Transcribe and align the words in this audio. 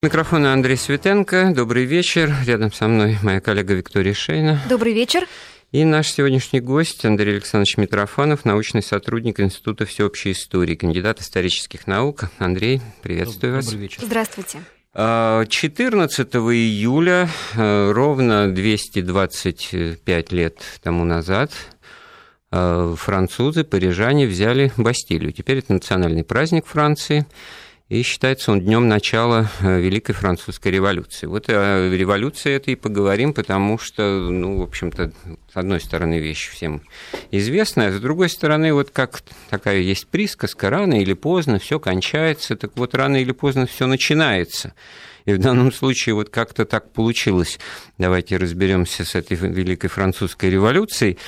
Микрофон 0.00 0.46
Андрей 0.46 0.76
Светенко. 0.76 1.52
Добрый 1.56 1.84
вечер. 1.84 2.32
Рядом 2.46 2.72
со 2.72 2.86
мной 2.86 3.18
моя 3.20 3.40
коллега 3.40 3.74
Виктория 3.74 4.14
Шейна. 4.14 4.62
Добрый 4.68 4.92
вечер. 4.92 5.26
И 5.72 5.84
наш 5.84 6.12
сегодняшний 6.12 6.60
гость 6.60 7.04
Андрей 7.04 7.32
Александрович 7.32 7.76
Митрофанов, 7.78 8.44
научный 8.44 8.80
сотрудник 8.80 9.40
Института 9.40 9.86
всеобщей 9.86 10.30
истории, 10.30 10.76
кандидат 10.76 11.20
исторических 11.20 11.88
наук. 11.88 12.30
Андрей, 12.38 12.80
приветствую 13.02 13.56
вас. 13.56 13.64
Добрый 13.64 13.82
вечер. 13.82 14.02
Здравствуйте. 14.04 14.60
14 14.94 14.94
а, 14.94 16.38
июля, 16.38 17.28
э, 17.56 17.90
ровно 17.90 18.54
225 18.54 20.32
лет 20.32 20.62
тому 20.80 21.02
назад, 21.02 21.50
э, 22.52 22.94
французы, 22.96 23.64
парижане 23.64 24.28
взяли 24.28 24.70
Бастилию. 24.76 25.32
Теперь 25.32 25.58
это 25.58 25.72
национальный 25.72 26.22
праздник 26.22 26.66
Франции– 26.66 27.26
и 27.88 28.02
считается 28.02 28.52
он 28.52 28.60
днем 28.60 28.86
начала 28.86 29.50
э, 29.60 29.80
Великой 29.80 30.12
Французской 30.12 30.68
революции. 30.68 31.26
Вот 31.26 31.48
о 31.48 31.88
революции 31.90 32.52
это 32.52 32.70
и 32.70 32.74
поговорим, 32.74 33.32
потому 33.32 33.78
что, 33.78 34.02
ну, 34.02 34.58
в 34.58 34.62
общем-то, 34.62 35.10
с 35.52 35.56
одной 35.56 35.80
стороны, 35.80 36.18
вещь 36.18 36.50
всем 36.50 36.82
известная, 37.30 37.90
с 37.90 37.98
другой 37.98 38.28
стороны, 38.28 38.74
вот 38.74 38.90
как 38.90 39.22
такая 39.48 39.78
есть 39.78 40.06
присказка, 40.08 40.68
рано 40.68 41.00
или 41.00 41.14
поздно 41.14 41.58
все 41.58 41.80
кончается, 41.80 42.56
так 42.56 42.72
вот 42.76 42.94
рано 42.94 43.16
или 43.16 43.32
поздно 43.32 43.66
все 43.66 43.86
начинается. 43.86 44.74
И 45.24 45.32
в 45.32 45.38
данном 45.38 45.72
случае 45.72 46.14
вот 46.14 46.28
как-то 46.28 46.64
так 46.64 46.92
получилось. 46.92 47.58
Давайте 47.96 48.36
разберемся 48.36 49.04
с 49.04 49.14
этой 49.14 49.36
Великой 49.36 49.88
Французской 49.88 50.50
революцией 50.50 51.18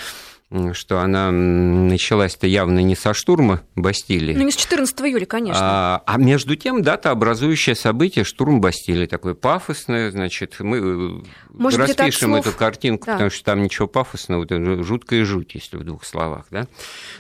что 0.73 1.01
она 1.01 1.31
началась-то 1.31 2.47
явно 2.47 2.81
не 2.81 2.97
со 2.97 3.15
штурма 3.15 3.63
Бастилии. 3.77 4.35
Ну, 4.35 4.43
не 4.43 4.51
с 4.51 4.57
14 4.57 5.01
июля, 5.03 5.25
конечно. 5.25 5.61
А, 5.63 6.03
а 6.07 6.19
между 6.19 6.57
тем, 6.57 6.83
дата 6.83 7.13
образующее 7.13 7.77
событие, 7.77 8.25
штурм 8.25 8.61
Бастилии, 8.61 9.07
такое 9.07 9.35
пафосное, 9.35 10.11
значит, 10.11 10.57
мы 10.59 10.79
э, 10.79 11.23
Может 11.51 11.79
распишем 11.81 12.35
эту 12.35 12.51
картинку, 12.51 13.07
да. 13.07 13.13
потому 13.13 13.31
что 13.31 13.45
там 13.45 13.63
ничего 13.63 13.87
пафосного, 13.87 14.45
это 14.45 14.83
жуткая 14.83 15.25
жуть, 15.25 15.55
если 15.55 15.77
в 15.77 15.85
двух 15.85 16.05
словах, 16.05 16.47
да. 16.51 16.67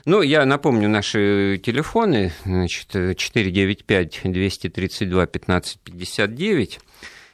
Ну, 0.05 0.22
я 0.22 0.44
напомню 0.44 0.89
наши 0.89 1.61
телефоны, 1.65 2.33
значит, 2.44 2.89
495 2.91 4.22
232 4.25 5.27
15 5.27 5.78
59, 5.81 6.81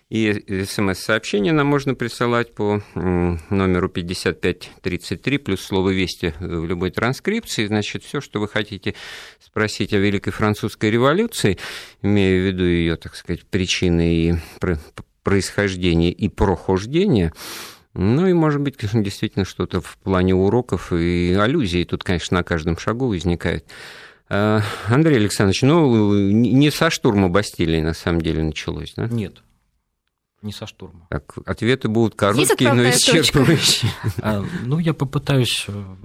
и 0.08 0.64
смс-сообщение 0.64 1.52
нам 1.52 1.66
можно 1.66 1.96
присылать 1.96 2.54
по 2.54 2.80
номеру 2.94 3.88
5533 3.88 5.38
плюс 5.38 5.60
слово 5.60 5.90
«Вести» 5.90 6.32
в 6.38 6.64
любой 6.64 6.92
транскрипции. 6.92 7.66
Значит, 7.66 8.04
все, 8.04 8.20
что 8.20 8.38
вы 8.38 8.46
хотите 8.46 8.94
спросить 9.40 9.92
о 9.92 9.98
Великой 9.98 10.30
Французской 10.30 10.92
революции, 10.92 11.58
имея 12.02 12.40
в 12.40 12.46
виду 12.46 12.64
ее, 12.64 12.96
так 12.96 13.16
сказать, 13.16 13.44
причины 13.46 14.14
и 14.14 14.34
происхождение 15.24 16.12
и 16.12 16.28
прохождение, 16.28 17.32
ну 17.94 18.28
и, 18.28 18.32
может 18.32 18.60
быть, 18.60 18.76
действительно 18.92 19.44
что-то 19.44 19.80
в 19.80 19.98
плане 19.98 20.36
уроков 20.36 20.92
и 20.92 21.36
аллюзий 21.36 21.84
тут, 21.84 22.04
конечно, 22.04 22.36
на 22.36 22.44
каждом 22.44 22.78
шагу 22.78 23.08
возникает. 23.08 23.64
А, 24.28 24.62
Андрей 24.86 25.16
Александрович, 25.16 25.62
ну, 25.62 26.14
не 26.30 26.70
со 26.70 26.90
штурма 26.90 27.28
Бастилии, 27.28 27.80
на 27.80 27.94
самом 27.94 28.20
деле, 28.20 28.44
началось, 28.44 28.92
да? 28.94 29.06
Нет 29.06 29.42
не 30.42 30.52
со 30.52 30.66
штурма. 30.66 31.06
Так, 31.10 31.38
ответы 31.46 31.88
будут 31.88 32.14
короткие, 32.14 32.72
но 32.72 32.82
исчерпывающие. 32.82 33.90
А, 34.22 34.44
ну, 34.64 34.78
я 34.78 34.94
попытаюсь 34.94 35.64
э, 35.68 35.96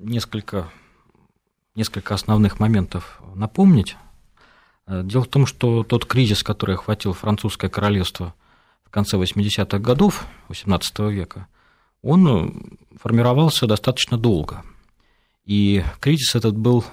несколько, 0.00 0.70
несколько 1.74 2.14
основных 2.14 2.60
моментов 2.60 3.20
напомнить. 3.34 3.96
Э, 4.86 5.02
дело 5.04 5.24
в 5.24 5.28
том, 5.28 5.46
что 5.46 5.84
тот 5.84 6.06
кризис, 6.06 6.42
который 6.42 6.74
охватил 6.74 7.12
французское 7.12 7.70
королевство 7.70 8.34
в 8.84 8.90
конце 8.90 9.16
80-х 9.16 9.78
годов 9.78 10.26
XVIII 10.48 11.12
века, 11.12 11.46
он 12.02 12.28
э, 12.28 12.98
формировался 12.98 13.66
достаточно 13.66 14.18
долго. 14.18 14.64
И 15.44 15.82
кризис 16.00 16.34
этот 16.34 16.56
был 16.56 16.84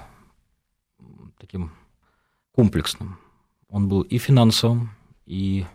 таким 1.37 1.71
комплексным. 2.53 3.19
Он 3.69 3.89
был 3.89 4.01
и 4.01 4.17
финансовым, 4.17 4.91
и 5.25 5.65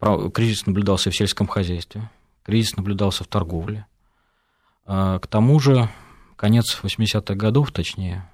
Кризис 0.00 0.66
наблюдался 0.66 1.10
в 1.10 1.16
сельском 1.16 1.46
хозяйстве, 1.46 2.10
кризис 2.44 2.76
наблюдался 2.76 3.24
в 3.24 3.28
торговле. 3.28 3.86
А, 4.84 5.18
к 5.18 5.26
тому 5.26 5.58
же, 5.58 5.88
конец 6.36 6.78
80-х 6.82 7.34
годов, 7.34 7.72
точнее, 7.72 8.28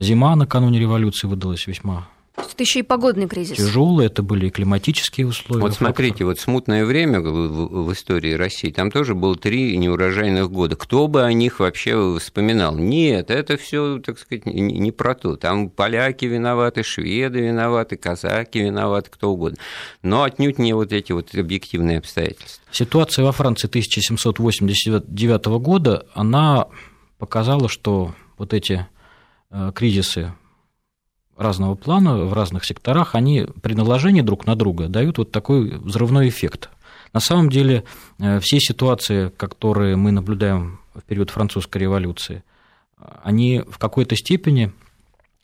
зима 0.00 0.36
накануне 0.36 0.78
революции 0.78 1.26
выдалась 1.26 1.66
весьма 1.66 2.08
это 2.36 2.62
еще 2.62 2.80
и 2.80 2.82
погодный 2.82 3.28
кризис. 3.28 3.56
Тяжелые, 3.56 4.06
это 4.06 4.22
были 4.22 4.46
и 4.46 4.50
климатические 4.50 5.26
условия. 5.26 5.62
Вот 5.62 5.74
смотрите, 5.74 6.12
фактор. 6.12 6.26
вот 6.28 6.38
смутное 6.38 6.84
время 6.84 7.20
в, 7.20 7.92
истории 7.92 8.32
России, 8.32 8.70
там 8.70 8.90
тоже 8.90 9.14
было 9.14 9.36
три 9.36 9.76
неурожайных 9.76 10.50
года. 10.50 10.76
Кто 10.76 11.08
бы 11.08 11.22
о 11.24 11.32
них 11.32 11.60
вообще 11.60 12.18
вспоминал? 12.18 12.76
Нет, 12.76 13.30
это 13.30 13.56
все, 13.56 13.98
так 13.98 14.18
сказать, 14.18 14.46
не, 14.46 14.60
не 14.60 14.92
про 14.92 15.14
то. 15.14 15.36
Там 15.36 15.68
поляки 15.68 16.24
виноваты, 16.24 16.82
шведы 16.82 17.40
виноваты, 17.40 17.96
казаки 17.96 18.60
виноваты, 18.60 19.10
кто 19.10 19.30
угодно. 19.32 19.58
Но 20.02 20.22
отнюдь 20.22 20.58
не 20.58 20.72
вот 20.72 20.92
эти 20.92 21.12
вот 21.12 21.34
объективные 21.34 21.98
обстоятельства. 21.98 22.62
Ситуация 22.70 23.24
во 23.24 23.32
Франции 23.32 23.68
1789 23.68 25.46
года, 25.60 26.06
она 26.14 26.68
показала, 27.18 27.68
что 27.68 28.14
вот 28.38 28.54
эти 28.54 28.86
э, 29.50 29.72
кризисы 29.74 30.32
разного 31.36 31.74
плана 31.74 32.24
в 32.24 32.32
разных 32.32 32.64
секторах, 32.64 33.14
они 33.14 33.46
при 33.62 33.74
наложении 33.74 34.20
друг 34.20 34.46
на 34.46 34.56
друга 34.56 34.88
дают 34.88 35.18
вот 35.18 35.30
такой 35.30 35.78
взрывной 35.78 36.28
эффект. 36.28 36.70
На 37.12 37.20
самом 37.20 37.50
деле 37.50 37.84
э, 38.18 38.40
все 38.40 38.58
ситуации, 38.60 39.28
которые 39.28 39.96
мы 39.96 40.12
наблюдаем 40.12 40.80
в 40.94 41.02
период 41.02 41.30
французской 41.30 41.78
революции, 41.78 42.42
они 43.22 43.62
в 43.68 43.78
какой-то 43.78 44.16
степени 44.16 44.72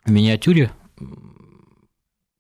в 0.05 0.11
миниатюре 0.11 0.71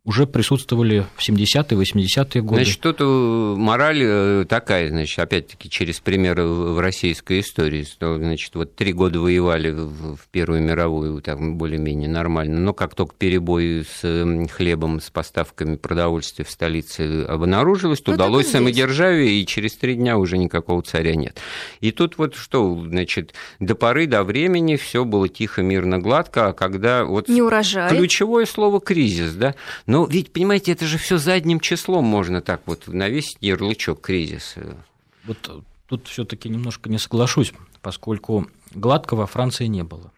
уже 0.08 0.26
присутствовали 0.26 1.04
в 1.16 1.28
70-е, 1.28 1.78
80-е 1.78 2.40
годы. 2.40 2.64
Значит, 2.64 2.80
тут 2.80 2.96
э, 3.00 3.04
мораль 3.04 4.00
э, 4.02 4.46
такая, 4.48 4.88
значит, 4.88 5.18
опять-таки 5.18 5.68
через 5.68 6.00
примеры 6.00 6.46
в 6.46 6.80
российской 6.80 7.40
истории, 7.40 7.84
что, 7.84 8.16
значит, 8.16 8.54
вот 8.54 8.74
три 8.74 8.94
года 8.94 9.20
воевали 9.20 9.70
в 9.70 10.18
Первую 10.30 10.62
мировую, 10.62 11.20
так 11.20 11.38
более-менее 11.38 12.08
нормально, 12.08 12.58
но 12.58 12.72
как 12.72 12.94
только 12.94 13.14
перебой 13.18 13.84
с 13.84 14.48
хлебом, 14.50 15.02
с 15.02 15.10
поставками 15.10 15.76
продовольствия 15.76 16.46
в 16.46 16.50
столице 16.50 17.24
обнаружилось, 17.24 18.00
то 18.00 18.12
ну, 18.12 18.14
удалось 18.14 18.50
самодержавие, 18.50 19.42
и 19.42 19.44
через 19.44 19.76
три 19.76 19.94
дня 19.94 20.16
уже 20.16 20.38
никакого 20.38 20.80
царя 20.82 21.16
нет. 21.16 21.38
И 21.80 21.90
тут 21.90 22.16
вот 22.16 22.34
что, 22.34 22.82
значит, 22.88 23.34
до 23.60 23.74
поры 23.74 24.06
до 24.06 24.24
времени 24.24 24.76
все 24.76 25.04
было 25.04 25.28
тихо, 25.28 25.60
мирно, 25.60 25.98
гладко, 25.98 26.48
а 26.48 26.52
когда 26.54 27.04
вот... 27.04 27.28
Не 27.28 27.42
урожай. 27.42 27.90
Ключевое 27.90 28.46
слово 28.46 28.80
«кризис», 28.80 29.34
да? 29.34 29.54
Но 29.86 29.97
но 29.98 30.06
ведь, 30.06 30.32
понимаете, 30.32 30.70
это 30.70 30.86
же 30.86 30.96
все 30.96 31.18
задним 31.18 31.58
числом 31.58 32.04
можно 32.04 32.40
так 32.40 32.62
вот 32.66 32.86
навесить 32.86 33.36
ярлычок 33.40 34.00
кризиса. 34.00 34.76
Вот 35.24 35.64
тут 35.88 36.06
все-таки 36.06 36.48
немножко 36.48 36.88
не 36.88 36.98
соглашусь, 36.98 37.52
поскольку 37.82 38.46
гладко 38.72 39.16
во 39.16 39.26
Франции 39.26 39.66
не 39.66 39.82
было. 39.82 40.12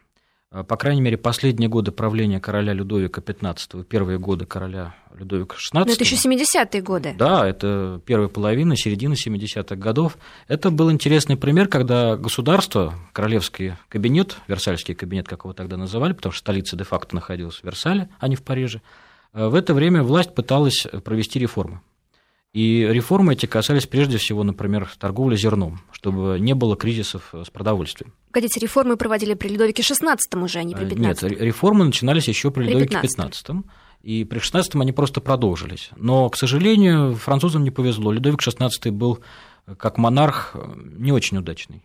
А, 0.51 0.65
по 0.65 0.77
крайней 0.77 1.01
мере, 1.01 1.17
последние 1.17 1.71
годы 1.71 1.93
правления 1.93 2.41
короля 2.41 2.75
Людовика 2.75 3.23
XV, 3.23 3.85
первые 3.85 4.19
годы 4.19 4.45
короля 4.45 4.95
Людовика 5.17 5.57
XVI. 5.57 5.71
Но 5.73 5.81
это 5.81 6.05
еще 6.05 6.17
70-е 6.17 6.83
годы. 6.83 7.15
Да, 7.17 7.49
это 7.49 8.03
первая 8.05 8.29
половина, 8.29 8.77
середина 8.77 9.15
70-х 9.15 9.77
годов. 9.77 10.19
Это 10.47 10.71
был 10.71 10.93
интересный 10.93 11.39
пример, 11.39 11.69
когда 11.69 12.19
государство, 12.19 12.93
королевский 13.15 13.77
кабинет, 13.89 14.37
Версальский 14.47 14.95
кабинет, 14.95 15.27
как 15.27 15.45
его 15.45 15.55
тогда 15.55 15.79
называли, 15.79 16.13
потому 16.13 16.35
что 16.35 16.41
столица 16.41 16.77
де-факто 16.77 17.15
находилась 17.15 17.61
в 17.61 17.65
Версале, 17.65 18.11
а 18.19 18.29
не 18.29 18.37
в 18.37 18.43
Париже, 18.43 18.83
в 19.33 19.55
это 19.55 19.75
время 19.75 20.03
власть 20.03 20.35
пыталась 20.35 20.87
провести 21.05 21.39
реформы. 21.39 21.81
И 22.53 22.81
реформы 22.81 23.35
эти 23.35 23.47
касались 23.47 23.87
прежде 23.87 24.19
всего, 24.19 24.43
например, 24.43 24.91
торговли 24.99 25.37
зерном, 25.37 25.81
чтобы 25.93 26.39
не 26.41 26.55
было 26.55 26.77
кризисов 26.77 27.33
с 27.33 27.49
продовольствием. 27.49 28.13
Погодите, 28.33 28.59
реформы 28.59 28.97
проводили 28.97 29.35
при 29.35 29.51
Людовике 29.51 29.83
XVI 29.83 30.19
уже, 30.43 30.59
а 30.59 30.65
не 30.65 30.75
при 30.75 30.87
XV? 30.87 30.99
Нет, 30.99 31.23
реформы 31.23 31.85
начинались 31.85 32.27
еще 32.27 32.51
при, 32.51 32.65
при 32.65 32.73
Людовике 32.73 32.97
XV. 32.97 33.63
И 34.03 34.25
при 34.25 34.41
XVI 34.41 34.65
они 34.81 34.93
просто 34.93 35.21
продолжились. 35.21 35.91
Но, 35.95 36.29
к 36.29 36.37
сожалению, 36.37 37.15
французам 37.15 37.63
не 37.63 37.71
повезло. 37.71 38.11
Людовик 38.11 38.41
XVI 38.41 38.91
был 38.91 39.21
как 39.79 39.99
монарх 39.99 40.57
не 40.77 41.13
очень 41.13 41.37
удачный. 41.37 41.85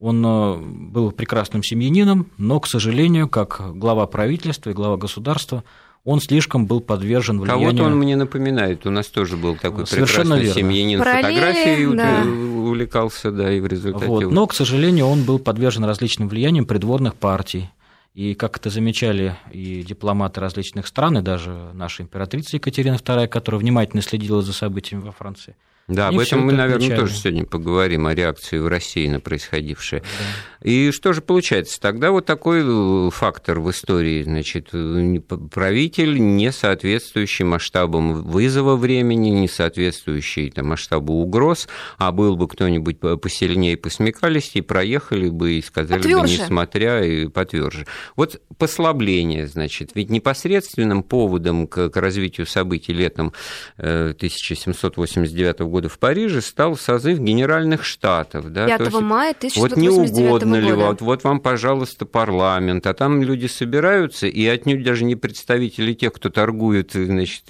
Он 0.00 0.24
э, 0.24 0.56
был 0.58 1.10
прекрасным 1.12 1.62
семьянином, 1.62 2.30
но, 2.36 2.60
к 2.60 2.66
сожалению, 2.68 3.28
как 3.28 3.76
глава 3.76 4.06
правительства 4.06 4.70
и 4.70 4.74
глава 4.74 4.96
государства, 4.96 5.64
он 6.04 6.20
слишком 6.20 6.66
был 6.66 6.80
подвержен 6.80 7.40
влиянию... 7.40 7.70
Кого-то 7.70 7.84
он 7.84 7.98
мне 7.98 8.16
напоминает, 8.16 8.86
у 8.86 8.90
нас 8.90 9.06
тоже 9.06 9.36
был 9.36 9.56
такой 9.56 9.86
Совершенно 9.86 10.36
прекрасный 10.36 10.44
верно. 10.44 10.60
семьянин, 10.60 10.98
фотографией 10.98 11.94
да. 11.94 12.22
увлекался, 12.68 13.30
да, 13.30 13.52
и 13.52 13.60
в 13.60 13.66
результате... 13.66 14.06
Вот. 14.06 14.30
Но, 14.30 14.46
к 14.46 14.54
сожалению, 14.54 15.06
он 15.06 15.24
был 15.24 15.38
подвержен 15.38 15.84
различным 15.84 16.28
влияниям 16.28 16.66
придворных 16.66 17.14
партий, 17.14 17.70
И 18.14 18.34
как 18.34 18.56
это 18.56 18.70
замечали 18.70 19.36
и 19.52 19.82
дипломаты 19.82 20.40
различных 20.40 20.86
стран, 20.86 21.18
и 21.18 21.22
даже 21.22 21.70
наша 21.74 22.02
императрица 22.02 22.56
Екатерина 22.56 22.94
II, 22.94 23.28
которая 23.28 23.60
внимательно 23.60 24.02
следила 24.02 24.42
за 24.42 24.52
событиями 24.52 25.02
во 25.02 25.12
Франции– 25.12 25.56
да, 25.88 26.08
об 26.08 26.18
этом 26.18 26.40
мы, 26.40 26.52
наверное, 26.52 26.76
отмечали. 26.76 27.00
тоже 27.00 27.14
сегодня 27.14 27.44
поговорим, 27.46 28.06
о 28.06 28.14
реакции 28.14 28.58
в 28.58 28.68
России 28.68 29.08
на 29.08 29.20
происходившее. 29.20 30.02
Да. 30.02 30.68
И 30.68 30.90
что 30.90 31.14
же 31.14 31.22
получается? 31.22 31.80
Тогда 31.80 32.10
вот 32.10 32.26
такой 32.26 32.62
э, 32.62 33.10
фактор 33.10 33.60
в 33.60 33.70
истории, 33.70 34.22
значит, 34.22 34.68
э, 34.72 35.20
правитель, 35.50 36.18
не 36.18 36.52
соответствующий 36.52 37.46
масштабам 37.46 38.22
вызова 38.22 38.76
времени, 38.76 39.30
не 39.30 39.48
соответствующий 39.48 40.50
там, 40.50 40.66
масштабу 40.66 41.14
угроз, 41.14 41.68
а 41.96 42.12
был 42.12 42.36
бы 42.36 42.48
кто-нибудь 42.48 42.98
посильнее, 43.22 43.78
посмекались, 43.78 44.50
и 44.54 44.60
проехали 44.60 45.30
бы 45.30 45.52
и 45.52 45.62
сказали 45.62 46.02
потверже. 46.02 46.36
бы, 46.36 46.42
несмотря 46.42 47.04
и 47.04 47.28
потверже. 47.28 47.86
Вот 48.14 48.42
послабление, 48.58 49.46
значит, 49.46 49.92
ведь 49.94 50.10
непосредственным 50.10 51.02
поводом 51.02 51.66
к, 51.66 51.88
к 51.88 51.96
развитию 51.96 52.46
событий 52.46 52.92
летом 52.92 53.32
1789 53.76 55.60
э, 55.60 55.64
года 55.64 55.77
года 55.78 55.88
в 55.88 55.98
Париже 56.00 56.40
стал 56.40 56.76
созыв 56.76 57.20
Генеральных 57.20 57.84
Штатов. 57.84 58.52
Да? 58.52 58.66
5 58.66 58.80
есть, 58.80 59.00
мая 59.00 59.30
1989 59.30 59.60
Вот 59.60 59.76
не 59.76 59.88
угодно 59.88 60.56
ли, 60.56 60.72
вот, 60.72 61.00
вот 61.00 61.22
вам, 61.22 61.38
пожалуйста, 61.38 62.04
парламент, 62.04 62.84
а 62.88 62.94
там 62.94 63.22
люди 63.22 63.46
собираются, 63.46 64.26
и 64.26 64.44
отнюдь 64.46 64.82
даже 64.82 65.04
не 65.04 65.14
представители 65.14 65.92
тех, 65.92 66.12
кто 66.12 66.30
торгует, 66.30 66.94
значит, 66.94 67.44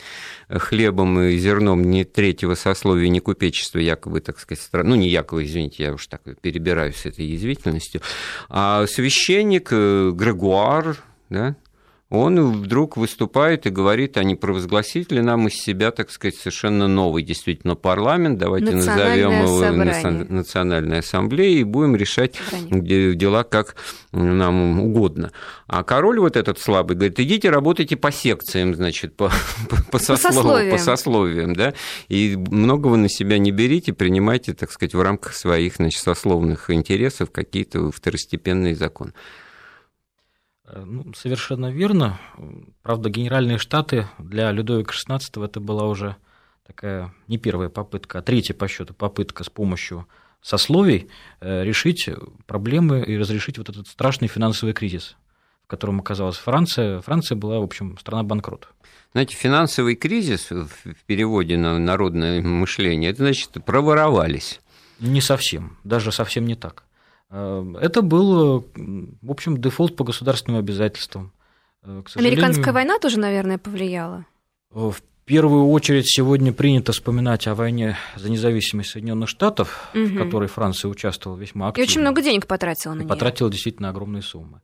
хлебом 0.48 1.20
и 1.20 1.36
зерном 1.36 1.90
не 1.90 2.04
третьего 2.04 2.54
сословия, 2.54 3.10
не 3.10 3.20
купечества, 3.20 3.78
якобы, 3.80 4.20
так 4.20 4.38
сказать, 4.38 4.64
стран... 4.64 4.88
ну, 4.88 4.94
не 4.94 5.10
якобы, 5.10 5.44
извините, 5.44 5.82
я 5.82 5.92
уж 5.92 6.06
так 6.06 6.22
перебираюсь 6.40 6.96
с 6.96 7.04
этой 7.04 7.26
язвительностью, 7.26 8.00
а 8.48 8.86
священник 8.86 9.68
э, 9.72 10.10
Грегуар, 10.14 10.96
да, 11.28 11.54
он 12.14 12.62
вдруг 12.62 12.96
выступает 12.96 13.66
и 13.66 13.70
говорит, 13.70 14.16
а 14.16 14.24
не 14.24 14.34
провозгласить 14.34 15.10
ли 15.12 15.20
нам 15.20 15.48
из 15.48 15.54
себя, 15.54 15.90
так 15.90 16.10
сказать, 16.10 16.36
совершенно 16.36 16.88
новый 16.88 17.22
действительно 17.22 17.74
парламент, 17.74 18.38
давайте 18.38 18.72
назовем 18.72 19.30
его 19.30 19.60
собрание. 19.60 20.26
Национальной 20.28 20.98
ассамблеей 21.00 21.60
и 21.60 21.64
будем 21.64 21.96
решать 21.96 22.36
собрание. 22.50 23.14
дела 23.14 23.44
как 23.44 23.76
нам 24.12 24.80
угодно. 24.80 25.32
А 25.66 25.82
король 25.82 26.20
вот 26.20 26.36
этот 26.36 26.58
слабый 26.58 26.96
говорит, 26.96 27.18
идите 27.20 27.50
работайте 27.50 27.96
по 27.96 28.12
секциям, 28.12 28.74
значит, 28.74 29.16
по, 29.16 29.30
по, 29.68 29.76
по, 29.92 29.98
сословиям. 29.98 30.76
по 30.76 30.78
сословиям, 30.78 31.54
да, 31.54 31.74
и 32.08 32.36
многого 32.36 32.96
на 32.96 33.08
себя 33.08 33.38
не 33.38 33.50
берите, 33.50 33.92
принимайте, 33.92 34.54
так 34.54 34.70
сказать, 34.70 34.94
в 34.94 35.02
рамках 35.02 35.34
своих, 35.34 35.76
значит, 35.76 36.02
сословных 36.02 36.70
интересов 36.70 37.30
какие-то 37.30 37.90
второстепенные 37.90 38.74
законы. 38.74 39.12
Э, 40.74 40.84
ну, 40.84 41.12
совершенно 41.14 41.70
верно. 41.70 42.18
Правда, 42.82 43.08
Генеральные 43.08 43.58
Штаты 43.58 44.08
для 44.18 44.50
Людовика 44.50 44.92
XVI 44.92 45.44
это 45.44 45.60
была 45.60 45.86
уже 45.86 46.16
такая 46.66 47.14
не 47.28 47.38
первая 47.38 47.68
попытка, 47.68 48.18
а 48.18 48.22
третья 48.22 48.54
по 48.54 48.66
счету 48.68 48.92
попытка 48.94 49.44
с 49.44 49.50
помощью 49.50 50.06
сословий 50.42 51.08
э, 51.40 51.64
решить 51.64 52.08
проблемы 52.46 53.02
и 53.02 53.16
разрешить 53.16 53.58
вот 53.58 53.68
этот 53.68 53.86
страшный 53.86 54.28
финансовый 54.28 54.72
кризис, 54.72 55.16
в 55.64 55.68
котором 55.68 56.00
оказалась 56.00 56.36
Франция. 56.36 57.00
Франция 57.00 57.36
была, 57.36 57.60
в 57.60 57.64
общем, 57.64 57.96
страна 57.98 58.24
банкрот. 58.24 58.68
Знаете, 59.12 59.36
финансовый 59.36 59.94
кризис 59.94 60.50
в 60.50 61.04
переводе 61.06 61.56
на 61.56 61.78
народное 61.78 62.42
мышление, 62.42 63.12
это 63.12 63.22
значит, 63.22 63.50
проворовались. 63.64 64.60
Не 64.98 65.20
совсем, 65.20 65.78
даже 65.84 66.10
совсем 66.10 66.46
не 66.46 66.56
так. 66.56 66.84
Э, 67.34 67.74
это 67.80 68.02
был, 68.02 68.64
в 69.22 69.30
общем, 69.30 69.60
дефолт 69.60 69.96
по 69.96 70.04
государственным 70.04 70.60
обязательствам. 70.60 71.32
Э, 71.82 72.02
Американская 72.14 72.72
война 72.72 72.98
тоже, 73.00 73.18
наверное, 73.18 73.58
повлияла? 73.58 74.24
Э, 74.72 74.90
в 74.90 75.02
первую 75.24 75.68
очередь 75.68 76.04
сегодня 76.06 76.52
принято 76.52 76.92
вспоминать 76.92 77.48
о 77.48 77.56
войне 77.56 77.96
за 78.14 78.30
независимость 78.30 78.90
Соединенных 78.90 79.28
Штатов, 79.28 79.90
угу. 79.94 80.04
в 80.04 80.16
которой 80.16 80.48
Франция 80.48 80.88
участвовала 80.88 81.36
весьма 81.36 81.68
активно. 81.68 81.84
И 81.84 81.90
очень 81.90 82.00
много 82.02 82.22
денег 82.22 82.46
потратила 82.46 82.94
на 82.94 83.00
нее. 83.00 83.08
Потратила 83.08 83.50
действительно 83.50 83.88
огромные 83.88 84.22
суммы. 84.22 84.60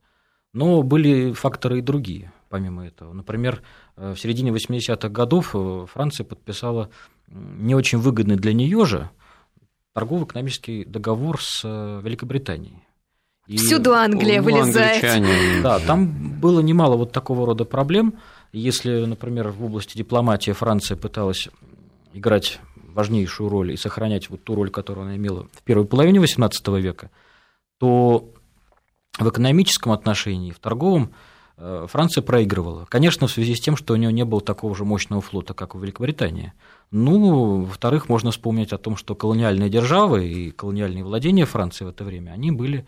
Но 0.53 0.81
были 0.81 1.33
факторы 1.33 1.79
и 1.79 1.81
другие, 1.81 2.31
помимо 2.49 2.85
этого. 2.85 3.13
Например, 3.13 3.61
в 3.95 4.17
середине 4.17 4.51
80-х 4.51 5.07
годов 5.09 5.55
Франция 5.93 6.25
подписала 6.25 6.89
не 7.27 7.73
очень 7.73 7.99
выгодный 7.99 8.35
для 8.35 8.53
нее 8.53 8.85
же 8.85 9.09
торгово-экономический 9.93 10.85
договор 10.85 11.41
с 11.41 11.61
э, 11.63 12.01
Великобританией. 12.03 12.83
И 13.47 13.57
Всюду 13.57 13.93
Англия 13.93 14.41
вылезает. 14.41 15.63
Да, 15.63 15.79
там 15.79 16.39
было 16.39 16.61
немало 16.61 16.95
вот 16.95 17.11
такого 17.11 17.45
рода 17.45 17.65
проблем. 17.65 18.15
Если, 18.53 19.05
например, 19.05 19.49
в 19.49 19.63
области 19.65 19.97
дипломатии 19.97 20.51
Франция 20.51 20.95
пыталась 20.95 21.49
играть 22.13 22.59
важнейшую 22.75 23.49
роль 23.49 23.71
и 23.71 23.77
сохранять 23.77 24.29
вот 24.29 24.43
ту 24.43 24.55
роль, 24.55 24.69
которую 24.69 25.05
она 25.05 25.15
имела 25.15 25.47
в 25.53 25.63
первой 25.63 25.85
половине 25.85 26.19
XVIII 26.19 26.79
века, 26.79 27.09
то 27.79 28.29
в 29.17 29.29
экономическом 29.29 29.91
отношении, 29.91 30.51
в 30.51 30.59
торговом 30.59 31.11
Э, 31.63 31.85
Франция 31.87 32.23
проигрывала. 32.23 32.85
Конечно, 32.85 33.27
в 33.27 33.31
связи 33.31 33.55
с 33.55 33.61
тем, 33.61 33.77
что 33.77 33.93
у 33.93 33.97
нее 33.97 34.11
не 34.11 34.25
было 34.25 34.41
такого 34.41 34.75
же 34.75 34.83
мощного 34.83 35.21
флота, 35.21 35.53
как 35.53 35.75
у 35.75 35.79
Великобритании. 35.79 36.53
Ну, 36.91 37.61
во-вторых, 37.61 38.09
можно 38.09 38.31
вспомнить 38.31 38.73
о 38.73 38.77
том, 38.77 38.97
что 38.97 39.15
колониальные 39.15 39.69
державы 39.69 40.27
и 40.27 40.51
колониальные 40.51 41.05
владения 41.05 41.45
Франции 41.45 41.85
в 41.85 41.89
это 41.89 42.03
время, 42.03 42.31
они 42.31 42.51
были 42.51 42.85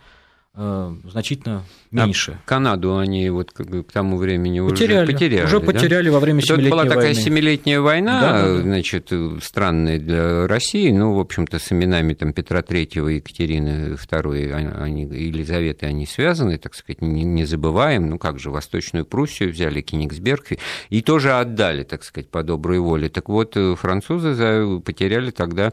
значительно 0.56 1.64
меньше. 1.90 2.40
А 2.46 2.48
Канаду 2.48 2.98
они 2.98 3.28
вот 3.32 3.52
к, 3.52 3.64
к 3.64 3.92
тому 3.92 4.18
времени 4.18 4.60
потеряли, 4.60 5.04
уже 5.06 5.14
потеряли. 5.14 5.46
Уже 5.46 5.60
потеряли 5.60 6.06
да? 6.06 6.12
во 6.12 6.20
время 6.20 6.42
Семилетней 6.42 6.70
войны. 6.70 6.84
Была 6.86 6.96
такая 6.96 7.14
Семилетняя 7.16 7.82
война, 7.82 8.22
да, 8.22 8.32
да, 8.32 8.56
да. 8.58 8.62
значит, 8.62 9.12
странная 9.42 9.98
для 9.98 10.48
России, 10.48 10.92
ну, 10.92 11.16
в 11.16 11.20
общем-то, 11.20 11.58
с 11.58 11.72
именами 11.72 12.14
там, 12.14 12.34
Петра 12.34 12.60
и 12.60 12.82
Екатерины 12.82 13.96
II, 13.96 14.54
они, 14.80 15.04
Елизаветы, 15.04 15.88
они 15.88 16.06
связаны, 16.06 16.60
так 16.60 16.76
сказать, 16.76 17.02
не, 17.02 17.24
не 17.24 17.46
забываем. 17.46 18.10
Ну, 18.10 18.20
как 18.20 18.40
же, 18.40 18.52
Восточную 18.52 19.06
Пруссию 19.06 19.52
взяли, 19.52 19.82
Кенигсберг, 19.82 20.50
и 20.90 21.02
тоже 21.02 21.34
отдали, 21.34 21.84
так 21.84 22.04
сказать, 22.04 22.30
по 22.30 22.44
доброй 22.44 22.78
воле. 22.78 23.10
Так 23.10 23.28
вот, 23.28 23.58
э, 23.58 23.76
французы 23.76 24.80
потеряли 24.82 25.32
тогда 25.32 25.72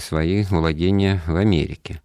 свои 0.00 0.42
владения 0.50 1.22
в 1.26 1.36
Америке. 1.36 2.00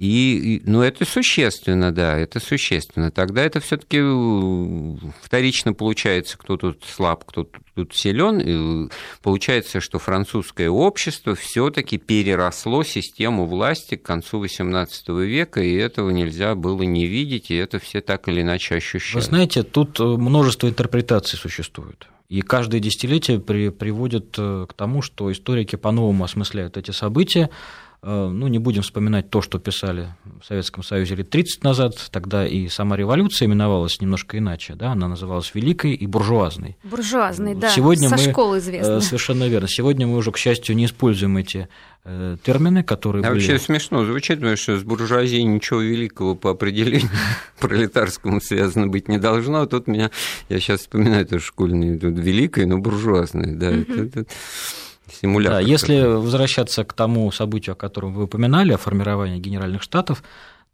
И, 0.00 0.62
ну, 0.64 0.80
это 0.80 1.04
существенно, 1.04 1.92
да, 1.92 2.16
это 2.16 2.40
существенно. 2.40 3.10
Тогда 3.10 3.42
это 3.42 3.60
все-таки 3.60 3.98
э, 4.00 4.96
вторично 5.20 5.74
получается, 5.74 6.38
кто 6.38 6.56
тут 6.56 6.84
слаб, 6.86 7.24
кто 7.26 7.46
тут 7.74 7.94
силен. 7.94 8.40
И 8.40 8.90
получается, 9.22 9.82
что 9.82 9.98
французское 9.98 10.70
общество 10.70 11.34
все-таки 11.34 11.98
переросло 11.98 12.82
систему 12.82 13.44
власти 13.44 13.96
к 13.96 14.02
концу 14.02 14.42
XVIII 14.42 15.22
века, 15.22 15.60
и 15.60 15.74
этого 15.74 16.08
нельзя 16.08 16.54
было 16.54 16.80
не 16.80 17.04
видеть, 17.04 17.50
и 17.50 17.56
это 17.56 17.78
все 17.78 18.00
так 18.00 18.26
или 18.26 18.40
иначе 18.40 18.76
ощущают. 18.76 19.22
Вы 19.22 19.28
знаете, 19.28 19.64
тут 19.64 20.00
э, 20.00 20.02
множество 20.02 20.66
интерпретаций 20.66 21.38
существует. 21.38 22.08
И 22.30 22.40
каждое 22.40 22.80
десятилетие 22.80 23.38
при, 23.38 23.68
приводит 23.68 24.34
э, 24.38 24.64
к 24.66 24.72
тому, 24.72 25.02
что 25.02 25.30
историки 25.30 25.76
по-новому 25.76 26.24
осмысляют 26.24 26.78
эти 26.78 26.90
события, 26.90 27.50
Э, 27.50 27.89
ну, 28.02 28.48
не 28.48 28.58
будем 28.58 28.82
вспоминать 28.82 29.28
то, 29.28 29.42
что 29.42 29.58
писали 29.58 30.14
в 30.40 30.46
Советском 30.46 30.82
Союзе 30.82 31.16
лет 31.16 31.28
30 31.28 31.62
назад, 31.64 31.94
тогда 32.10 32.46
и 32.46 32.68
сама 32.68 32.96
революция 32.96 33.46
именовалась 33.46 34.00
немножко 34.00 34.38
иначе, 34.38 34.74
да, 34.74 34.92
она 34.92 35.08
называлась 35.08 35.54
великой 35.54 35.92
и 35.92 36.06
буржуазной. 36.06 36.76
Буржуазной, 36.82 37.54
да, 37.54 37.70
Сегодня 37.70 38.08
со 38.08 38.16
мы, 38.16 38.22
школы 38.22 38.58
известно. 38.58 38.92
Э, 38.92 39.00
совершенно 39.00 39.48
верно. 39.48 39.68
Сегодня 39.68 40.06
мы 40.06 40.16
уже, 40.16 40.32
к 40.32 40.38
счастью, 40.38 40.76
не 40.76 40.86
используем 40.86 41.36
эти 41.36 41.68
э, 42.04 42.36
термины, 42.42 42.82
которые 42.82 43.22
а 43.24 43.28
были... 43.28 43.40
вообще 43.40 43.58
смешно 43.58 44.04
звучит, 44.04 44.38
потому 44.38 44.56
что 44.56 44.78
с 44.78 44.82
буржуазией 44.82 45.44
ничего 45.44 45.80
великого 45.80 46.34
по 46.34 46.50
определению 46.50 47.10
пролетарскому 47.60 48.40
связано 48.40 48.86
быть 48.86 49.08
не 49.08 49.18
должно, 49.18 49.60
а 49.60 49.66
тут 49.66 49.86
меня, 49.86 50.10
я 50.48 50.58
сейчас 50.58 50.80
вспоминаю 50.80 51.22
эту 51.22 51.38
школьную, 51.38 52.00
тут 52.00 52.18
великой, 52.18 52.64
но 52.64 52.78
буржуазной, 52.78 53.54
да, 53.56 53.70
это 53.70 54.24
симулятор. 55.12 55.60
Да, 55.62 55.68
если 55.68 56.00
возвращаться 56.02 56.84
к 56.84 56.92
тому 56.92 57.30
событию, 57.32 57.74
о 57.74 57.76
котором 57.76 58.12
вы 58.14 58.24
упоминали, 58.24 58.72
о 58.72 58.78
формировании 58.78 59.38
Генеральных 59.38 59.82
Штатов, 59.82 60.22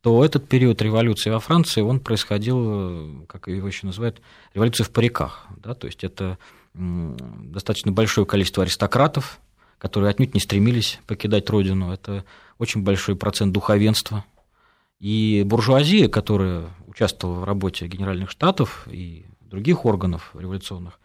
то 0.03 0.25
этот 0.25 0.49
период 0.49 0.81
революции 0.83 1.31
во 1.31 1.41
Франции, 1.41 1.81
он 1.81 2.01
происходил, 2.01 3.27
как 3.29 3.49
его 3.49 3.67
еще 3.67 3.87
называют, 3.87 4.21
революция 4.55 4.85
в 4.85 4.91
париках. 4.91 5.47
Да? 5.57 5.75
То 5.75 5.87
есть 5.89 6.05
это 6.05 6.39
достаточно 6.75 7.91
большое 7.91 8.27
количество 8.27 8.63
аристократов, 8.63 9.41
которые 9.79 10.11
отнюдь 10.11 10.35
не 10.35 10.41
стремились 10.41 11.01
покидать 11.07 11.51
родину. 11.51 11.93
Это 11.93 12.25
очень 12.59 12.83
большой 12.83 13.17
процент 13.17 13.53
духовенства. 13.53 14.25
И 15.01 15.43
буржуазия, 15.45 16.09
которая 16.09 16.71
участвовала 16.87 17.41
в 17.41 17.45
работе 17.45 17.87
Генеральных 17.87 18.31
Штатов 18.31 18.87
и 18.91 19.27
других 19.41 19.85
органов 19.85 20.31
революционных, 20.39 20.99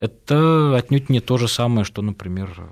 это 0.00 0.76
отнюдь 0.76 1.08
не 1.08 1.20
то 1.20 1.38
же 1.38 1.48
самое, 1.48 1.84
что, 1.84 2.02
например, 2.02 2.70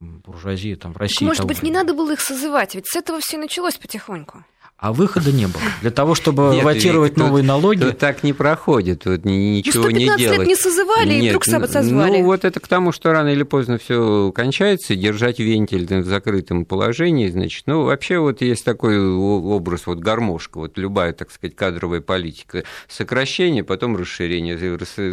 буржуазия 0.00 0.76
там 0.76 0.92
в 0.92 0.96
России. 0.96 1.24
Может 1.24 1.46
быть, 1.46 1.62
не 1.62 1.70
надо 1.70 1.94
было 1.94 2.12
их 2.12 2.20
созывать, 2.20 2.74
ведь 2.74 2.86
с 2.86 2.96
этого 2.96 3.20
все 3.20 3.38
началось 3.38 3.76
потихоньку. 3.76 4.44
А 4.82 4.92
выхода 4.92 5.30
не 5.30 5.46
было. 5.46 5.62
Для 5.80 5.92
того, 5.92 6.16
чтобы 6.16 6.50
Нет, 6.54 6.64
ватировать 6.64 7.16
новые 7.16 7.44
налоги... 7.44 7.82
Тут 7.82 7.98
так 7.98 8.24
не 8.24 8.32
проходит, 8.32 9.06
вот 9.06 9.24
ничего 9.24 9.84
ну, 9.84 9.90
не 9.90 10.06
делать. 10.06 10.38
лет 10.40 10.46
не 10.48 10.56
созывали, 10.56 11.14
Нет, 11.14 11.22
и 11.22 11.28
вдруг 11.28 11.44
созвали. 11.44 12.18
Ну, 12.18 12.24
вот 12.24 12.44
это 12.44 12.58
к 12.58 12.66
тому, 12.66 12.90
что 12.90 13.12
рано 13.12 13.28
или 13.28 13.44
поздно 13.44 13.78
все 13.78 14.32
кончается, 14.34 14.96
держать 14.96 15.38
вентиль 15.38 15.86
в 15.86 16.04
закрытом 16.04 16.64
положении, 16.64 17.28
значит, 17.28 17.62
ну, 17.66 17.84
вообще 17.84 18.18
вот 18.18 18.40
есть 18.40 18.64
такой 18.64 18.98
образ, 19.00 19.86
вот 19.86 20.00
гармошка, 20.00 20.58
вот 20.58 20.76
любая, 20.76 21.12
так 21.12 21.30
сказать, 21.30 21.54
кадровая 21.54 22.00
политика. 22.00 22.64
Сокращение, 22.88 23.62
потом 23.62 23.96
расширение, 23.96 24.58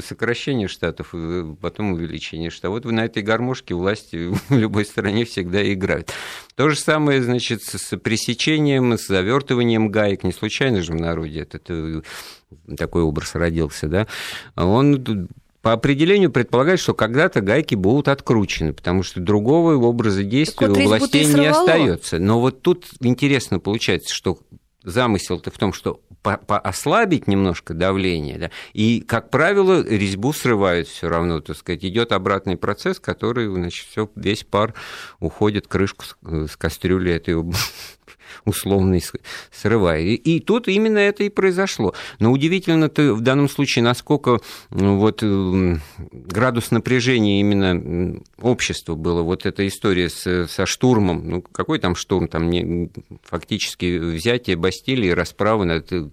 сокращение 0.01 0.67
штатов, 0.67 1.13
потом 1.61 1.93
увеличение 1.93 2.49
штатов. 2.49 2.83
Вот 2.83 2.91
на 2.91 3.05
этой 3.05 3.21
гармошке 3.21 3.75
власти 3.75 4.31
в 4.49 4.57
любой 4.57 4.85
стране 4.85 5.25
всегда 5.25 5.61
играют. 5.71 6.11
То 6.55 6.69
же 6.69 6.75
самое, 6.75 7.21
значит, 7.21 7.61
с 7.61 7.95
пресечением, 7.97 8.97
с 8.97 9.05
завертыванием 9.05 9.58
гаек. 9.89 10.23
Не 10.23 10.31
случайно 10.31 10.81
же 10.81 10.93
в 10.93 10.95
народе 10.95 11.41
этот 11.41 11.63
э, 11.69 12.01
такой 12.77 13.03
образ 13.03 13.35
родился, 13.35 13.87
да? 13.87 14.07
Он 14.55 15.27
по 15.61 15.73
определению 15.73 16.31
предполагает, 16.31 16.79
что 16.79 16.93
когда-то 16.93 17.41
гайки 17.41 17.75
будут 17.75 18.07
откручены, 18.07 18.73
потому 18.73 19.03
что 19.03 19.19
другого 19.19 19.75
образа 19.75 20.23
действия 20.23 20.67
вот 20.67 20.77
у 20.77 20.81
властей 20.81 21.25
не 21.25 21.47
остается. 21.47 22.19
Но 22.19 22.39
вот 22.39 22.61
тут 22.61 22.85
интересно 23.01 23.59
получается, 23.59 24.13
что 24.13 24.39
замысел-то 24.83 25.51
в 25.51 25.57
том, 25.57 25.73
что 25.73 26.01
ослабить 26.23 27.27
немножко 27.27 27.73
давление, 27.73 28.37
да, 28.37 28.51
и, 28.73 29.01
как 29.01 29.29
правило, 29.29 29.81
резьбу 29.83 30.33
срывают 30.33 30.87
все 30.87 31.07
равно, 31.07 31.39
так 31.39 31.55
сказать, 31.55 31.83
идет 31.85 32.11
обратный 32.11 32.57
процесс, 32.57 32.99
который, 32.99 33.47
значит, 33.47 33.87
все, 33.87 34.09
весь 34.15 34.43
пар 34.43 34.73
уходит, 35.19 35.67
крышку 35.67 36.05
с, 36.05 36.17
с 36.51 36.57
кастрюли 36.57 37.13
этой 37.13 37.35
условный 38.45 39.03
срывая. 39.51 40.01
И, 40.01 40.15
и 40.15 40.39
тут 40.39 40.67
именно 40.67 40.99
это 40.99 41.23
и 41.23 41.29
произошло. 41.29 41.93
Но 42.19 42.31
удивительно 42.31 42.89
то 42.89 43.13
в 43.13 43.21
данном 43.21 43.49
случае, 43.49 43.83
насколько 43.83 44.39
вот 44.69 45.23
градус 46.11 46.71
напряжения 46.71 47.39
именно 47.39 48.19
общества 48.41 48.95
было. 48.95 49.21
Вот 49.21 49.45
эта 49.45 49.67
история 49.67 50.09
с, 50.09 50.47
со 50.47 50.65
штурмом, 50.65 51.29
ну 51.29 51.41
какой 51.41 51.79
там 51.79 51.95
штурм, 51.95 52.27
там 52.27 52.49
не, 52.49 52.89
фактически 53.23 53.97
взятие 53.97 54.55
Бастилии, 54.55 55.09
расправы 55.09 55.65
над 55.65 55.91
э, 55.91 56.07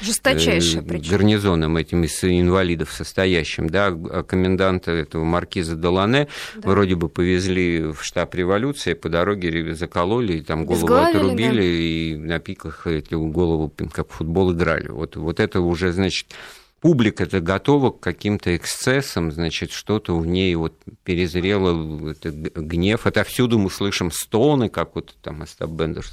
Жесточайшее, 0.00 0.82
э, 0.82 0.98
гарнизоном 1.10 1.76
этим 1.76 2.04
из 2.04 2.22
инвалидов 2.24 2.92
состоящим, 2.92 3.68
да, 3.68 3.86
а 3.88 4.22
коменданта 4.22 4.92
этого 4.92 5.24
маркиза 5.24 5.76
Долане 5.76 6.28
да. 6.56 6.68
вроде 6.68 6.94
бы 6.94 7.08
повезли 7.08 7.80
в 7.80 8.02
штаб 8.02 8.34
революции, 8.34 8.94
по 8.94 9.08
дороге 9.08 9.74
закололи, 9.74 10.40
там 10.40 10.66
голову 10.66 10.94
отрубили, 10.94 11.60
да 11.60 11.65
и 11.66 12.16
на 12.16 12.38
пиках 12.38 12.86
эти 12.86 13.14
голову, 13.14 13.72
как 13.92 14.10
футбол 14.10 14.52
играли. 14.52 14.88
Вот, 14.88 15.16
вот 15.16 15.40
это 15.40 15.60
уже, 15.60 15.92
значит, 15.92 16.34
публика-то 16.80 17.40
готова 17.40 17.90
к 17.90 18.00
каким-то 18.00 18.56
эксцессам, 18.56 19.32
значит, 19.32 19.72
что-то 19.72 20.16
в 20.16 20.26
ней 20.26 20.54
вот 20.54 20.74
перезрело, 21.04 22.10
это 22.10 22.30
гнев. 22.30 23.06
Отовсюду 23.06 23.58
мы 23.58 23.70
слышим 23.70 24.10
стоны, 24.10 24.68
как 24.68 24.94
вот 24.94 25.16
там 25.22 25.42
Остап 25.42 25.70
Бендер. 25.70 26.04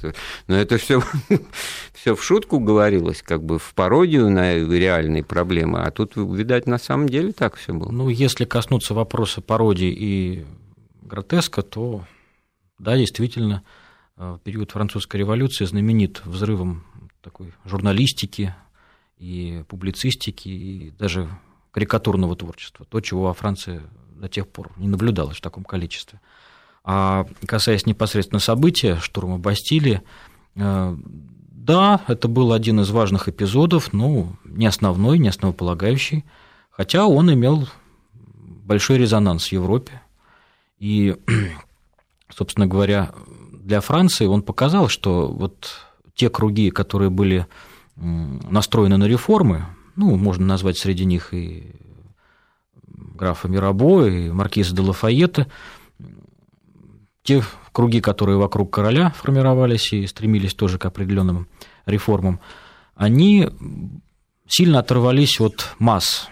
Но 0.48 0.56
это 0.56 0.78
все 0.78 1.02
все 1.92 2.16
в 2.16 2.24
шутку 2.24 2.58
говорилось, 2.58 3.22
как 3.22 3.44
бы 3.44 3.58
в 3.58 3.72
пародию 3.74 4.30
на 4.30 4.56
реальные 4.56 5.22
проблемы. 5.22 5.82
А 5.82 5.90
тут, 5.90 6.16
видать, 6.16 6.66
на 6.66 6.78
самом 6.78 7.08
деле 7.08 7.32
так 7.32 7.56
все 7.56 7.72
было. 7.72 7.90
Ну, 7.90 8.08
если 8.08 8.44
коснуться 8.44 8.94
вопроса 8.94 9.40
пародии 9.40 9.94
и 9.96 10.44
гротеска, 11.02 11.62
то 11.62 12.04
да, 12.78 12.96
действительно, 12.96 13.62
в 14.16 14.38
период 14.38 14.70
французской 14.70 15.16
революции 15.16 15.64
знаменит 15.64 16.22
взрывом 16.24 16.84
такой 17.20 17.52
журналистики 17.64 18.54
и 19.18 19.64
публицистики, 19.68 20.48
и 20.48 20.90
даже 20.92 21.28
карикатурного 21.72 22.36
творчества, 22.36 22.86
то, 22.88 23.00
чего 23.00 23.24
во 23.24 23.34
Франции 23.34 23.82
до 24.14 24.28
тех 24.28 24.48
пор 24.48 24.70
не 24.76 24.86
наблюдалось 24.86 25.38
в 25.38 25.40
таком 25.40 25.64
количестве. 25.64 26.20
А 26.84 27.26
касаясь 27.46 27.86
непосредственно 27.86 28.40
события 28.40 28.96
штурма 29.00 29.38
Бастилии, 29.38 30.02
э, 30.54 30.96
да, 31.50 32.02
это 32.06 32.28
был 32.28 32.52
один 32.52 32.80
из 32.80 32.90
важных 32.90 33.28
эпизодов, 33.28 33.92
но 33.92 34.36
не 34.44 34.66
основной, 34.66 35.18
не 35.18 35.28
основополагающий, 35.28 36.24
хотя 36.70 37.06
он 37.06 37.32
имел 37.32 37.66
большой 38.12 38.98
резонанс 38.98 39.48
в 39.48 39.52
Европе. 39.52 40.02
И, 40.78 41.16
собственно 42.28 42.66
говоря, 42.66 43.12
для 43.64 43.80
Франции 43.80 44.26
он 44.26 44.42
показал, 44.42 44.88
что 44.88 45.28
вот 45.28 45.70
те 46.14 46.28
круги, 46.28 46.70
которые 46.70 47.08
были 47.08 47.46
настроены 47.96 48.98
на 48.98 49.04
реформы, 49.04 49.64
ну, 49.96 50.16
можно 50.16 50.44
назвать 50.44 50.76
среди 50.76 51.06
них 51.06 51.32
и 51.32 51.74
графа 52.86 53.48
Мирабо, 53.48 54.06
и 54.06 54.30
маркиза 54.30 54.76
де 54.76 54.82
Лафайета, 54.82 55.46
те 57.22 57.42
круги, 57.72 58.02
которые 58.02 58.36
вокруг 58.36 58.70
короля 58.70 59.14
формировались 59.16 59.94
и 59.94 60.06
стремились 60.06 60.52
тоже 60.52 60.78
к 60.78 60.84
определенным 60.84 61.48
реформам, 61.86 62.40
они 62.94 63.48
сильно 64.46 64.80
оторвались 64.80 65.40
от 65.40 65.74
масс, 65.78 66.28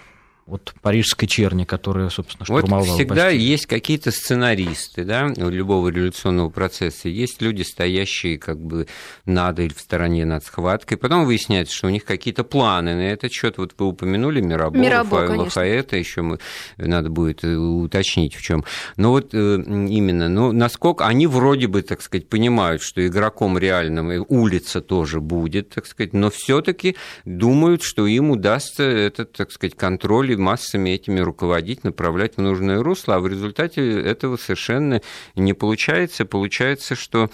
от 0.46 0.75
парижской 0.82 1.28
черни, 1.28 1.64
которая, 1.64 2.08
собственно, 2.08 2.44
штурмовала 2.44 2.84
вот 2.84 2.94
всегда 2.96 3.26
Бастилию. 3.26 3.46
есть 3.46 3.66
какие-то 3.66 4.11
сценаристы, 4.11 5.04
да, 5.04 5.32
у 5.37 5.49
любого 5.49 5.88
революционного 5.88 6.50
процесса. 6.50 7.08
Есть 7.08 7.40
люди, 7.40 7.62
стоящие 7.62 8.38
как 8.38 8.61
бы 8.61 8.88
над 9.25 9.61
или 9.61 9.72
в 9.72 9.78
стороне 9.80 10.25
над 10.25 10.44
схваткой. 10.44 10.99
Потом 10.99 11.26
выясняется, 11.26 11.75
что 11.75 11.87
у 11.87 11.90
них 11.90 12.04
какие-то 12.04 12.42
планы 12.42 12.94
на 12.94 13.12
этот 13.12 13.32
счет. 13.32 13.58
Вот 13.58 13.75
вы 13.78 13.87
упомянули 13.87 14.40
Мирабо, 14.40 14.76
Мирабо 14.76 15.14
Лафаэта, 15.14 15.96
еще 15.96 16.22
мы, 16.22 16.38
надо 16.76 17.08
будет 17.08 17.44
э, 17.44 17.54
уточнить 17.54 18.34
в 18.34 18.42
чем. 18.42 18.64
Но 18.96 19.11
вот 19.11 19.34
э, 19.34 19.37
именно, 19.37 20.28
ну, 20.28 20.50
насколько 20.50 21.06
они 21.06 21.28
вроде 21.28 21.68
бы, 21.68 21.82
так 21.82 22.02
сказать, 22.02 22.28
понимают, 22.28 22.82
что 22.82 23.06
игроком 23.06 23.58
реальным 23.58 24.25
улица 24.28 24.80
тоже 24.80 25.20
будет, 25.20 25.70
так 25.70 25.87
сказать, 25.87 26.12
но 26.12 26.30
все-таки 26.30 26.96
думают, 27.25 27.82
что 27.82 28.06
им 28.08 28.30
удастся 28.30 28.82
этот, 28.82 29.32
так 29.32 29.52
сказать, 29.52 29.76
контроль 29.76 30.31
и 30.32 30.36
массами 30.36 30.90
этими 30.90 31.20
руководить, 31.20 31.84
направлять 31.84 32.36
в 32.36 32.42
нужное 32.42 32.82
русло, 32.82 33.16
а 33.16 33.20
в 33.20 33.26
результате 33.26 34.00
этого 34.00 34.36
совершенно 34.36 35.00
не 35.34 35.52
получается. 35.54 36.24
Получается, 36.24 36.94
что 36.94 37.30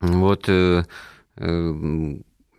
вот 0.00 0.44
э, 0.48 0.84
э, 1.36 1.72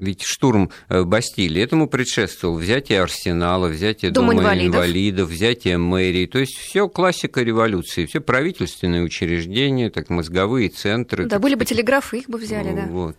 ведь 0.03 0.23
штурм 0.23 0.69
э, 0.89 1.03
Бастилии 1.03 1.61
этому 1.61 1.87
предшествовал 1.87 2.57
взятие 2.57 3.01
арсенала, 3.01 3.67
взятие 3.67 4.11
Дом 4.11 4.27
дома 4.27 4.39
инвалидов. 4.39 4.75
инвалидов, 4.75 5.29
взятие 5.29 5.77
мэрии. 5.77 6.25
То 6.25 6.39
есть 6.39 6.57
все 6.57 6.89
классика 6.89 7.41
революции, 7.41 8.05
все 8.05 8.19
правительственные 8.19 9.03
учреждения, 9.03 9.89
так 9.89 10.09
мозговые 10.09 10.69
центры. 10.69 11.25
Да, 11.25 11.39
были 11.39 11.53
сказать. 11.53 11.69
бы 11.69 11.75
телеграфы, 11.75 12.17
их 12.19 12.29
бы 12.29 12.37
взяли, 12.37 12.75
да. 12.75 12.85
Вот. 12.87 13.17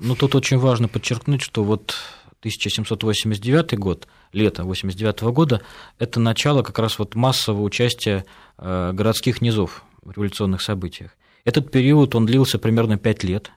Ну, 0.00 0.16
тут 0.16 0.34
очень 0.34 0.58
важно 0.58 0.88
подчеркнуть, 0.88 1.42
что 1.42 1.62
вот 1.62 1.94
1789 2.40 3.78
год, 3.78 4.06
лето 4.32 4.64
89 4.64 5.22
года, 5.32 5.62
это 5.98 6.20
начало 6.20 6.62
как 6.62 6.78
раз 6.78 6.98
вот 6.98 7.14
массового 7.14 7.62
участия 7.62 8.24
э, 8.58 8.92
городских 8.92 9.40
низов 9.40 9.82
в 10.02 10.12
революционных 10.12 10.62
событиях. 10.62 11.16
Этот 11.44 11.70
период, 11.70 12.14
он 12.14 12.26
длился 12.26 12.58
примерно 12.58 12.98
5 12.98 13.24
лет 13.24 13.50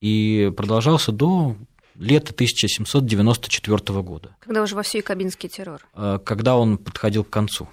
и 0.00 0.52
продолжался 0.56 1.12
до 1.12 1.56
лета 1.94 2.32
1794 2.32 4.02
года. 4.02 4.36
Когда 4.40 4.62
уже 4.62 4.74
во 4.74 4.82
всей 4.82 5.02
кабинский 5.02 5.48
террор. 5.48 5.80
Э, 5.94 6.18
когда 6.24 6.56
он 6.56 6.78
подходил 6.78 7.24
к 7.24 7.30
концу. 7.30 7.68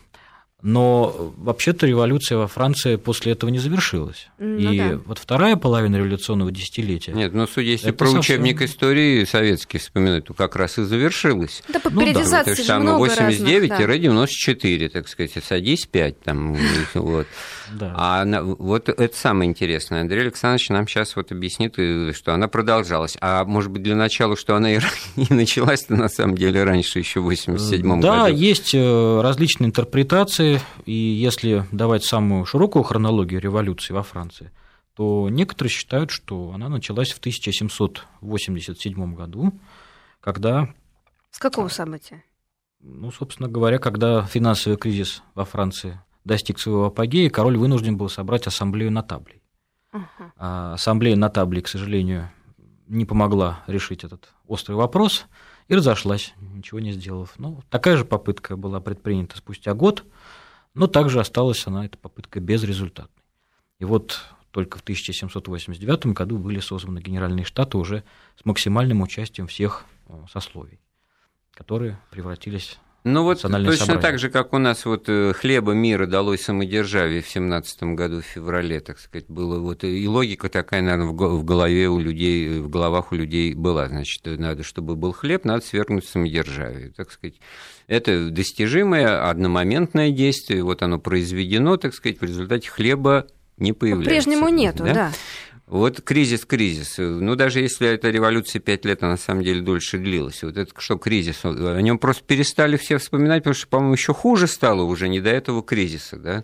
Но 0.63 1.33
вообще-то 1.35 1.85
революция 1.85 2.37
во 2.37 2.47
Франции 2.47 2.95
после 2.95 3.33
этого 3.33 3.49
не 3.49 3.59
завершилась. 3.59 4.29
Ну, 4.39 4.57
и 4.57 4.77
да. 4.77 4.99
вот 5.05 5.19
вторая 5.19 5.57
половина 5.57 5.97
революционного 5.97 6.53
десятилетия. 6.53 7.11
Нет, 7.11 7.33
ну 7.33 7.45
судя 7.47 7.71
если 7.71 7.91
про 7.91 8.05
совсем... 8.05 8.21
учебник 8.21 8.61
истории 8.61 9.25
советский 9.25 9.77
вспоминать, 9.77 10.23
то 10.23 10.33
как 10.33 10.55
раз 10.55 10.77
и 10.77 10.83
завершилась. 10.83 11.63
Да, 11.67 11.81
по 11.81 11.89
ну, 11.89 11.99
периодизации 11.99 12.37
да. 12.37 12.43
То 12.43 12.51
есть 12.51 12.67
там 12.67 12.87
89-94, 12.87 14.79
да. 14.79 14.89
так 14.89 15.09
сказать, 15.09 15.31
садись 15.45 15.85
5 15.85 16.21
там. 16.21 16.55
вот. 16.93 17.27
Да. 17.73 17.93
А 17.97 18.41
вот 18.41 18.87
это 18.87 19.17
самое 19.17 19.49
интересное. 19.49 20.01
Андрей 20.01 20.21
Александрович 20.21 20.69
нам 20.69 20.87
сейчас 20.87 21.17
вот 21.17 21.33
объяснит, 21.33 21.73
э, 21.77 22.13
что 22.13 22.33
она 22.33 22.47
продолжалась. 22.47 23.17
А 23.19 23.43
может 23.43 23.69
быть, 23.69 23.83
для 23.83 23.97
начала, 23.97 24.37
что 24.37 24.55
она 24.55 24.73
и 24.73 24.79
началась-то 25.29 25.95
на 25.97 26.07
самом 26.07 26.37
деле 26.37 26.63
раньше, 26.63 26.99
еще 26.99 27.19
в 27.19 27.23
87 27.23 27.81
году? 27.81 28.01
Да, 28.01 28.29
есть 28.29 28.73
э, 28.73 29.21
различные 29.21 29.67
интерпретации 29.67 30.52
и 30.85 30.93
если 30.93 31.65
давать 31.71 32.03
самую 32.03 32.45
широкую 32.45 32.83
хронологию 32.83 33.39
революции 33.41 33.93
во 33.93 34.03
Франции, 34.03 34.51
то 34.95 35.27
некоторые 35.29 35.71
считают, 35.71 36.11
что 36.11 36.51
она 36.53 36.69
началась 36.69 37.11
в 37.11 37.19
1787 37.19 39.15
году, 39.15 39.53
когда... 40.21 40.73
С 41.31 41.39
какого 41.39 41.67
события? 41.67 42.23
Ну, 42.79 43.11
собственно 43.11 43.49
говоря, 43.49 43.79
когда 43.79 44.23
финансовый 44.25 44.77
кризис 44.77 45.23
во 45.35 45.45
Франции 45.45 45.99
достиг 46.25 46.59
своего 46.59 46.85
апогея, 46.85 47.29
король 47.29 47.57
вынужден 47.57 47.97
был 47.97 48.09
собрать 48.09 48.45
ассамблею 48.47 48.91
нотаблей. 48.91 49.41
Uh-huh. 49.93 50.31
А 50.37 50.73
ассамблея 50.73 51.15
нотаблей, 51.15 51.61
к 51.61 51.67
сожалению, 51.67 52.29
не 52.87 53.05
помогла 53.05 53.63
решить 53.67 54.03
этот 54.03 54.33
острый 54.47 54.73
вопрос 54.73 55.25
и 55.67 55.75
разошлась, 55.75 56.33
ничего 56.39 56.79
не 56.79 56.91
сделав. 56.91 57.33
Ну, 57.37 57.61
такая 57.69 57.97
же 57.97 58.05
попытка 58.05 58.57
была 58.57 58.79
предпринята 58.79 59.37
спустя 59.37 59.73
год, 59.73 60.03
но 60.73 60.87
также 60.87 61.19
осталась 61.19 61.65
она, 61.67 61.85
эта 61.85 61.97
попытка, 61.97 62.39
безрезультатной. 62.39 63.23
И 63.79 63.85
вот 63.85 64.21
только 64.51 64.77
в 64.77 64.81
1789 64.81 66.07
году 66.07 66.37
были 66.37 66.59
созданы 66.59 66.99
генеральные 66.99 67.45
штаты 67.45 67.77
уже 67.77 68.03
с 68.39 68.45
максимальным 68.45 69.01
участием 69.01 69.47
всех 69.47 69.85
э, 70.07 70.13
сословий, 70.31 70.79
которые 71.53 71.99
превратились 72.11 72.79
ну 73.03 73.23
вот 73.23 73.41
точно 73.41 73.75
собрание. 73.75 74.01
так 74.01 74.17
же, 74.17 74.29
как 74.29 74.53
у 74.53 74.57
нас 74.59 74.85
вот 74.85 75.09
э, 75.09 75.33
хлеба 75.33 75.73
мира 75.73 76.05
далось 76.05 76.43
самодержавие 76.43 77.21
в 77.21 77.27
17 77.27 77.83
году 77.83 78.21
в 78.21 78.25
феврале, 78.25 78.79
так 78.79 78.97
сказать, 78.97 79.25
было 79.27 79.59
вот 79.59 79.83
и 79.83 80.07
логика 80.07 80.47
такая, 80.47 80.81
наверное, 80.81 81.07
в 81.07 81.43
голове 81.43 81.89
у 81.89 81.99
людей, 81.99 82.59
в 82.59 82.69
головах 82.69 83.11
у 83.11 83.15
людей 83.15 83.55
была, 83.55 83.89
значит, 83.89 84.21
надо, 84.25 84.63
чтобы 84.63 84.95
был 84.95 85.11
хлеб, 85.11 85.43
надо 85.43 85.65
свергнуть 85.65 86.05
самодержавие, 86.05 86.91
так 86.91 87.11
сказать. 87.11 87.35
Это 87.87 88.29
достижимое 88.29 89.29
одномоментное 89.29 90.11
действие, 90.11 90.63
вот 90.63 90.81
оно 90.81 90.99
произведено, 90.99 91.77
так 91.77 91.93
сказать, 91.93 92.19
в 92.21 92.23
результате 92.23 92.69
хлеба 92.69 93.27
не 93.57 93.73
появляется. 93.73 94.09
По-прежнему 94.09 94.49
нету, 94.49 94.83
да. 94.83 94.93
да. 94.93 95.11
Вот 95.67 96.01
кризис, 96.01 96.45
кризис. 96.45 96.95
Ну, 96.97 97.35
даже 97.35 97.61
если 97.61 97.87
эта 97.87 98.09
революция 98.09 98.59
пять 98.59 98.85
лет, 98.85 99.01
она 99.01 99.13
на 99.13 99.17
самом 99.17 99.43
деле 99.43 99.61
дольше 99.61 99.97
длилась. 99.97 100.43
Вот 100.43 100.57
это 100.57 100.71
что 100.77 100.97
кризис? 100.97 101.39
О 101.43 101.79
нем 101.81 101.97
просто 101.97 102.23
перестали 102.23 102.77
все 102.77 102.97
вспоминать, 102.97 103.43
потому 103.43 103.55
что, 103.55 103.67
по-моему, 103.67 103.93
еще 103.93 104.13
хуже 104.13 104.47
стало 104.47 104.83
уже 104.83 105.07
не 105.07 105.21
до 105.21 105.29
этого 105.29 105.63
кризиса, 105.63 106.17
да? 106.17 106.43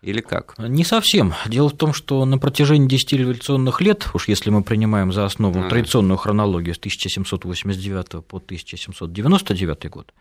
Или 0.00 0.20
как? 0.20 0.56
Не 0.58 0.84
совсем. 0.84 1.34
Дело 1.46 1.68
в 1.68 1.76
том, 1.76 1.92
что 1.92 2.24
на 2.24 2.38
протяжении 2.38 2.88
10 2.88 3.12
революционных 3.12 3.80
лет, 3.80 4.08
уж 4.14 4.26
если 4.26 4.50
мы 4.50 4.64
принимаем 4.64 5.12
за 5.12 5.24
основу 5.24 5.60
а. 5.60 5.68
традиционную 5.68 6.16
хронологию 6.16 6.74
с 6.74 6.78
1789 6.78 8.24
по 8.24 8.38
1799 8.38 9.90
год, 9.90 10.12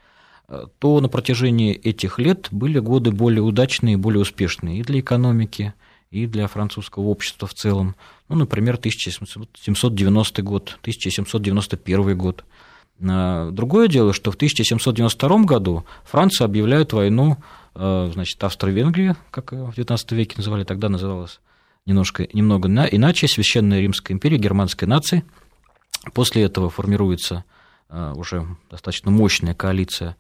то 0.79 0.99
на 0.99 1.07
протяжении 1.07 1.73
этих 1.73 2.19
лет 2.19 2.49
были 2.51 2.79
годы 2.79 3.11
более 3.11 3.41
удачные 3.41 3.93
и 3.93 3.97
более 3.97 4.21
успешные 4.21 4.79
и 4.79 4.83
для 4.83 4.99
экономики, 4.99 5.73
и 6.11 6.27
для 6.27 6.47
французского 6.47 7.03
общества 7.03 7.47
в 7.47 7.53
целом. 7.53 7.95
Ну, 8.27 8.35
например, 8.35 8.75
1790 8.75 10.43
год, 10.43 10.77
1791 10.81 12.17
год. 12.17 12.43
А, 13.01 13.49
другое 13.51 13.87
дело, 13.87 14.13
что 14.13 14.31
в 14.31 14.35
1792 14.35 15.43
году 15.45 15.85
Франция 16.03 16.45
объявляет 16.45 16.93
войну 16.93 17.37
а, 17.73 18.11
значит, 18.13 18.43
Австро-Венгрии, 18.43 19.15
как 19.31 19.53
в 19.53 19.69
XIX 19.69 19.97
веке 20.15 20.35
называли, 20.37 20.65
тогда 20.65 20.89
называлась 20.89 21.39
немножко, 21.85 22.27
немного 22.33 22.67
иначе, 22.67 23.27
Священная 23.27 23.79
Римская 23.79 24.13
империя, 24.13 24.37
германской 24.37 24.87
нации. 24.87 25.23
После 26.13 26.43
этого 26.43 26.69
формируется 26.69 27.43
уже 27.89 28.45
достаточно 28.69 29.11
мощная 29.11 29.53
коалиция, 29.53 30.15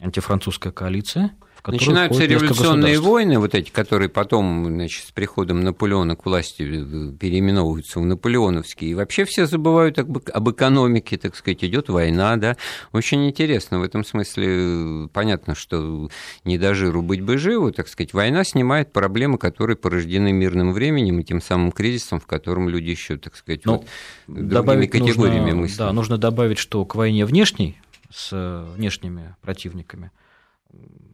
антифранцузская 0.00 0.72
коалиция– 0.72 1.32
Начинаются 1.66 2.24
революционные 2.24 3.00
войны, 3.00 3.38
вот 3.38 3.54
эти, 3.54 3.70
которые 3.70 4.08
потом, 4.08 4.66
значит, 4.66 5.06
с 5.06 5.10
приходом 5.10 5.60
Наполеона 5.60 6.16
к 6.16 6.24
власти 6.24 6.62
э, 6.62 7.12
переименовываются 7.18 8.00
в 8.00 8.04
наполеоновские. 8.04 8.92
И 8.92 8.94
вообще 8.94 9.24
все 9.24 9.46
забывают 9.46 9.98
об, 9.98 10.18
об 10.32 10.50
экономике, 10.50 11.18
так 11.18 11.36
сказать, 11.36 11.64
идет 11.64 11.88
война, 11.88 12.36
да. 12.36 12.56
Очень 12.92 13.28
интересно 13.28 13.80
в 13.80 13.82
этом 13.82 14.04
смысле. 14.04 14.46
Э, 14.48 15.08
понятно, 15.12 15.54
что 15.54 16.08
не 16.44 16.58
до 16.58 16.74
жиру 16.74 17.02
быть 17.02 17.20
бы 17.20 17.38
живу, 17.38 17.70
так 17.72 17.88
сказать. 17.88 18.12
Война 18.14 18.44
снимает 18.44 18.92
проблемы, 18.92 19.38
которые 19.38 19.76
порождены 19.76 20.32
мирным 20.32 20.72
временем 20.72 21.20
и 21.20 21.24
тем 21.24 21.40
самым 21.40 21.72
кризисом, 21.72 22.20
в 22.20 22.26
котором 22.26 22.68
люди 22.68 22.90
еще, 22.90 23.16
так 23.16 23.36
сказать, 23.36 23.64
ну, 23.64 23.84
вот 24.26 24.46
другими 24.50 24.86
категориями 24.86 25.50
нужно, 25.50 25.60
мыслят. 25.60 25.78
Да, 25.78 25.92
нужно 25.92 26.18
добавить, 26.18 26.58
что 26.58 26.84
к 26.84 26.94
войне 26.94 27.26
внешней 27.26 27.78
с 28.10 28.30
э, 28.32 28.72
внешними 28.74 29.36
противниками 29.40 30.10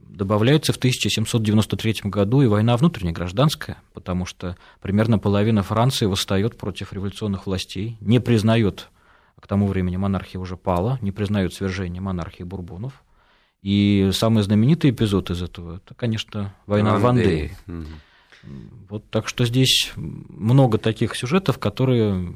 добавляется 0.08 0.72
в 0.72 0.76
1793 0.76 2.02
году 2.04 2.42
и 2.42 2.46
война 2.46 2.76
внутренняя, 2.76 3.12
гражданская, 3.12 3.78
потому 3.92 4.26
что 4.26 4.56
примерно 4.80 5.18
половина 5.18 5.62
Франции 5.62 6.06
восстает 6.06 6.56
против 6.56 6.92
революционных 6.92 7.46
властей, 7.46 7.96
не 8.00 8.20
признает, 8.20 8.90
к 9.40 9.46
тому 9.46 9.66
времени 9.66 9.96
монархия 9.96 10.40
уже 10.40 10.56
пала, 10.56 10.98
не 11.02 11.12
признает 11.12 11.52
свержение 11.52 12.00
монархии 12.00 12.44
Бурбонов. 12.44 13.02
И 13.62 14.10
самый 14.12 14.42
знаменитый 14.42 14.90
эпизод 14.90 15.30
из 15.30 15.42
этого, 15.42 15.76
это, 15.76 15.94
конечно, 15.94 16.54
война 16.66 16.96
в 16.96 17.00
Вандее. 17.00 17.56
Вот 18.90 19.08
так 19.10 19.26
что 19.26 19.46
здесь 19.46 19.92
много 19.96 20.76
таких 20.76 21.16
сюжетов, 21.16 21.58
которые 21.58 22.34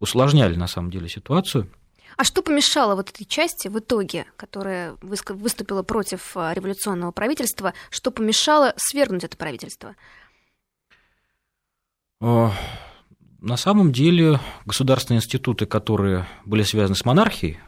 усложняли 0.00 0.56
на 0.56 0.66
самом 0.66 0.90
деле 0.90 1.08
ситуацию. 1.08 1.68
А 2.16 2.24
что 2.24 2.42
помешало 2.42 2.94
вот 2.94 3.10
этой 3.10 3.24
части 3.24 3.68
в 3.68 3.78
итоге, 3.78 4.26
которая 4.36 4.96
выступила 5.00 5.82
против 5.82 6.36
а, 6.36 6.52
революционного 6.52 7.10
правительства, 7.12 7.74
что 7.90 8.10
помешало 8.10 8.74
свергнуть 8.76 9.24
это 9.24 9.36
правительство? 9.36 9.96
А, 12.20 12.52
на 13.40 13.56
самом 13.56 13.92
деле 13.92 14.40
государственные 14.66 15.18
институты, 15.18 15.66
которые 15.66 16.26
были 16.44 16.62
связаны 16.62 16.94
с 16.94 17.04
монархией, 17.04 17.58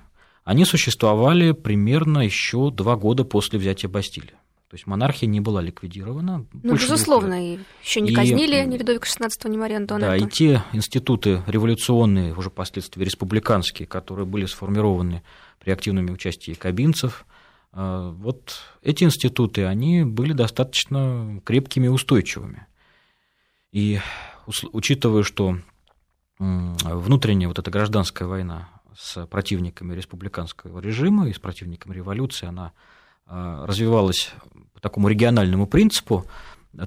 они 0.45 0.65
существовали 0.65 1.53
примерно 1.53 2.19
еще 2.19 2.71
два 2.71 2.97
года 2.97 3.25
после 3.25 3.59
взятия 3.59 3.89
Бастилии. 3.89 4.35
То 4.69 4.77
есть 4.77 4.87
монархия 4.87 5.29
не 5.29 5.41
была 5.41 5.61
ликвидирована. 5.61 6.47
Ну, 6.53 6.75
безусловно, 6.75 7.55
и 7.55 7.59
еще 7.83 8.01
не 8.01 8.13
казнили 8.13 8.57
и, 8.57 8.67
ни 8.67 8.77
Людовика 8.79 9.07
XVI, 9.07 9.49
ни 9.49 9.57
Марию 9.57 9.79
Антуанетту. 9.79 10.11
Да, 10.11 10.17
и 10.17 10.29
те 10.29 10.63
институты 10.73 11.43
революционные, 11.47 12.35
уже 12.35 12.51
впоследствии 12.51 13.05
республиканские, 13.05 13.87
которые 13.87 14.27
были 14.27 14.47
сформированы 14.47 15.23
при 15.61 15.71
активном 15.71 16.11
участии 16.11 16.53
кабинцев, 16.55 17.27
а, 17.73 18.11
вот 18.11 18.61
эти 18.83 19.05
институты, 19.05 19.67
они 19.67 20.05
были 20.05 20.33
достаточно 20.33 21.41
крепкими 21.45 21.87
и 21.87 21.91
устойчивыми. 21.91 22.67
И 23.71 24.01
учитывая, 24.73 25.25
что 25.25 25.59
внутренняя 26.39 27.49
вот 27.49 27.59
эта 27.59 27.71
гражданская 27.71 28.29
война 28.29 28.69
с 28.97 29.27
противниками 29.27 29.95
республиканского 29.95 30.79
режима 30.81 31.29
и 31.29 31.33
с 31.33 31.39
противниками 31.39 31.95
революции, 31.95 32.47
она 32.47 32.73
развивалась 33.27 34.33
по 34.73 34.81
такому 34.81 35.09
региональному 35.09 35.67
принципу, 35.67 36.27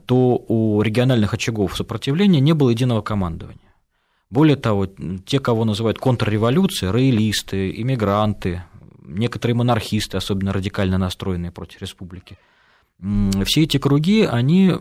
то 0.05 0.43
у 0.47 0.81
региональных 0.81 1.33
очагов 1.33 1.75
сопротивления 1.75 2.39
не 2.39 2.53
было 2.53 2.69
единого 2.69 3.01
командования. 3.01 3.61
Более 4.29 4.57
того, 4.57 4.87
те, 5.25 5.39
кого 5.39 5.63
называют 5.63 5.99
контрреволюцией, 5.99 6.91
роялисты, 6.91 7.71
иммигранты, 7.81 8.63
некоторые 9.01 9.55
монархисты, 9.55 10.17
особенно 10.17 10.51
радикально 10.51 10.97
настроенные 10.97 11.51
против 11.51 11.81
республики– 11.81 12.37
все 13.45 13.63
эти 13.63 13.77
круги, 13.77 14.23
они 14.23 14.73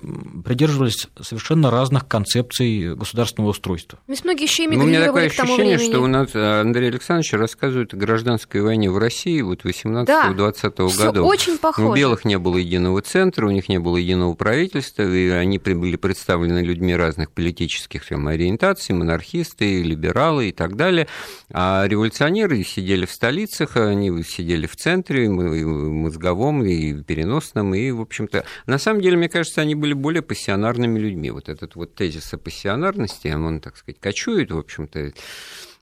придерживались 0.42 1.06
совершенно 1.20 1.70
разных 1.70 2.08
концепций 2.08 2.94
государственного 2.94 3.50
устройства. 3.50 3.98
Ведь 4.06 4.24
многие 4.24 4.44
еще 4.44 4.66
ну, 4.68 4.84
У 4.84 4.86
меня 4.86 5.04
такое 5.04 5.26
ощущение, 5.26 5.76
времени. 5.76 5.90
что 5.90 6.00
у 6.00 6.06
нас 6.06 6.30
э, 6.32 6.60
Андрей 6.62 6.88
Александрович 6.88 7.34
рассказывает 7.34 7.92
о 7.92 7.98
гражданской 7.98 8.62
войне 8.62 8.90
в 8.90 8.96
России 8.96 9.42
вот 9.42 9.66
18-20 9.66 10.06
да, 10.06 11.04
годов. 11.04 11.26
очень 11.26 11.58
похоже. 11.58 11.88
У 11.88 11.94
белых 11.94 12.24
не 12.24 12.38
было 12.38 12.56
единого 12.56 13.02
центра, 13.02 13.46
у 13.46 13.50
них 13.50 13.68
не 13.68 13.78
было 13.78 13.98
единого 13.98 14.32
правительства, 14.32 15.02
и 15.02 15.28
они 15.28 15.58
были 15.58 15.96
представлены 15.96 16.60
людьми 16.60 16.96
разных 16.96 17.30
политических 17.32 18.06
там, 18.06 18.28
ориентаций, 18.28 18.94
монархисты, 18.94 19.82
либералы 19.82 20.48
и 20.48 20.52
так 20.52 20.76
далее. 20.76 21.06
А 21.52 21.84
революционеры 21.86 22.64
сидели 22.64 23.04
в 23.04 23.12
столицах, 23.12 23.76
они 23.76 24.22
сидели 24.22 24.66
в 24.66 24.74
центре, 24.74 25.28
мозговом 25.28 26.64
и 26.64 27.02
переносном, 27.02 27.74
и, 27.74 27.90
в 27.90 28.05
общем-то, 28.06 28.44
на 28.66 28.78
самом 28.78 29.00
деле, 29.00 29.16
мне 29.16 29.28
кажется, 29.28 29.60
они 29.60 29.74
были 29.74 29.92
более 29.92 30.22
пассионарными 30.22 30.98
людьми. 30.98 31.30
Вот 31.30 31.48
этот 31.48 31.76
вот 31.76 31.94
тезис 31.94 32.32
о 32.32 32.38
пассионарности, 32.38 33.28
он, 33.28 33.60
так 33.60 33.76
сказать, 33.76 34.00
кочует, 34.00 34.50
в 34.50 34.58
общем-то. 34.58 35.12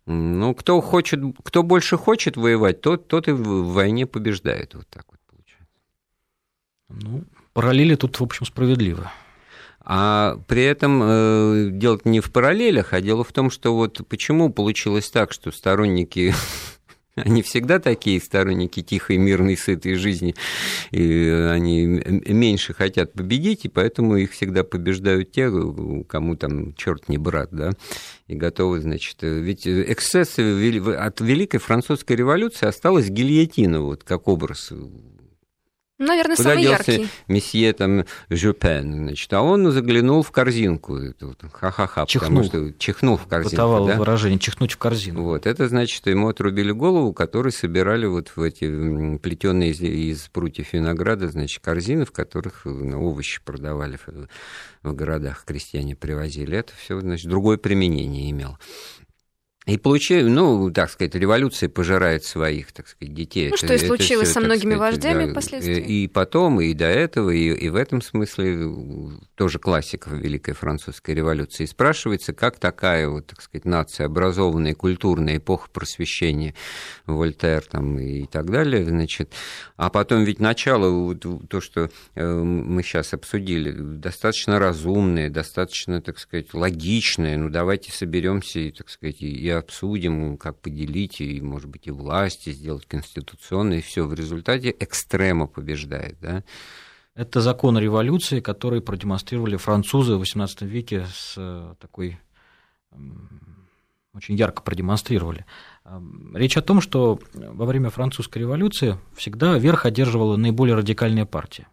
Ну, 0.07 0.55
кто 0.55 0.81
хочет, 0.81 1.21
кто 1.43 1.63
больше 1.63 1.97
хочет 1.97 2.37
воевать, 2.37 2.81
тот, 2.81 3.09
тот 3.09 3.29
и 3.29 3.33
в 3.33 3.73
войне 3.73 4.07
побеждает. 4.07 4.75
Вот 4.75 4.87
так 4.89 5.07
вот 5.11 5.21
получается. 5.27 5.79
Ну, 6.89 7.25
параллели 7.55 7.95
тут, 7.95 8.21
в 8.21 8.23
общем, 8.23 8.45
справедливо. 8.45 9.11
А 9.87 10.39
при 10.47 10.63
этом 10.63 11.01
э, 11.03 11.69
дело 11.73 12.01
не 12.05 12.21
в 12.21 12.33
параллелях, 12.33 12.95
а 12.95 13.01
дело 13.01 13.23
в 13.23 13.33
том, 13.33 13.51
что 13.51 13.75
вот 13.75 14.01
почему 14.09 14.51
получилось 14.51 15.11
так, 15.11 15.33
что 15.33 15.53
сторонники 15.53 16.35
они 17.17 17.43
всегда 17.43 17.79
такие 17.79 18.21
сторонники 18.21 18.83
тихой, 18.83 19.19
мирной, 19.19 19.57
сытой 19.57 19.95
жизни, 19.95 20.35
и 20.91 21.49
они 21.51 21.85
меньше 21.87 22.75
хотят 22.75 23.13
победить, 23.13 23.65
и 23.65 23.69
поэтому 23.69 24.17
их 24.17 24.33
всегда 24.33 24.65
побеждают 24.65 25.33
те, 25.33 25.51
кому 26.09 26.37
там 26.37 26.75
черт 26.75 27.09
не 27.09 27.19
брат, 27.19 27.51
да, 27.53 27.73
и 28.27 28.35
готовы, 28.35 28.81
значит, 28.81 29.19
ведь 29.23 29.67
эксцессы 29.67 30.41
от 30.97 31.21
Великой 31.21 31.59
Французской 31.59 32.17
революции 32.17 32.67
осталась 32.67 33.09
гильотина, 33.09 33.81
вот 33.81 34.05
как 34.05 34.29
образ 34.29 34.73
Наверное, 35.99 36.35
Куда 36.35 36.51
самый 36.51 36.63
делся 36.63 36.93
яркий. 36.93 37.09
месье 37.29 37.73
там 37.73 38.05
Жюпен, 38.29 39.07
значит, 39.07 39.33
а 39.33 39.43
он 39.43 39.71
заглянул 39.71 40.23
в 40.25 40.33
корзинку, 40.33 40.99
вот, 41.21 41.45
ха-ха-ха, 41.53 42.05
чихнул. 42.07 42.43
потому 42.43 42.45
что 42.69 42.79
чихнул 42.79 43.17
в 43.17 43.27
корзинку, 43.29 43.51
Бытовало 43.55 43.89
да? 43.89 43.97
выражение 43.97 44.41
«чихнуть 44.41 44.73
в 44.73 44.79
корзину». 44.79 45.23
Вот, 45.23 45.47
это 45.47 45.69
значит, 45.69 46.05
ему 46.09 46.29
отрубили 46.29 46.73
голову, 46.73 47.13
которую 47.13 47.53
собирали 47.53 48.07
вот 48.07 48.33
в 48.35 48.43
эти 48.43 49.19
плетеные 49.19 49.71
из, 49.71 49.81
из 49.81 50.29
прутьев 50.31 50.73
винограда, 50.73 51.29
значит, 51.29 51.63
корзины, 51.63 52.05
в 52.05 52.11
которых 52.11 52.63
ну, 52.65 53.01
овощи 53.01 53.41
продавали 53.45 53.97
в, 54.05 54.29
в 54.83 54.95
городах, 54.95 55.45
крестьяне 55.45 55.95
привозили. 55.95 56.59
Это 56.59 56.73
все, 56.77 56.99
значит, 56.99 57.29
другое 57.29 57.57
применение 57.57 58.31
имело. 58.33 58.59
И 59.67 59.79
получили, 59.79 60.29
ну, 60.29 60.71
так 60.71 60.91
сказать, 60.91 61.15
революция 61.15 61.71
пожирает 61.71 62.25
своих, 62.25 62.71
так 62.73 62.87
сказать, 62.87 63.15
детей. 63.15 63.49
Ну, 63.49 63.55
Это- 63.55 63.65
что 63.65 63.75
и 63.75 63.79
случилось 63.79 64.29
всё, 64.29 64.41
со 64.41 64.45
многими 64.45 64.75
сказать, 64.75 64.95
вождями 64.95 65.25
да, 65.25 65.31
впоследствии. 65.33 65.81
И 65.81 66.07
потом, 66.07 66.61
и 66.61 66.75
до 66.75 66.85
этого, 66.85 67.31
и, 67.31 67.49
и 67.49 67.71
в 67.71 67.77
этом 67.77 68.03
смысле 68.03 68.69
тоже 69.37 69.59
классика 69.59 70.11
Великой 70.11 70.53
Французской 70.53 71.15
революции. 71.15 71.65
И 71.65 71.67
спрашивается, 71.67 72.35
как 72.35 72.59
такая, 72.59 73.09
вот, 73.09 73.27
так 73.27 73.41
сказать, 73.41 73.65
нация, 73.65 74.05
образованная, 74.05 74.75
культурная 74.75 75.39
эпоха 75.39 75.71
просвещения, 75.71 76.55
Вольтер 77.07 77.63
там 77.63 77.99
и 77.99 78.27
так 78.27 78.51
далее, 78.51 78.85
значит, 78.85 79.33
а 79.79 79.89
потом 79.89 80.25
ведь 80.25 80.41
начало, 80.41 81.15
то, 81.15 81.61
что 81.63 81.91
э, 82.15 82.27
мы 82.27 82.83
сейчас 82.83 83.15
обсудили, 83.15 83.73
достаточно 83.73 84.59
разумное, 84.59 85.31
достаточно, 85.31 86.03
так 86.03 86.19
сказать, 86.19 86.53
логичное, 86.53 87.39
ну, 87.39 87.49
давайте 87.49 87.93
соберемся 87.93 88.59
и, 88.59 88.71
так 88.71 88.91
сказать, 88.91 89.23
и 89.23 89.54
обсудим, 89.59 90.37
как 90.37 90.61
поделить, 90.61 91.21
и, 91.21 91.41
может 91.41 91.69
быть, 91.69 91.87
и 91.87 91.91
власти 91.91 92.51
сделать 92.51 92.87
конституционные, 92.87 93.81
и 93.81 93.83
все. 93.83 94.07
В 94.07 94.15
результате 94.15 94.75
экстрема 94.79 95.47
побеждает, 95.47 96.19
да. 96.21 96.45
Это 97.15 97.41
закон 97.41 97.79
революции, 97.79 98.41
который 98.41 98.81
продемонстрировали 98.81 99.57
французы 99.57 100.17
в 100.17 100.23
XVIII 100.23 100.67
веке 100.67 101.07
с 101.07 101.35
э, 101.37 101.75
такой 101.79 102.19
очень 104.15 104.37
ярко 104.37 104.63
продемонстрировали. 104.63 105.45
Эм, 105.85 106.37
Речь 106.37 106.57
о 106.57 106.63
том, 106.63 106.81
что 106.81 107.19
во 107.35 107.67
время 107.67 107.91
французской 107.91 108.39
революции 108.39 108.99
всегда 109.17 109.59
верх 109.59 109.87
одерживала 109.87 110.37
наиболее 110.37 110.77
радикальная 110.77 111.27
партия. 111.27 111.67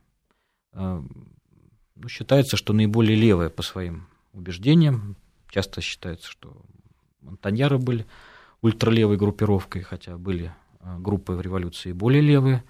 Эм, 0.73 1.27
ну, 1.95 2.09
считается, 2.09 2.57
что 2.57 2.73
наиболее 2.73 3.15
левая 3.15 3.49
по 3.49 3.61
своим 3.61 4.07
убеждениям. 4.33 5.15
Часто 5.49 5.81
считается, 5.81 6.27
что 6.27 6.55
монтаньяры 7.21 7.77
были 7.77 8.05
ультралевой 8.61 9.17
группировкой, 9.17 9.81
хотя 9.81 10.17
были 10.17 10.53
э, 10.81 10.97
группы 10.99 11.33
в 11.33 11.41
революции 11.41 11.91
более 11.91 12.21
левые. 12.21 12.63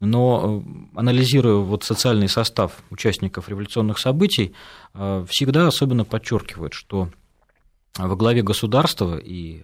Но 0.00 0.62
э, 0.64 0.98
анализируя 0.98 1.56
вот 1.56 1.84
социальный 1.84 2.28
состав 2.28 2.82
участников 2.90 3.48
революционных 3.48 3.98
событий, 3.98 4.54
э, 4.94 5.24
всегда 5.28 5.66
особенно 5.66 6.04
подчеркивают, 6.04 6.74
что 6.74 7.10
во 7.96 8.14
главе 8.16 8.42
государства 8.42 9.16
и 9.16 9.62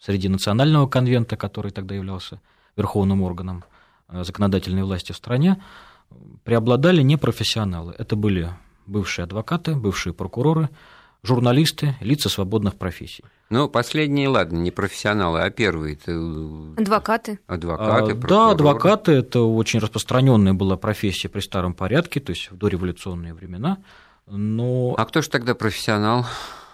среди 0.00 0.28
национального 0.28 0.86
конвента, 0.86 1.36
который 1.36 1.70
тогда 1.70 1.94
являлся 1.94 2.40
верховным 2.76 3.22
органом 3.22 3.64
законодательной 4.08 4.84
власти 4.84 5.12
в 5.12 5.16
стране, 5.16 5.62
преобладали 6.44 7.02
непрофессионалы. 7.02 7.94
Это 7.98 8.16
были 8.16 8.50
бывшие 8.86 9.24
адвокаты, 9.24 9.74
бывшие 9.74 10.14
прокуроры, 10.14 10.70
журналисты, 11.22 11.96
лица 12.00 12.28
свободных 12.28 12.76
профессий. 12.76 13.24
Ну, 13.50 13.68
последние, 13.68 14.28
ладно, 14.28 14.58
не 14.58 14.70
профессионалы, 14.70 15.40
а 15.40 15.50
первые 15.50 15.94
это 15.94 16.12
Адвокаты. 16.80 17.38
адвокаты, 17.46 18.12
А, 18.12 18.14
Да, 18.28 18.50
адвокаты 18.50 19.12
это 19.12 19.40
очень 19.40 19.80
распространенная 19.80 20.52
была 20.54 20.76
профессия 20.76 21.28
при 21.28 21.40
старом 21.40 21.74
порядке, 21.74 22.20
то 22.20 22.30
есть 22.30 22.50
в 22.50 22.56
дореволюционные 22.58 23.32
времена. 23.34 23.78
Но 24.26 24.94
А 24.98 25.04
кто 25.06 25.22
же 25.22 25.30
тогда 25.30 25.54
профессионал? 25.54 26.26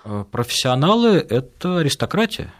э, 0.04 0.24
профессионалы 0.30 1.16
это 1.18 1.78
аристократия. 1.78 2.52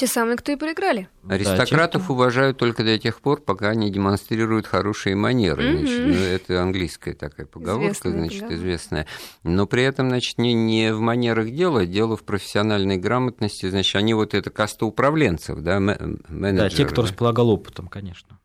Те 0.00 0.06
самые, 0.06 0.38
кто 0.38 0.50
и 0.50 0.56
проиграли. 0.56 1.08
Да, 1.22 1.34
Аристократов 1.34 2.04
кто- 2.04 2.14
уважают 2.14 2.56
только 2.56 2.82
до 2.84 2.98
тех 2.98 3.20
пор, 3.20 3.42
пока 3.42 3.68
они 3.68 3.90
демонстрируют 3.90 4.66
хорошие 4.66 5.14
манеры. 5.14 5.62
Мгм. 5.62 5.78
Значит, 5.86 6.06
ну, 6.06 6.14
это 6.14 6.62
английская 6.62 7.12
такая 7.12 7.44
поговорка, 7.46 7.84
Известная 7.92 8.12
значит, 8.12 8.40
поговорка. 8.40 8.56
известная. 8.56 9.06
Но 9.42 9.66
при 9.66 9.82
этом, 9.82 10.08
значит, 10.08 10.38
не, 10.38 10.54
не 10.54 10.94
в 10.94 11.00
манерах 11.00 11.50
дела, 11.50 11.84
дело 11.84 12.16
в 12.16 12.22
профессиональной 12.24 12.96
грамотности. 12.96 13.68
Значит, 13.68 13.94
они 13.96 14.14
вот 14.14 14.32
это 14.32 14.48
каста 14.48 14.86
управленцев, 14.86 15.58
да, 15.60 15.78
ме- 15.78 15.98
менеджеры. 16.28 16.70
Да, 16.70 16.74
те, 16.74 16.86
кто 16.86 17.02
да. 17.02 17.08
располагал 17.08 17.50
опытом, 17.50 17.88
конечно. 17.88 18.38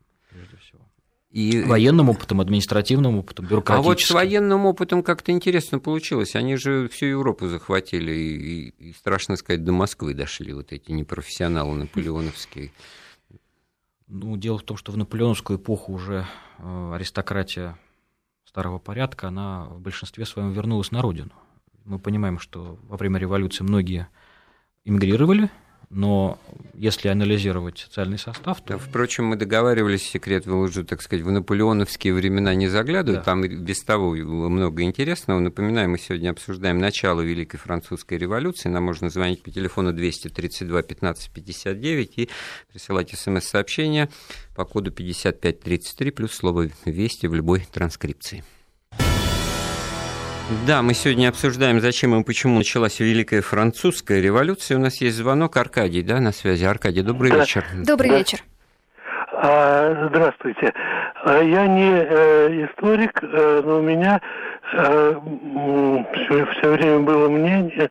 И- 1.32 1.62
Военным 1.64 2.08
опытом, 2.08 2.40
административным 2.40 3.18
опытом, 3.18 3.46
А 3.46 3.48
бюрократическим. 3.48 3.90
вот 3.90 4.00
с 4.00 4.10
военным 4.10 4.64
опытом 4.64 5.02
как-то 5.02 5.32
интересно 5.32 5.78
получилось. 5.80 6.34
Они 6.36 6.56
же 6.56 6.88
всю 6.88 7.06
Европу 7.06 7.48
захватили 7.48 8.12
и, 8.12 8.68
и, 8.78 8.92
страшно 8.92 9.36
сказать, 9.36 9.64
до 9.64 9.72
Москвы 9.72 10.14
дошли 10.14 10.52
вот 10.54 10.72
эти 10.72 10.92
непрофессионалы 10.92 11.74
наполеоновские. 11.76 12.70
Ну, 14.08 14.36
дело 14.36 14.58
в 14.58 14.62
том, 14.62 14.76
что 14.76 14.92
в 14.92 14.96
наполеоновскую 14.96 15.58
эпоху 15.58 15.92
уже 15.92 16.26
э, 16.58 16.92
аристократия 16.94 17.76
старого 18.44 18.78
порядка, 18.78 19.28
она 19.28 19.64
в 19.66 19.80
большинстве 19.80 20.24
своем 20.24 20.52
вернулась 20.52 20.92
на 20.92 21.02
родину. 21.02 21.32
Мы 21.84 21.98
понимаем, 21.98 22.38
что 22.38 22.78
во 22.84 22.96
время 22.96 23.18
революции 23.18 23.64
многие 23.64 24.08
эмигрировали, 24.84 25.50
но 25.90 26.38
если 26.74 27.08
анализировать 27.08 27.78
социальный 27.78 28.18
состав, 28.18 28.60
то 28.60 28.74
Да, 28.74 28.78
впрочем, 28.78 29.26
мы 29.26 29.36
договаривались, 29.36 30.02
секрет 30.02 30.46
выложу, 30.46 30.84
так 30.84 31.00
сказать, 31.00 31.24
в 31.24 31.30
наполеоновские 31.30 32.12
времена 32.12 32.54
не 32.54 32.68
заглядывать, 32.68 33.20
Да. 33.20 33.24
там 33.24 33.42
без 33.42 33.82
того 33.82 34.10
было 34.10 34.48
много 34.48 34.82
интересного. 34.82 35.38
Напоминаю, 35.38 35.88
мы 35.90 35.98
сегодня 35.98 36.30
обсуждаем 36.30 36.78
начало 36.78 37.20
Великой 37.20 37.58
Французской 37.58 38.18
революции. 38.18 38.68
Нам 38.68 38.84
можно 38.84 39.08
звонить 39.10 39.42
по 39.42 39.50
телефону 39.50 39.92
232 39.92 40.82
15 40.82 41.30
59 41.30 42.18
и 42.18 42.28
присылать 42.72 43.10
смс-сообщения 43.16 44.08
по 44.54 44.64
коду 44.64 44.90
5533 44.90 46.10
плюс 46.10 46.32
слово 46.32 46.68
«Вести» 46.84 47.26
в 47.26 47.34
любой 47.34 47.66
транскрипции. 47.72 48.44
Да, 50.48 50.80
мы 50.82 50.94
сегодня 50.94 51.28
обсуждаем, 51.28 51.80
зачем 51.80 52.14
и 52.14 52.22
почему 52.22 52.58
началась 52.58 53.00
Великая 53.00 53.42
Французская 53.42 54.20
революция. 54.20 54.76
У 54.76 54.80
нас 54.80 55.00
есть 55.00 55.16
звонок. 55.16 55.56
Аркадий, 55.56 56.02
да, 56.02 56.20
на 56.20 56.30
связи. 56.30 56.64
Аркадий, 56.64 57.02
добрый 57.02 57.32
Да. 57.32 57.40
вечер. 57.40 57.64
Добрый 57.84 58.10
Да. 58.10 58.18
вечер. 58.18 58.38
А, 59.32 60.06
Здравствуйте. 60.08 60.72
А, 61.24 61.42
Я 61.42 61.66
не 61.66 61.90
э, 61.90 62.66
историк, 62.66 63.18
э, 63.22 63.62
но 63.64 63.78
у 63.78 63.82
меня 63.82 64.20
все, 64.70 66.70
время 66.70 67.00
было 67.00 67.28
мнение, 67.28 67.90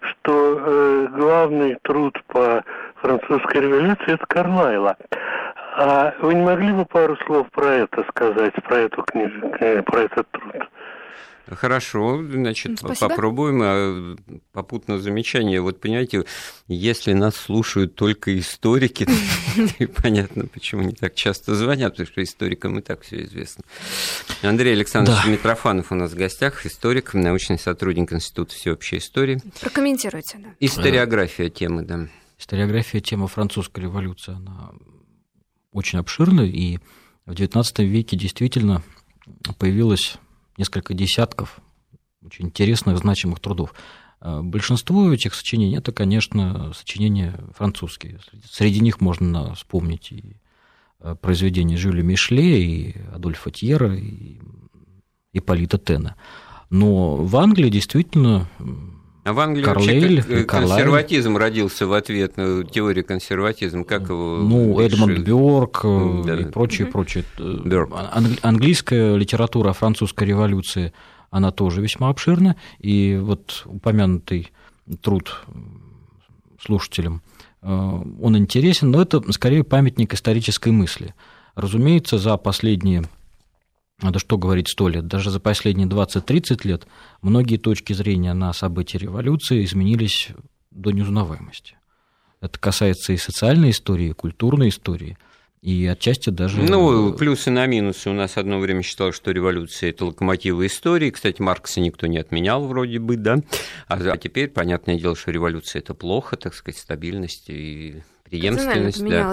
что 0.00 0.58
э, 0.58 1.06
главный 1.16 1.76
труд 1.82 2.22
по 2.26 2.62
французской 2.96 3.62
революции 3.62 4.12
это 4.12 4.26
Карлайла. 4.26 4.96
А 5.76 6.12
вы 6.20 6.34
не 6.34 6.42
могли 6.42 6.72
бы 6.72 6.84
пару 6.84 7.16
слов 7.24 7.46
про 7.50 7.66
это 7.66 8.04
сказать, 8.10 8.52
про 8.68 8.76
эту 8.76 9.02
книжку, 9.04 9.48
про 9.84 10.00
этот 10.00 10.28
труд? 10.30 10.68
Хорошо, 11.46 12.22
значит, 12.26 12.78
Спасибо. 12.78 13.08
попробуем. 13.08 13.60
А, 13.62 14.16
Попутно 14.52 14.98
замечание. 14.98 15.60
Вот 15.60 15.80
понимаете, 15.80 16.24
если 16.68 17.12
нас 17.12 17.36
слушают 17.36 17.94
только 17.94 18.38
историки, 18.38 19.04
то 19.04 19.88
понятно, 20.02 20.46
почему 20.46 20.82
не 20.82 20.92
так 20.92 21.14
часто 21.14 21.54
звонят, 21.54 21.92
потому 21.92 22.06
что 22.06 22.22
историкам 22.22 22.78
и 22.78 22.82
так 22.82 23.02
все 23.02 23.22
известно. 23.24 23.64
Андрей 24.42 24.72
Александрович 24.74 25.20
Да. 25.24 25.30
Митрофанов 25.30 25.92
у 25.92 25.94
нас 25.94 26.12
в 26.12 26.16
гостях, 26.16 26.64
историк, 26.64 27.14
научный 27.14 27.58
сотрудник 27.58 28.12
Института 28.12 28.54
всеобщей 28.54 28.98
истории. 28.98 29.40
Прокомментируйте, 29.60 30.38
да. 30.38 30.48
Историография 30.60 31.50
темы, 31.50 31.82
да. 31.82 32.08
историография 32.38 33.00
тема 33.00 33.28
французской 33.28 33.80
революции, 33.80 34.34
она 34.34 34.70
очень 35.72 35.98
обширна, 35.98 36.42
и 36.42 36.78
в 37.26 37.32
XIX 37.32 37.84
веке 37.84 38.16
действительно 38.16 38.82
появилось 39.58 40.16
несколько 40.56 40.94
десятков 40.94 41.60
очень 42.24 42.46
интересных, 42.46 42.98
значимых 42.98 43.40
трудов. 43.40 43.74
А 44.20 44.42
Большинство 44.42 45.12
этих 45.12 45.34
сочинений– 45.34 45.76
это, 45.78 45.92
конечно, 45.92 46.72
сочинения 46.74 47.38
французские. 47.54 48.18
Среди 48.50 48.80
них 48.80 49.00
можно 49.00 49.54
вспомнить 49.54 50.12
и 50.12 50.36
э, 51.00 51.14
произведения 51.20 51.76
Жюля 51.76 52.02
Мишле, 52.02 52.64
и 52.64 52.98
Адольфа 53.12 53.50
Тьера, 53.50 53.94
и 53.94 54.40
Ипполита 55.32 55.78
Тена. 55.78 56.16
Но 56.70 57.16
в 57.16 57.36
Англии 57.36 57.68
действительно 57.68 58.48
в 59.32 59.40
Англии 59.40 59.62
Карлейль, 59.64 60.16
вообще 60.16 60.44
Карлайль. 60.44 60.68
консерватизм 60.68 61.36
родился 61.36 61.86
в 61.86 61.92
ответ 61.94 62.36
на 62.36 62.62
теорию 62.64 63.04
консерватизма. 63.04 63.84
Как 63.84 64.08
его 64.08 64.36
Ну, 64.42 64.78
Эдмонд 64.80 65.12
решили? 65.12 65.24
Бёрк 65.24 65.80
э, 65.84 66.22
да. 66.26 66.36
и 66.40 66.44
прочее, 66.44 66.86
прочее. 66.88 67.24
Э, 67.38 67.58
Бёрк. 67.64 67.90
ан- 67.94 68.36
Английская 68.42 69.16
литература 69.16 69.70
о 69.70 69.72
французской 69.72 70.24
революции, 70.24 70.92
она 71.30 71.50
тоже 71.50 71.80
весьма 71.80 72.10
обширна. 72.10 72.56
И 72.80 73.18
вот 73.20 73.62
упомянутый 73.66 74.52
труд 75.00 75.40
слушателям, 76.60 77.22
э, 77.62 77.68
он 77.68 78.36
интересен, 78.36 78.90
но 78.90 79.02
это 79.02 79.22
скорее 79.32 79.64
памятник 79.64 80.14
исторической 80.14 80.70
мысли. 80.70 81.14
Разумеется, 81.54 82.18
за 82.18 82.36
последние 82.36 83.04
да 84.10 84.18
что 84.18 84.38
говорить 84.38 84.68
сто 84.68 84.88
лет, 84.88 85.06
даже 85.06 85.30
за 85.30 85.40
последние 85.40 85.88
20-30 85.88 86.66
лет 86.66 86.86
многие 87.22 87.56
точки 87.56 87.92
зрения 87.92 88.34
на 88.34 88.52
события 88.52 88.98
революции 88.98 89.64
изменились 89.64 90.28
до 90.70 90.90
неузнаваемости. 90.90 91.76
Это 92.40 92.58
касается 92.58 93.12
и 93.12 93.16
социальной 93.16 93.70
истории, 93.70 94.10
и 94.10 94.12
культурной 94.12 94.68
истории, 94.68 95.16
и 95.62 95.86
отчасти 95.86 96.28
даже... 96.28 96.60
Ну, 96.60 97.14
плюсы 97.14 97.50
на 97.50 97.64
минусы. 97.64 98.10
У 98.10 98.12
нас 98.12 98.36
одно 98.36 98.58
время 98.58 98.82
считалось, 98.82 99.16
что 99.16 99.30
революция– 99.30 99.90
это 99.90 100.04
локомотивы 100.04 100.66
истории. 100.66 101.08
Кстати, 101.08 101.40
Маркса 101.40 101.80
никто 101.80 102.06
не 102.06 102.18
отменял 102.18 102.66
вроде 102.66 102.98
бы, 102.98 103.16
да? 103.16 103.38
А, 103.88 103.94
а 103.96 104.16
теперь, 104.18 104.48
понятное 104.48 104.98
дело, 104.98 105.16
что 105.16 105.30
революция– 105.30 105.78
это 105.80 105.94
плохо, 105.94 106.36
так 106.36 106.52
сказать, 106.52 106.78
стабильность 106.78 107.48
и 107.48 108.02
преемственность. 108.24 109.04
Да. 109.04 109.32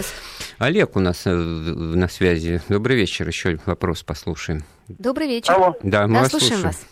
Олег 0.60 0.96
у 0.96 1.00
нас 1.00 1.26
э, 1.26 1.32
на 1.32 2.08
связи. 2.08 2.62
Добрый 2.70 2.98
вечер. 2.98 3.28
Еще 3.28 3.58
вопрос 3.66 4.04
послушаем. 4.04 4.64
Добрый 4.88 5.28
вечер. 5.28 5.54
Алло. 5.54 5.76
Да, 5.82 6.08
мы 6.08 6.16
да, 6.16 6.20
вас 6.22 6.30
слушаем. 6.30 6.62
вас. 6.62 6.86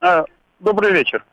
А, 0.00 0.24
добрый 0.60 0.92
вечер. 0.92 1.24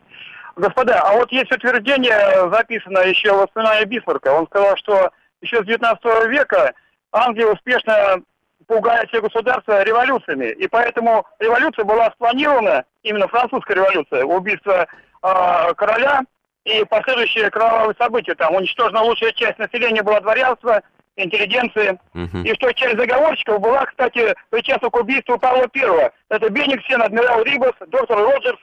Господа, 0.56 1.02
а 1.02 1.14
вот 1.14 1.32
есть 1.32 1.52
утверждение, 1.52 2.50
записанное 2.52 3.08
еще 3.08 3.34
в 3.34 3.42
воспоминании 3.42 3.86
Бисмарка. 3.86 4.30
Он 4.30 4.46
сказал, 4.48 4.78
что 4.78 5.12
еще 5.42 5.62
с 5.64 5.66
19 5.66 6.04
века 6.30 6.74
Англия 7.12 7.48
успешно 7.48 8.22
пугает 8.68 9.10
все 9.10 9.22
государства 9.22 9.84
революциями. 9.84 10.52
И 10.54 10.68
поэтому 10.68 11.26
революция 11.40 11.86
была 11.86 12.12
спланирована, 12.12 12.86
именно 13.04 13.28
французская 13.28 13.76
революция, 13.76 14.24
убийство 14.24 14.88
э, 15.22 15.74
короля 15.76 16.22
и 16.66 16.84
последующие 16.86 17.50
кровавые 17.50 17.96
события. 17.98 18.36
Там 18.36 18.56
уничтожена 18.56 19.02
лучшая 19.02 19.32
часть 19.34 19.60
населения 19.60 20.02
была 20.02 20.22
дворянство, 20.22 20.82
интеллигенции. 21.16 22.00
Uh-huh. 22.16 22.44
И 22.44 22.54
что 22.56 22.72
часть 22.74 22.98
заговорщиков 22.98 23.62
была, 23.62 23.86
кстати, 23.86 24.34
причастна 24.50 24.90
к 24.90 24.96
убийству 24.96 25.38
Павла 25.38 25.68
Первого. 25.68 26.12
Это 26.30 26.50
Бениксен, 26.50 27.02
адмирал 27.02 27.44
Рибас, 27.44 27.74
доктор 27.88 28.18
Роджерс. 28.18 28.60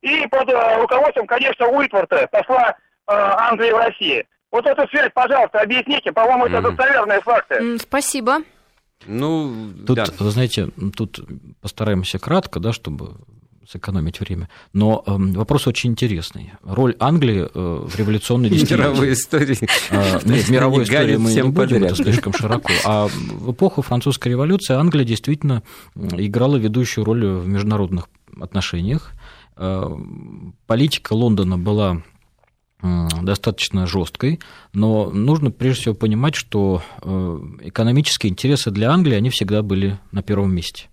И 0.00 0.26
под 0.28 0.48
э, 0.48 0.80
руководством, 0.80 1.26
конечно, 1.26 1.66
Уитворта, 1.68 2.26
посла 2.32 2.70
э, 2.70 2.74
Англии 3.12 3.70
в 3.70 3.76
России. 3.76 4.26
Вот 4.50 4.66
эту 4.66 4.88
связь, 4.88 5.10
пожалуйста, 5.14 5.60
объясните. 5.60 6.10
По-моему, 6.10 6.46
это 6.46 6.56
mm-hmm. 6.56 6.74
достоверные 6.74 7.20
факты. 7.20 7.54
Mm, 7.56 7.78
спасибо. 7.78 8.38
Ну, 9.06 9.72
тут, 9.86 9.96
да. 9.96 10.04
вы 10.18 10.30
знаете, 10.30 10.68
тут 10.96 11.20
постараемся 11.60 12.18
кратко, 12.18 12.60
да, 12.60 12.72
чтобы 12.72 13.16
сэкономить 13.70 14.20
время. 14.20 14.48
Но 14.72 15.02
э, 15.06 15.16
вопрос 15.16 15.66
очень 15.66 15.90
интересный. 15.90 16.52
Роль 16.62 16.96
Англии 16.98 17.48
э, 17.52 17.86
в 17.86 17.96
революционной 17.96 18.50
действительности... 18.50 18.90
Мировой 18.90 19.12
истории. 19.12 19.58
Э, 19.90 20.20
нет, 20.24 20.48
мировой 20.48 20.84
истории 20.84 21.16
мы 21.16 21.32
не 21.32 21.42
будем, 21.44 21.84
это 21.84 21.94
слишком 21.94 22.32
широко. 22.32 22.72
А 22.84 23.06
в 23.06 23.52
эпоху 23.52 23.82
французской 23.82 24.28
революции 24.28 24.74
Англия 24.74 25.04
действительно 25.04 25.62
играла 25.94 26.56
ведущую 26.56 27.04
роль 27.04 27.24
в 27.24 27.46
международных 27.46 28.08
отношениях. 28.40 29.12
Э, 29.56 29.88
политика 30.66 31.12
Лондона 31.12 31.58
была 31.58 32.02
достаточно 33.22 33.86
жесткой, 33.86 34.40
но 34.72 35.10
нужно 35.10 35.50
прежде 35.50 35.82
всего 35.82 35.94
понимать, 35.94 36.34
что 36.34 36.82
э, 37.02 37.40
экономические 37.64 38.32
интересы 38.32 38.70
для 38.70 38.90
Англии, 38.90 39.16
они 39.16 39.28
всегда 39.28 39.62
были 39.62 39.98
на 40.12 40.22
первом 40.22 40.54
месте. 40.54 40.88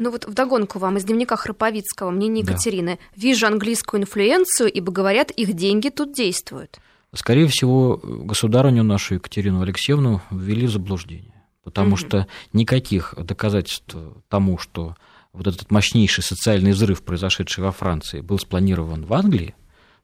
Ну 0.00 0.10
вот 0.10 0.24
вдогонку 0.24 0.78
вам 0.78 0.96
из 0.96 1.04
дневника 1.04 1.36
Храповицкого, 1.36 2.10
мнение 2.10 2.42
Екатерины. 2.42 2.98
Да. 2.98 3.20
Вижу 3.20 3.46
английскую 3.46 4.00
инфлюенцию, 4.00 4.72
ибо 4.72 4.90
говорят, 4.90 5.30
их 5.30 5.52
деньги 5.52 5.90
тут 5.90 6.14
действуют. 6.14 6.80
Скорее 7.14 7.46
всего, 7.48 8.00
государыню 8.02 8.82
нашу 8.82 9.14
Екатерину 9.16 9.60
Алексеевну 9.60 10.22
ввели 10.30 10.66
в 10.66 10.70
заблуждение, 10.70 11.34
потому 11.64 11.90
угу. 11.90 11.96
что 11.96 12.26
никаких 12.54 13.14
доказательств 13.18 13.94
тому, 14.30 14.56
что 14.56 14.96
вот 15.34 15.46
этот 15.46 15.70
мощнейший 15.70 16.24
социальный 16.24 16.72
взрыв, 16.72 17.02
произошедший 17.02 17.62
во 17.62 17.70
Франции, 17.70 18.20
был 18.20 18.38
спланирован 18.38 19.04
в 19.04 19.12
Англии, 19.12 19.54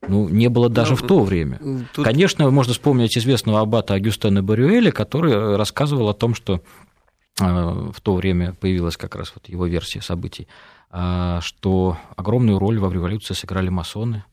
ну, 0.07 0.29
не 0.29 0.49
было 0.49 0.69
даже 0.69 0.91
ну, 0.91 0.97
в 0.97 1.03
то 1.07 1.21
время. 1.21 1.59
Тут... 1.95 2.05
Конечно, 2.05 2.51
можно 2.51 2.75
вспомнить 2.75 3.17
известного 3.17 3.61
аббата 3.61 3.95
Агюстена 3.95 4.43
Барюэля, 4.43 4.93
который 4.93 5.57
рассказывал 5.57 6.11
о 6.11 6.15
том, 6.15 6.35
что 6.35 6.61
в 7.39 8.01
то 8.01 8.15
время 8.15 8.55
появилась 8.55 8.97
как 8.97 9.15
раз 9.15 9.33
вот 9.35 9.49
его 9.49 9.67
версия 9.67 10.01
событий, 10.01 10.49
э, 10.91 11.39
что 11.43 11.99
огромную 12.17 12.59
роль 12.59 12.79
во 12.79 12.93
революции 12.93 13.35
сыграли 13.35 13.69
масоны, 13.69 14.25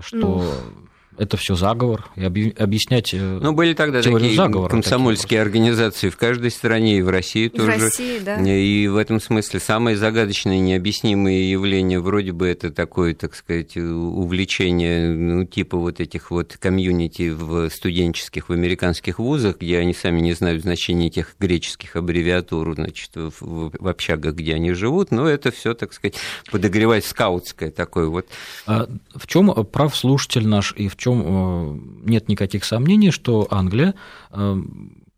что 0.00 0.16
ну 0.16 0.88
это 1.18 1.36
все 1.36 1.56
заговор, 1.56 2.06
и 2.16 2.22
объяснять 2.22 3.12
э, 3.12 3.38
Ну, 3.42 3.52
были 3.52 3.74
тогда 3.74 4.00
такие 4.00 4.34
заговора, 4.34 4.70
комсомольские 4.70 5.42
организации 5.42 6.10
в 6.10 6.16
каждой 6.16 6.50
стране, 6.50 6.98
и 6.98 7.02
в 7.02 7.08
России 7.08 7.48
тоже. 7.48 7.78
В 7.78 7.82
России, 7.82 8.18
да. 8.20 8.40
И 8.40 8.86
в 8.86 8.96
этом 8.96 9.20
смысле 9.20 9.58
самые 9.58 9.96
загадочные, 9.96 10.60
необъяснимые 10.60 11.50
явления, 11.50 11.98
вроде 11.98 12.32
бы 12.32 12.46
это 12.46 12.70
такое, 12.70 13.14
так 13.14 13.34
сказать, 13.34 13.76
увлечение, 13.76 15.10
ну, 15.10 15.44
типа 15.44 15.76
вот 15.76 16.00
этих 16.00 16.30
вот 16.30 16.56
комьюнити 16.56 17.30
в 17.30 17.68
студенческих, 17.70 18.48
в 18.48 18.52
американских 18.52 19.18
вузах, 19.18 19.58
где 19.58 19.78
они 19.78 19.94
сами 19.94 20.20
не 20.20 20.34
знают 20.34 20.62
значения 20.62 21.08
этих 21.08 21.34
греческих 21.40 21.96
аббревиатур, 21.96 22.74
значит, 22.74 23.10
в, 23.14 23.72
в 23.76 23.88
общагах, 23.88 24.34
где 24.34 24.54
они 24.54 24.72
живут, 24.72 25.10
но 25.10 25.28
это 25.28 25.50
все, 25.50 25.74
так 25.74 25.92
сказать, 25.92 26.14
подогревать 26.50 27.04
скаутское 27.04 27.72
такое 27.72 28.06
вот. 28.06 28.26
А 28.66 28.88
в 29.16 29.26
чем 29.26 29.52
прав 29.66 29.96
слушатель 29.96 30.46
наш 30.46 30.72
и 30.76 30.88
в 30.88 30.96
чем 30.96 31.07
чем 31.08 31.22
э, 31.24 32.10
нет 32.10 32.28
никаких 32.28 32.64
сомнений, 32.64 33.10
что 33.10 33.46
Англия 33.50 33.94
э, 34.30 34.56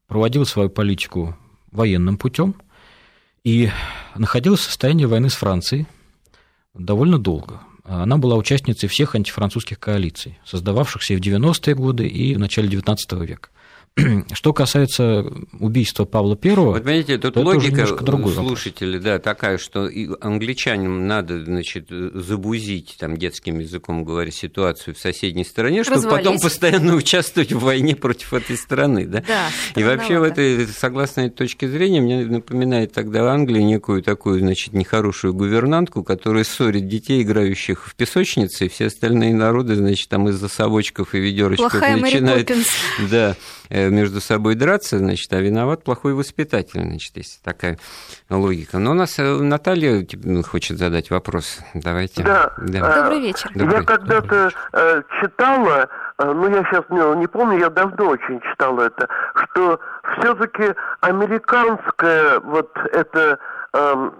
проводила 0.06 0.44
свою 0.44 0.70
политику 0.70 1.36
военным 1.72 2.16
путем 2.16 2.54
и 3.44 3.70
находилась 4.14 4.60
в 4.60 4.64
состоянии 4.64 5.04
войны 5.04 5.30
с 5.30 5.34
Францией 5.34 5.86
довольно 6.74 7.18
долго. 7.18 7.60
Она 7.84 8.18
была 8.18 8.36
участницей 8.36 8.88
всех 8.88 9.16
антифранцузских 9.16 9.80
коалиций, 9.80 10.38
создававшихся 10.44 11.14
и 11.14 11.16
в 11.16 11.20
90-е 11.20 11.74
годы, 11.74 12.06
и 12.06 12.34
в 12.34 12.38
начале 12.38 12.68
XIX 12.68 13.26
века. 13.26 13.48
Что 14.32 14.52
касается 14.52 15.26
убийства 15.58 16.04
Павла 16.04 16.36
Первого, 16.36 16.72
вот 16.72 16.82
понимаете, 16.82 17.18
тут 17.18 17.36
логика 17.36 17.86
слушателей, 17.86 19.00
да, 19.00 19.18
такая, 19.18 19.58
что 19.58 19.88
и 19.88 20.08
англичанам 20.20 21.06
надо, 21.06 21.44
значит, 21.44 21.88
забузить, 21.88 22.96
там, 22.98 23.16
детским 23.16 23.58
языком 23.58 24.04
говоря, 24.04 24.30
ситуацию 24.30 24.94
в 24.94 24.98
соседней 24.98 25.44
стране, 25.44 25.82
чтобы 25.82 25.96
Развалить. 25.96 26.24
потом 26.24 26.40
постоянно 26.40 26.94
участвовать 26.94 27.52
в 27.52 27.58
войне 27.58 27.96
против 27.96 28.32
этой 28.32 28.56
страны, 28.56 29.06
да? 29.06 29.24
Да. 29.26 29.48
И 29.74 29.82
вообще 29.82 30.18
в 30.18 30.22
этой, 30.22 30.66
согласно 30.68 31.22
этой 31.22 31.34
точке 31.34 31.68
зрения, 31.68 32.00
мне 32.00 32.24
напоминает 32.24 32.92
тогда 32.92 33.30
Англия 33.32 33.62
некую 33.62 34.02
такую, 34.02 34.40
значит, 34.40 34.72
нехорошую 34.72 35.34
гувернантку, 35.34 36.04
которая 36.04 36.44
ссорит 36.44 36.88
детей, 36.88 37.22
играющих 37.22 37.86
в 37.86 37.94
песочнице, 37.96 38.66
и 38.66 38.68
все 38.68 38.86
остальные 38.86 39.34
народы, 39.34 39.74
значит, 39.74 40.08
там 40.08 40.28
из-за 40.28 40.48
совочков 40.48 41.14
и 41.14 41.18
ведерочков 41.18 41.74
начинают... 41.74 42.50
Да, 43.10 43.36
Э, 43.70 43.79
между 43.88 44.20
собой 44.20 44.54
драться, 44.54 44.98
значит, 44.98 45.32
а 45.32 45.40
виноват 45.40 45.84
плохой 45.84 46.14
воспитатель, 46.14 46.82
значит, 46.82 47.16
есть 47.16 47.42
такая 47.42 47.78
логика. 48.28 48.78
Но 48.78 48.90
у 48.90 48.94
нас 48.94 49.18
э, 49.18 49.22
Наталья 49.22 50.06
ну, 50.22 50.42
хочет 50.42 50.78
задать 50.78 51.10
вопрос. 51.10 51.58
Давайте. 51.74 52.22
Да. 52.22 52.52
да. 52.58 53.02
Добрый 53.02 53.20
вечер. 53.20 53.50
Добрый. 53.54 53.78
Я 53.78 53.82
когда-то 53.84 54.50
э, 54.72 55.02
читала, 55.20 55.88
ну 56.18 56.48
я 56.48 56.64
сейчас 56.64 56.84
не, 56.90 57.18
не 57.18 57.26
помню, 57.26 57.58
я 57.58 57.70
давно 57.70 58.08
очень 58.08 58.40
читала 58.40 58.82
это, 58.82 59.08
что 59.34 59.80
все-таки 60.18 60.74
американская 61.00 62.40
вот 62.40 62.70
это 62.92 63.38
э, 63.72 64.10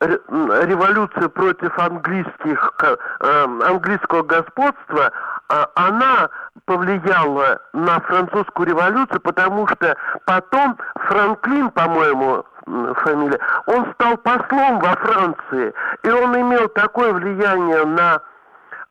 революция 0.00 1.28
против 1.28 1.78
английских, 1.78 2.72
английского 3.20 4.22
господства, 4.22 5.12
а, 5.50 5.68
она 5.74 6.30
повлияла 6.64 7.60
на 7.72 7.98
французскую 8.00 8.68
революцию, 8.68 9.20
потому 9.20 9.66
что 9.66 9.96
потом 10.24 10.78
Франклин, 10.94 11.70
по-моему, 11.70 12.44
фамилия, 12.66 13.40
он 13.66 13.92
стал 13.94 14.16
послом 14.18 14.78
во 14.78 14.94
Франции, 14.94 15.74
и 16.04 16.10
он 16.10 16.40
имел 16.40 16.68
такое 16.68 17.12
влияние 17.12 17.84
на 17.84 18.22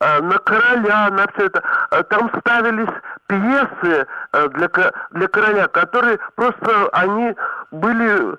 а, 0.02 0.22
на 0.22 0.38
короля, 0.40 1.10
на 1.12 1.28
все 1.34 1.46
это. 1.46 1.64
А, 1.92 2.04
там 2.04 2.30
ставились 2.40 2.90
пьесы 3.28 4.08
для, 4.34 4.70
для 5.12 5.28
короля, 5.28 5.68
которые 5.68 6.20
просто, 6.36 6.90
они 6.92 7.36
были, 7.72 8.38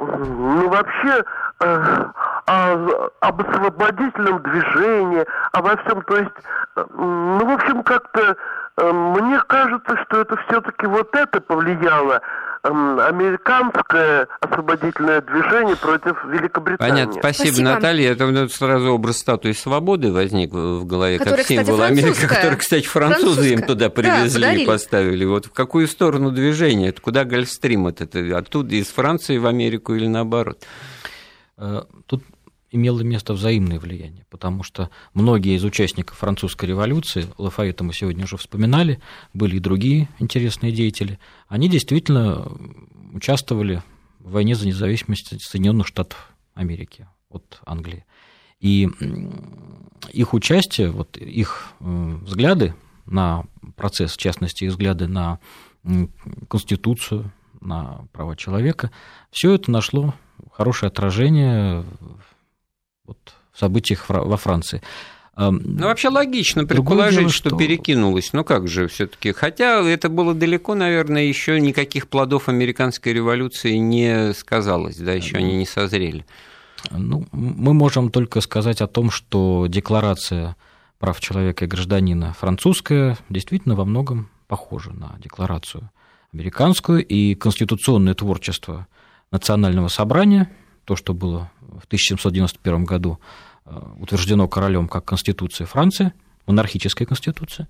ну, 0.00 0.68
вообще, 0.68 1.24
о, 1.60 3.10
об 3.20 3.40
освободительном 3.42 4.42
движении, 4.42 5.24
обо 5.52 5.76
всем. 5.76 6.02
То 6.02 6.16
есть, 6.16 6.30
э, 6.76 6.84
ну, 6.94 7.44
в 7.44 7.50
общем, 7.50 7.82
как-то 7.82 8.36
э, 8.78 8.92
мне 8.92 9.40
кажется, 9.46 9.96
что 10.04 10.22
это 10.22 10.36
все-таки 10.48 10.86
вот 10.86 11.14
это 11.14 11.40
повлияло 11.40 12.20
американское 12.62 14.28
освободительное 14.40 15.20
движение 15.22 15.76
против 15.76 16.22
Великобритании. 16.24 16.90
Понятно, 16.90 17.14
спасибо, 17.14 17.48
спасибо. 17.48 17.70
Наталья. 17.70 18.12
Это 18.12 18.48
сразу 18.48 18.92
образ 18.92 19.18
статуи 19.18 19.52
свободы 19.52 20.12
возник 20.12 20.52
в 20.52 20.84
голове, 20.84 21.18
который, 21.18 21.38
как 21.38 21.46
символ 21.46 21.82
Америки, 21.82 22.26
который, 22.26 22.56
кстати, 22.56 22.86
французы 22.86 23.54
им 23.54 23.62
туда 23.62 23.88
привезли 23.90 24.42
да, 24.42 24.52
и 24.54 24.66
поставили. 24.66 25.24
Вот 25.24 25.46
в 25.46 25.52
какую 25.52 25.88
сторону 25.88 26.30
движения? 26.30 26.88
Это 26.88 27.00
куда 27.00 27.24
Гольфстрим? 27.24 27.86
Это 27.86 28.06
оттуда 28.36 28.74
из 28.74 28.88
Франции 28.88 29.38
в 29.38 29.46
Америку 29.46 29.94
или 29.94 30.06
наоборот? 30.06 30.62
Тут 32.06 32.22
имело 32.70 33.00
место 33.00 33.32
взаимное 33.32 33.78
влияние, 33.78 34.24
потому 34.30 34.62
что 34.62 34.90
многие 35.14 35.56
из 35.56 35.64
участников 35.64 36.18
французской 36.18 36.66
революции, 36.66 37.26
Лафайета 37.36 37.84
мы 37.84 37.92
сегодня 37.92 38.24
уже 38.24 38.36
вспоминали, 38.36 39.00
были 39.34 39.56
и 39.56 39.60
другие 39.60 40.08
интересные 40.18 40.72
деятели, 40.72 41.18
они 41.48 41.68
действительно 41.68 42.46
участвовали 43.12 43.82
в 44.20 44.32
войне 44.32 44.54
за 44.54 44.66
независимость 44.66 45.42
Соединенных 45.42 45.86
Штатов 45.86 46.32
Америки 46.54 47.08
от 47.28 47.60
Англии. 47.66 48.04
И 48.60 48.88
их 50.12 50.34
участие, 50.34 50.90
вот 50.90 51.16
их 51.16 51.72
взгляды 51.80 52.74
на 53.06 53.44
процесс, 53.76 54.12
в 54.12 54.18
частности, 54.18 54.64
их 54.64 54.72
взгляды 54.72 55.08
на 55.08 55.38
Конституцию, 56.48 57.32
на 57.60 58.06
права 58.12 58.36
человека, 58.36 58.90
все 59.30 59.54
это 59.54 59.70
нашло 59.70 60.14
хорошее 60.52 60.88
отражение 60.88 61.84
вот, 63.10 63.34
в 63.52 63.58
событиях 63.58 64.06
во 64.08 64.36
Франции. 64.36 64.82
Ну, 65.36 65.86
вообще 65.86 66.08
логично 66.08 66.66
предположить, 66.66 67.20
дело, 67.20 67.30
что... 67.30 67.48
что 67.48 67.58
перекинулось. 67.58 68.32
Ну, 68.32 68.44
как 68.44 68.68
же 68.68 68.88
все 68.88 69.06
таки 69.06 69.32
Хотя 69.32 69.80
это 69.80 70.08
было 70.08 70.34
далеко, 70.34 70.74
наверное, 70.74 71.24
еще 71.24 71.58
никаких 71.60 72.08
плодов 72.08 72.48
американской 72.48 73.12
революции 73.12 73.76
не 73.76 74.34
сказалось, 74.34 74.96
да, 74.96 75.12
еще 75.12 75.38
они 75.38 75.56
не 75.56 75.66
созрели. 75.66 76.26
Ну, 76.90 77.26
мы 77.32 77.74
можем 77.74 78.10
только 78.10 78.40
сказать 78.40 78.80
о 78.80 78.86
том, 78.86 79.10
что 79.10 79.66
декларация 79.68 80.56
прав 80.98 81.18
человека 81.20 81.64
и 81.64 81.68
гражданина 81.68 82.34
французская 82.34 83.16
действительно 83.30 83.74
во 83.74 83.84
многом 83.84 84.28
похожа 84.46 84.92
на 84.92 85.16
декларацию 85.22 85.90
американскую, 86.32 87.04
и 87.04 87.34
конституционное 87.34 88.14
творчество 88.14 88.86
Национального 89.32 89.88
собрания, 89.88 90.50
то, 90.84 90.96
что 90.96 91.14
было 91.14 91.50
в 91.78 91.84
1791 91.86 92.84
году 92.84 93.18
э, 93.66 93.80
утверждено 93.98 94.48
королем 94.48 94.88
как 94.88 95.04
Конституция 95.04 95.66
Франции, 95.66 96.12
монархическая 96.46 97.06
конституция, 97.06 97.68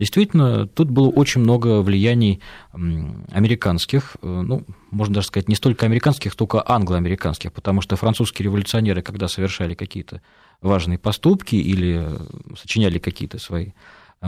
Действительно, 0.00 0.66
тут 0.66 0.88
было 0.88 1.10
очень 1.10 1.42
много 1.42 1.82
влияний 1.82 2.40
американских, 2.72 4.16
э, 4.22 4.26
ну, 4.26 4.64
можно 4.90 5.16
даже 5.16 5.26
сказать, 5.26 5.46
не 5.46 5.54
столько 5.54 5.84
американских, 5.84 6.34
только 6.34 6.64
англоамериканских, 6.66 7.52
потому 7.52 7.82
что 7.82 7.96
французские 7.96 8.44
революционеры, 8.44 9.02
когда 9.02 9.28
совершали 9.28 9.74
какие-то 9.74 10.22
важные 10.62 10.98
поступки 10.98 11.56
или 11.56 12.00
э, 12.02 12.18
сочиняли 12.58 12.98
какие-то 12.98 13.38
свои 13.38 13.72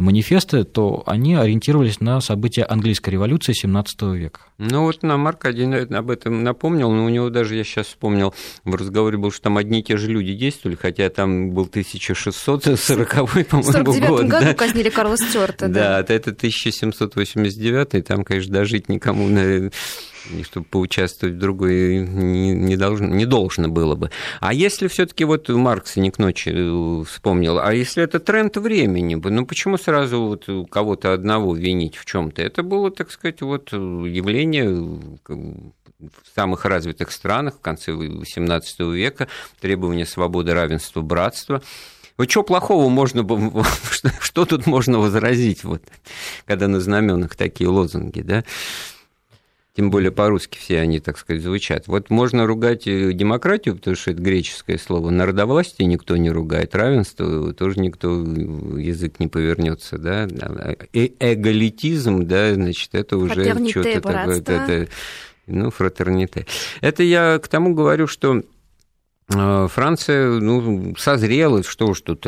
манифесты, 0.01 0.65
то 0.65 1.03
они 1.07 1.35
ориентировались 1.35 2.01
на 2.01 2.21
события 2.21 2.65
английской 2.65 3.11
революции 3.11 3.53
XVII 3.53 4.17
века. 4.17 4.41
Ну 4.59 4.85
вот 4.85 5.03
нам 5.03 5.21
Марк 5.21 5.45
один 5.45 5.75
об 5.95 6.11
этом 6.11 6.43
напомнил, 6.43 6.91
но 6.91 7.05
у 7.05 7.09
него 7.09 7.29
даже, 7.29 7.57
я 7.57 7.65
сейчас 7.65 7.89
вспомнил, 7.89 8.35
в 8.65 8.75
разговоре 8.75 9.19
был, 9.19 9.31
что 9.31 9.43
там 9.43 9.59
одни 9.59 9.81
и 9.81 9.83
те 9.83 9.97
же 9.99 10.09
люди 10.09 10.35
действовали, 10.35 10.77
хотя 10.77 11.11
там 11.11 11.51
был 11.51 11.65
1640 11.65 13.11
по-моему, 13.49 14.07
год. 14.09 14.25
В 14.25 14.29
году 14.29 14.45
да? 14.47 14.55
казнили 14.55 14.89
Карла 14.89 15.17
Стюарта. 15.17 15.69
Да, 15.69 16.03
да 16.03 16.15
это 16.15 16.31
1789, 16.31 18.07
там, 18.07 18.25
конечно, 18.25 18.53
дожить 18.53 18.89
никому, 18.89 19.29
и 20.31 20.43
чтобы 20.43 20.67
поучаствовать 20.67 21.37
в 21.37 21.39
другой 21.39 21.99
не, 21.99 22.53
не, 22.53 22.77
должно, 22.77 23.09
не 23.09 23.27
должно 23.27 23.69
было 23.69 23.95
бы. 23.95 24.11
А 24.41 24.53
если 24.53 24.89
все-таки 24.89 25.25
вот 25.25 25.49
Маркс 25.49 25.97
не 25.97 26.11
к 26.11 26.19
ночи 26.19 26.51
э, 26.53 27.05
вспомнил, 27.05 27.59
а 27.59 27.73
если 27.73 28.03
это 28.03 28.21
тренд 28.21 28.57
времени, 28.57 29.15
ну 29.15 29.47
почему 29.47 29.79
сразу 29.79 30.21
вот 30.23 30.69
кого-то 30.71 31.13
одного 31.13 31.55
винить 31.55 31.97
в 31.97 32.05
чем-то? 32.05 32.43
Это 32.43 32.63
было, 32.63 32.91
так 32.91 33.11
сказать, 33.11 33.43
вот 33.43 33.73
явление 33.73 34.69
в 36.03 36.35
самых 36.35 36.65
развитых 36.65 37.13
странах 37.13 37.57
в 37.57 37.61
конце 37.61 37.93
XVIII 37.93 38.93
века, 38.93 39.29
требования 39.61 40.07
свободы, 40.07 40.53
равенства, 40.53 41.01
братства. 41.01 41.63
Вот 42.19 42.31
что 42.31 42.43
плохого 42.43 42.89
можно, 42.89 43.23
что, 43.91 44.11
что 44.21 44.45
тут 44.45 44.67
можно 44.67 44.99
возразить, 44.99 45.65
вот, 45.65 45.83
когда 46.45 46.69
на 46.69 46.81
знаменах 46.81 47.37
такие 47.37 47.69
лозунги, 47.69 48.21
да? 48.21 48.45
Тем 49.75 49.91
более 49.91 50.11
по-русски 50.11 50.59
все 50.59 50.81
они, 50.81 51.01
так 51.01 51.17
сказать, 51.17 51.43
звучат. 51.43 51.87
Вот 51.89 52.11
можно 52.11 52.47
ругать 52.47 52.85
демократию, 52.85 53.77
потому 53.77 53.97
что 53.97 54.11
это 54.11 54.21
греческое 54.21 54.77
слово, 54.77 55.11
народовластие 55.11 55.87
никто 55.87 56.17
не 56.17 56.31
ругает, 56.31 56.75
равенство 56.75 57.55
тоже 57.55 57.81
никто 57.81 58.11
язык 58.11 59.19
не 59.19 59.29
повернется, 59.29 59.97
да, 59.97 60.29
э, 60.93 61.09
эгалитизм, 61.21 62.25
да, 62.25 62.53
значит, 62.55 62.95
это 62.95 63.17
уже 63.17 63.45
что-то 63.69 64.01
такое, 64.01 64.39
это, 64.39 64.89
ну, 65.47 65.71
фратерните. 65.71 66.47
Это 66.83 67.03
я 67.03 67.39
к 67.39 67.49
тому 67.49 67.75
говорю, 67.75 68.07
что 68.07 68.43
Франция 69.29 70.41
ну, 70.41 70.95
созрела, 70.99 71.63
что 71.63 71.89
уж 71.89 72.01
тут 72.03 72.27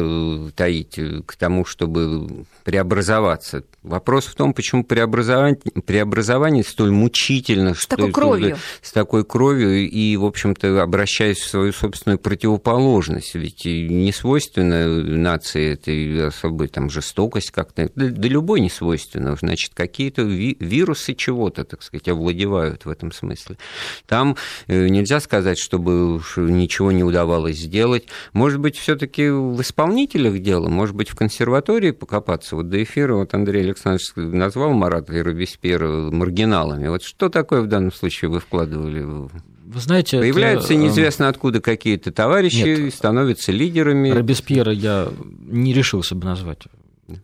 таить, 0.55 0.99
к 1.27 1.37
тому, 1.37 1.65
чтобы 1.65 2.47
преобразоваться. 2.65 3.65
Вопрос 3.83 4.27
в 4.27 4.35
том, 4.35 4.55
почему 4.55 4.85
преобразование, 4.85 5.59
преобразование 5.85 6.65
столь 6.65 6.93
мучительно, 6.93 7.75
с 7.75 7.81
что 7.81 7.97
такой 7.97 8.13
кровью. 8.13 8.57
с 8.81 8.93
такой 8.93 9.25
кровью 9.25 9.89
и, 9.89 10.17
в 10.17 10.25
общем-то, 10.25 10.83
обращаясь 10.83 11.39
в 11.39 11.49
свою 11.49 11.73
собственную 11.73 12.19
противоположность. 12.19 13.35
Ведь 13.35 13.67
не 13.67 14.13
свойственно 14.13 14.87
нации 15.03 15.73
этой 15.73 16.29
особой 16.29 16.69
там, 16.69 16.89
жестокость 16.89 17.51
как-то, 17.51 17.91
да, 17.95 18.07
да 18.07 18.29
любой 18.29 18.61
не 18.61 18.71
свойственно. 18.71 19.37
Значит, 19.37 19.73
какие-то 19.75 20.23
ви- 20.23 20.57
вирусы 20.59 21.15
чего-то, 21.15 21.65
так 21.65 21.83
сказать, 21.83 22.09
овладевают 22.09 22.87
в 22.87 22.89
этом 22.89 23.13
смысле. 23.13 23.59
Там 24.07 24.37
э, 24.67 24.89
нельзя 24.89 25.21
сказать, 25.21 25.59
чтобы 25.59 26.23
ничего 26.37 26.84
не 26.91 27.05
удавалось 27.05 27.59
сделать. 27.59 28.05
Может 28.33 28.61
быть, 28.61 28.77
все 28.77 28.97
таки 28.97 29.29
в 29.29 29.61
исполнителях 29.61 30.39
дело, 30.41 30.69
может 30.69 30.95
быть, 30.95 31.09
в 31.09 31.15
консерватории 31.15 31.91
покопаться. 31.91 32.57
Вот 32.57 32.69
до 32.69 32.83
эфира 32.83 33.15
вот 33.15 33.35
Андрей 33.35 33.65
Александрович 33.65 34.13
назвал 34.17 34.73
Марата 34.73 35.15
и 35.15 35.21
Робеспьера 35.21 36.11
маргиналами. 36.11 36.89
Вот 36.89 37.03
что 37.03 37.29
такое 37.29 37.63
в 37.63 37.67
данном 37.67 37.93
случае 37.93 38.31
вы 38.31 38.41
вкладывали? 38.41 39.03
Вы 39.03 39.81
знаете, 39.81 40.19
Появляются 40.19 40.75
это... 40.75 40.83
неизвестно 40.83 41.29
откуда 41.29 41.61
какие-то 41.61 42.13
товарищи, 42.13 42.85
Нет, 42.85 42.95
становятся 42.95 43.51
лидерами. 43.51 44.11
Робеспьера 44.11 44.73
я 44.73 45.09
не 45.47 45.73
решился 45.73 46.15
бы 46.15 46.25
назвать 46.27 46.61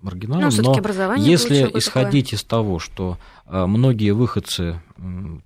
маргиналом, 0.02 0.50
но, 0.58 0.74
но 0.74 1.14
если 1.16 1.70
исходить 1.74 2.26
такое. 2.26 2.38
из 2.38 2.44
того, 2.44 2.78
что 2.78 3.18
а, 3.46 3.66
многие 3.66 4.10
выходцы 4.10 4.80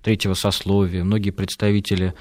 третьего 0.01 0.33
сословия, 0.33 1.03
многие 1.03 1.31
представители, 1.31 2.13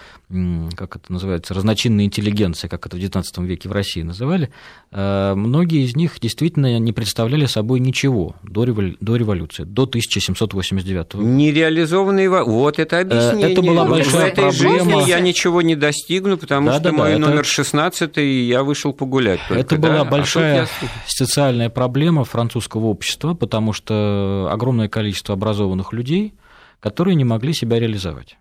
как 0.76 0.96
это 0.96 1.12
называется, 1.12 1.54
разночинной 1.54 2.04
интеллигенции, 2.04 2.68
как 2.68 2.86
это 2.86 2.96
в 2.96 3.00
XIX 3.00 3.24
веке 3.44 3.68
в 3.68 3.72
России 3.72 4.02
называли, 4.02 4.50
а, 4.92 5.34
многие 5.34 5.84
из 5.84 5.96
них 5.96 6.18
действительно 6.20 6.78
не 6.78 6.92
представляли 6.92 7.46
собой 7.46 7.80
ничего 7.80 8.36
до, 8.42 8.64
революции, 8.64 9.64
до 9.64 9.82
1789 9.82 11.14
года. 11.14 11.26
Нереализованные... 11.26 12.28
Вот 12.28 12.78
это 12.78 12.96
э, 12.96 13.00
объяснение. 13.00 13.52
Это 13.52 13.62
была 13.62 13.84
большая 13.84 14.12
в 14.12 14.32
этой 14.32 14.50
проблема. 14.50 14.78
Жизни 14.78 15.08
я 15.08 15.20
ничего 15.20 15.62
не 15.62 15.76
достигну, 15.76 16.36
потому 16.38 16.68
да, 16.68 16.74
что 16.74 16.84
да, 16.84 16.92
мой 16.92 17.12
да, 17.12 17.18
номер 17.18 17.40
это... 17.40 17.48
16 17.48 18.18
и 18.18 18.46
я 18.46 18.62
вышел 18.62 18.92
погулять. 18.92 19.40
Только, 19.48 19.60
это 19.60 19.76
да? 19.78 19.88
была 19.88 20.00
а 20.02 20.04
большая 20.04 20.62
я... 20.62 20.88
социальная 21.06 21.70
проблема 21.70 22.24
французского 22.24 22.86
общества, 22.86 23.34
потому 23.34 23.72
что 23.72 24.48
огромное 24.50 24.88
количество 24.88 25.34
образованных 25.34 25.92
людей– 25.92 26.34
которые 26.80 27.14
не 27.14 27.24
могли 27.24 27.52
себя 27.52 27.78
реализовать. 27.78 28.36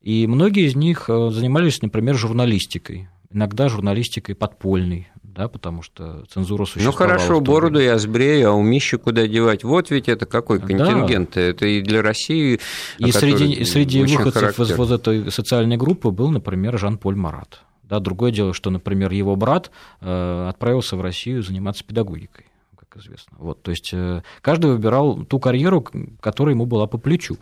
И 0.00 0.26
многие 0.26 0.66
из 0.66 0.76
них 0.76 1.08
э, 1.08 1.30
занимались, 1.30 1.80
например, 1.80 2.16
журналистикой, 2.16 3.08
иногда 3.30 3.68
журналистикой 3.68 4.34
подпольной, 4.34 5.08
да, 5.22 5.48
потому 5.48 5.82
что 5.82 6.24
цензура 6.30 6.64
существовала. 6.64 6.92
Ну 6.92 7.18
хорошо, 7.18 7.40
бороду 7.40 7.80
я 7.80 7.98
сбрею, 7.98 8.50
а 8.50 8.52
умищу 8.52 8.98
куда 8.98 9.26
девать? 9.26 9.64
Вот 9.64 9.90
ведь 9.90 10.08
это 10.08 10.26
какой 10.26 10.60
контингент, 10.60 11.32
да. 11.34 11.40
это 11.40 11.66
и 11.66 11.82
для 11.82 12.02
России. 12.02 12.60
И 12.98 13.10
среди, 13.10 13.64
среди 13.64 14.02
выходцев 14.02 14.60
из 14.60 14.76
вот 14.76 14.90
этой 14.90 15.30
социальной 15.32 15.76
группы 15.76 16.10
был, 16.10 16.30
например, 16.30 16.78
Жан-Поль 16.78 17.16
Марат. 17.16 17.62
Да, 17.82 17.98
другое 18.00 18.30
дело, 18.30 18.54
что, 18.54 18.70
например, 18.70 19.10
его 19.12 19.36
брат 19.36 19.70
э, 20.00 20.46
отправился 20.48 20.96
в 20.96 21.00
Россию 21.00 21.42
заниматься 21.42 21.84
педагогикой, 21.84 22.46
как 22.78 23.02
известно. 23.02 23.36
Вот, 23.38 23.62
то 23.62 23.70
есть 23.72 23.90
э, 23.92 24.22
каждый 24.40 24.70
выбирал 24.70 25.24
ту 25.24 25.38
карьеру, 25.38 25.84
которая 26.20 26.54
ему 26.54 26.64
была 26.64 26.86
по 26.86 26.96
плечу. 26.96 27.36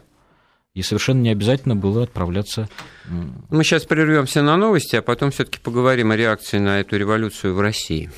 И 0.74 0.82
совершенно 0.82 1.20
не 1.20 1.30
обязательно 1.30 1.76
было 1.76 2.04
отправляться. 2.04 2.68
Мы 3.50 3.62
сейчас 3.62 3.84
прервемся 3.84 4.42
на 4.42 4.56
новости, 4.56 4.96
а 4.96 5.02
потом 5.02 5.30
все-таки 5.30 5.58
поговорим 5.58 6.10
о 6.12 6.16
реакции 6.16 6.58
на 6.58 6.80
эту 6.80 6.96
революцию 6.96 7.54
в 7.54 7.60
России. 7.60 8.10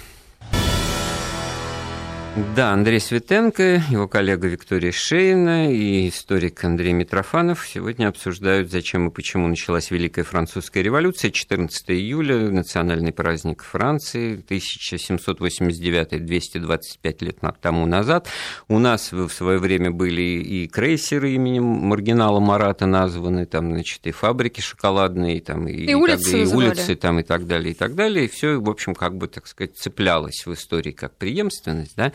Да, 2.56 2.72
Андрей 2.72 2.98
Светенко, 2.98 3.80
его 3.90 4.08
коллега 4.08 4.48
Виктория 4.48 4.90
Шейна 4.90 5.72
и 5.72 6.08
историк 6.08 6.64
Андрей 6.64 6.92
Митрофанов 6.92 7.64
сегодня 7.64 8.08
обсуждают, 8.08 8.72
зачем 8.72 9.06
и 9.06 9.12
почему 9.12 9.46
началась 9.46 9.92
Великая 9.92 10.24
Французская 10.24 10.82
революция. 10.82 11.30
14 11.30 11.92
июля, 11.92 12.50
национальный 12.50 13.12
праздник 13.12 13.62
Франции, 13.62 14.44
1789-225 14.48 17.24
лет 17.24 17.38
тому 17.60 17.86
назад. 17.86 18.26
У 18.66 18.80
нас 18.80 19.12
в 19.12 19.28
свое 19.28 19.58
время 19.58 19.92
были 19.92 20.22
и 20.22 20.66
крейсеры 20.66 21.34
именем 21.34 21.62
маргинала 21.62 22.40
Марата 22.40 22.86
названы, 22.86 23.46
там, 23.46 23.70
значит, 23.70 24.04
и 24.08 24.10
фабрики 24.10 24.60
шоколадные, 24.60 25.40
там, 25.40 25.68
и, 25.68 25.84
и, 25.84 25.94
улицы, 25.94 26.42
и, 26.42 26.46
улицы 26.46 26.96
там, 26.96 27.20
и 27.20 27.22
так 27.22 27.46
далее, 27.46 27.70
и 27.70 27.74
так 27.74 27.94
далее. 27.94 28.24
И 28.24 28.28
все, 28.28 28.60
в 28.60 28.68
общем, 28.68 28.96
как 28.96 29.16
бы, 29.16 29.28
так 29.28 29.46
сказать, 29.46 29.76
цеплялось 29.76 30.46
в 30.46 30.52
истории 30.52 30.90
как 30.90 31.16
преемственность, 31.16 31.94
да. 31.94 32.10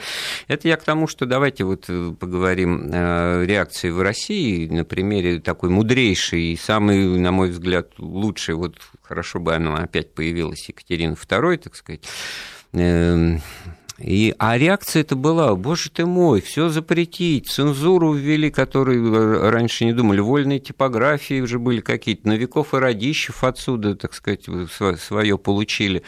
Это 0.47 0.68
я 0.68 0.78
к 0.78 0.84
тому, 0.84 1.07
что 1.07 1.26
давайте 1.26 1.64
вот 1.64 1.86
э, 1.88 2.14
поговорим 2.20 2.89
о 2.91 3.43
реакции 3.43 3.89
в 3.89 4.01
России 4.01 4.68
на 4.68 4.86
примере 4.86 5.39
такой 5.39 5.70
мудрейшей 5.70 6.53
и 6.53 6.57
самой, 6.57 7.20
на 7.20 7.32
мой 7.32 7.49
взгляд, 7.49 7.88
лучшей, 7.97 8.55
вот 8.55 8.76
хорошо 9.01 9.39
бы 9.39 9.55
она 9.55 9.78
опять 9.78 10.14
появилась, 10.14 10.68
Екатерина 10.68 11.14
II, 11.14 11.57
так 11.57 11.76
сказать, 11.76 12.01
эм, 12.74 13.41
и, 13.99 14.34
а 14.39 14.57
реакция 14.57 15.01
это 15.01 15.18
была, 15.18 15.53
боже 15.55 15.89
ты 15.89 16.05
мой, 16.05 16.39
все 16.41 16.70
запретить, 16.70 17.49
цензуру 17.49 18.14
ввели, 18.14 18.49
которые 18.49 19.49
раньше 19.49 19.84
не 19.84 19.91
думали, 19.91 20.22
вольные 20.22 20.60
типографии 20.60 21.41
уже 21.41 21.60
были 21.60 21.82
какие-то, 21.82 22.30
Новиков 22.30 22.74
и 22.74 22.78
Радищев 22.78 23.43
отсюда, 23.43 23.95
так 23.95 24.14
сказать, 24.14 24.45
свое 24.99 25.38
получили. 25.38 26.03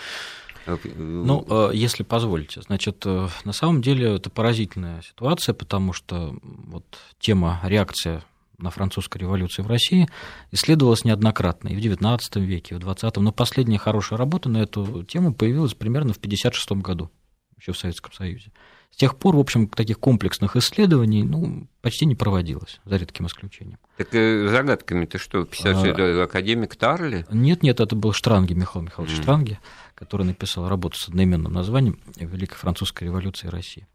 Ну, 0.95 1.45
э, 1.49 1.71
если 1.73 2.03
позволите. 2.03 2.61
Значит, 2.61 3.03
э, 3.05 3.27
на 3.43 3.53
самом 3.53 3.81
деле 3.81 4.15
это 4.15 4.29
поразительная 4.29 5.01
ситуация, 5.01 5.53
потому 5.53 5.93
что 5.93 6.35
вот 6.43 6.85
тема 7.19 7.59
реакция 7.63 8.23
на 8.61 8.69
французской 8.69 9.17
революции 9.19 9.61
в 9.61 9.67
России 9.67 10.07
исследовалась 10.51 11.03
неоднократно 11.03 11.69
и 11.69 11.75
в 11.75 11.79
XIX 11.79 12.19
веке, 12.35 12.75
и 12.75 12.77
в 12.77 12.81
XX. 12.81 13.19
Но 13.19 13.31
последняя 13.31 13.77
хорошая 13.77 14.17
работа 14.17 14.49
на 14.49 14.57
эту 14.57 15.03
тему 15.03 15.33
появилась 15.33 15.73
примерно 15.73 16.13
в 16.13 16.17
1956 16.17 16.83
году, 16.83 17.11
еще 17.57 17.73
в 17.73 17.77
Советском 17.77 18.13
Союзе. 18.13 18.51
С 18.91 18.97
тех 18.97 19.17
пор, 19.17 19.37
в 19.37 19.39
общем, 19.39 19.69
таких 19.69 19.99
комплексных 19.99 20.57
исследований 20.57 21.23
ну, 21.23 21.67
почти 21.81 22.05
не 22.05 22.15
проводилось, 22.15 22.81
за 22.83 22.97
редким 22.97 23.25
исключением. 23.27 23.79
Так 23.95 24.13
э, 24.13 24.49
загадками 24.49 25.05
ты 25.05 25.17
что, 25.17 25.45
50 25.45 25.97
а, 25.97 26.23
академик 26.23 26.75
Тарли? 26.75 27.25
Нет, 27.31 27.63
нет, 27.63 27.79
это 27.79 27.95
был 27.95 28.11
Штранги, 28.11 28.53
Михаил 28.53 28.83
Михайлович 28.83 29.17
mm. 29.17 29.21
Штранги 29.21 29.59
который 30.01 30.23
написал 30.25 30.67
работу 30.67 30.97
с 30.97 31.07
одноименным 31.09 31.53
названием 31.53 31.99
«Великая 32.15 32.55
французская 32.55 33.05
революция 33.05 33.51
России». 33.51 33.85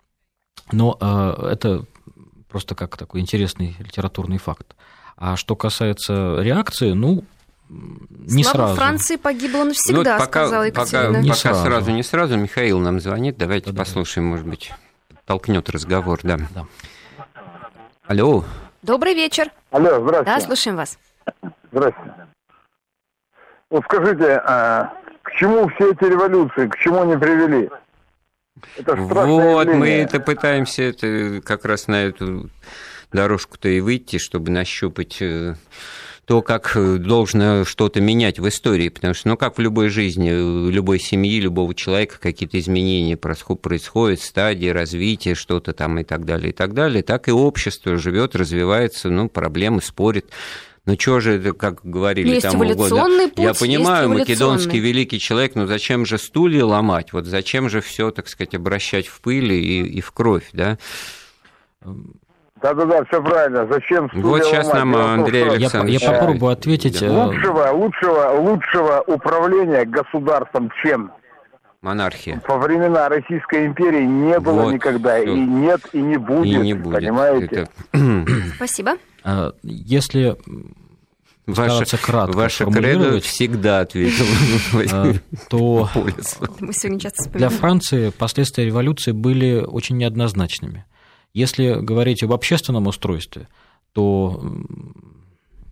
Но 0.70 0.96
э, 1.00 1.48
это 1.50 1.84
просто 2.48 2.76
как 2.76 2.96
такой 2.96 3.20
интересный 3.20 3.74
литературный 3.80 4.38
факт. 4.38 4.76
А 5.16 5.34
что 5.34 5.56
касается 5.56 6.36
реакции, 6.40 6.92
ну, 6.92 7.24
не 7.68 8.44
Слава 8.44 8.56
сразу. 8.56 8.76
Франции 8.76 9.16
погибла 9.16 9.64
навсегда, 9.64 10.12
ну, 10.14 10.18
пока, 10.20 10.44
сказала 10.44 10.62
Екатерина. 10.62 11.08
Пока, 11.08 11.20
не 11.22 11.28
пока 11.30 11.40
сразу. 11.40 11.64
сразу, 11.64 11.90
не 11.90 12.02
сразу. 12.04 12.36
Михаил 12.36 12.78
нам 12.78 13.00
звонит. 13.00 13.36
Давайте 13.36 13.72
да, 13.72 13.78
послушаем, 13.78 14.28
да. 14.28 14.30
может 14.30 14.46
быть, 14.46 14.72
толкнет 15.24 15.68
разговор, 15.70 16.20
да. 16.22 16.38
да. 16.54 16.66
Алло. 18.06 18.44
Добрый 18.82 19.14
вечер. 19.14 19.50
Алло, 19.72 20.00
здравствуйте. 20.00 20.24
Да, 20.24 20.40
слушаем 20.40 20.76
вас. 20.76 20.98
Здравствуйте. 21.72 22.26
Вот 23.70 23.82
скажите, 23.86 24.40
а 24.46 24.94
к 25.26 25.32
чему 25.32 25.68
все 25.70 25.90
эти 25.90 26.04
революции, 26.04 26.68
к 26.68 26.76
чему 26.76 27.02
они 27.02 27.16
привели? 27.16 27.68
Это 28.76 28.94
вот, 28.94 29.66
явление. 29.66 29.74
мы 29.74 29.88
это 29.88 30.20
пытаемся 30.20 30.84
это 30.84 31.40
как 31.44 31.64
раз 31.64 31.88
на 31.88 32.04
эту 32.04 32.48
дорожку-то 33.12 33.68
и 33.68 33.80
выйти, 33.80 34.18
чтобы 34.18 34.52
нащупать 34.52 35.20
э, 35.20 35.56
то, 36.26 36.42
как 36.42 36.76
должно 36.76 37.64
что-то 37.64 38.00
менять 38.00 38.38
в 38.38 38.46
истории, 38.46 38.88
потому 38.88 39.14
что, 39.14 39.28
ну, 39.30 39.36
как 39.36 39.58
в 39.58 39.60
любой 39.60 39.88
жизни, 39.88 40.30
в 40.30 40.70
любой 40.70 41.00
семьи, 41.00 41.40
любого 41.40 41.74
человека 41.74 42.18
какие-то 42.20 42.60
изменения 42.60 43.16
происходят, 43.16 44.20
стадии 44.20 44.68
развития, 44.68 45.34
что-то 45.34 45.72
там 45.72 45.98
и 45.98 46.04
так 46.04 46.24
далее, 46.24 46.50
и 46.50 46.52
так 46.52 46.72
далее, 46.72 47.02
так 47.02 47.26
и 47.26 47.32
общество 47.32 47.96
живет, 47.96 48.36
развивается, 48.36 49.10
ну, 49.10 49.28
проблемы 49.28 49.82
спорит. 49.82 50.30
Ну 50.86 50.94
что 50.96 51.18
же 51.18 51.40
это, 51.40 51.52
как 51.52 51.80
говорили 51.82 52.28
есть 52.28 52.48
там 52.48 52.62
эволюционный 52.62 53.26
путь, 53.28 53.44
Я 53.44 53.54
понимаю, 53.54 54.08
македонский 54.08 54.78
великий 54.78 55.18
человек, 55.18 55.56
но 55.56 55.66
зачем 55.66 56.06
же 56.06 56.16
стулья 56.16 56.64
ломать? 56.64 57.12
Вот 57.12 57.26
зачем 57.26 57.68
же 57.68 57.80
все, 57.80 58.12
так 58.12 58.28
сказать, 58.28 58.54
обращать 58.54 59.08
в 59.08 59.20
пыль 59.20 59.52
и, 59.52 59.84
и 59.84 60.00
в 60.00 60.12
кровь, 60.12 60.48
да? 60.52 60.78
Да-да-да, 62.62 63.04
все 63.04 63.20
правильно. 63.20 63.66
Зачем 63.66 64.08
стулья 64.10 64.24
Вот 64.24 64.44
сейчас 64.44 64.68
ломать? 64.68 64.96
нам 64.96 65.20
Андрей 65.20 65.48
Александрович... 65.48 66.00
Я, 66.00 66.12
я 66.12 66.18
попробую 66.18 66.52
ответить. 66.52 67.02
Э, 67.02 67.10
лучшего, 67.10 67.68
лучшего, 67.72 68.40
лучшего 68.40 69.04
управления 69.08 69.84
государством 69.84 70.70
чем? 70.82 71.10
Монархия. 71.82 72.40
Во 72.46 72.58
времена 72.58 73.08
Российской 73.08 73.66
империи 73.66 74.04
не 74.04 74.38
было 74.40 74.62
вот, 74.62 74.74
никогда, 74.74 75.20
всё. 75.20 75.34
и 75.34 75.40
нет, 75.40 75.80
и 75.92 76.00
не 76.00 76.16
будет, 76.16 76.46
и 76.46 76.56
не 76.56 76.74
будет. 76.74 76.96
понимаете? 76.96 77.68
Это... 77.92 78.24
Спасибо. 78.56 78.92
А, 79.26 79.52
если 79.64 80.36
Ваше, 81.46 81.96
кратко 81.96 82.36
ваше 82.36 82.66
кредо 82.66 83.20
всегда 83.20 83.80
ответил. 83.80 84.24
А, 84.92 85.14
то 85.48 85.88
для 87.34 87.48
Франции 87.48 88.10
последствия 88.10 88.64
революции 88.64 89.12
были 89.12 89.64
очень 89.64 89.96
неоднозначными. 89.96 90.84
Если 91.34 91.74
говорить 91.80 92.22
об 92.22 92.32
общественном 92.32 92.86
устройстве, 92.86 93.48
то 93.92 94.42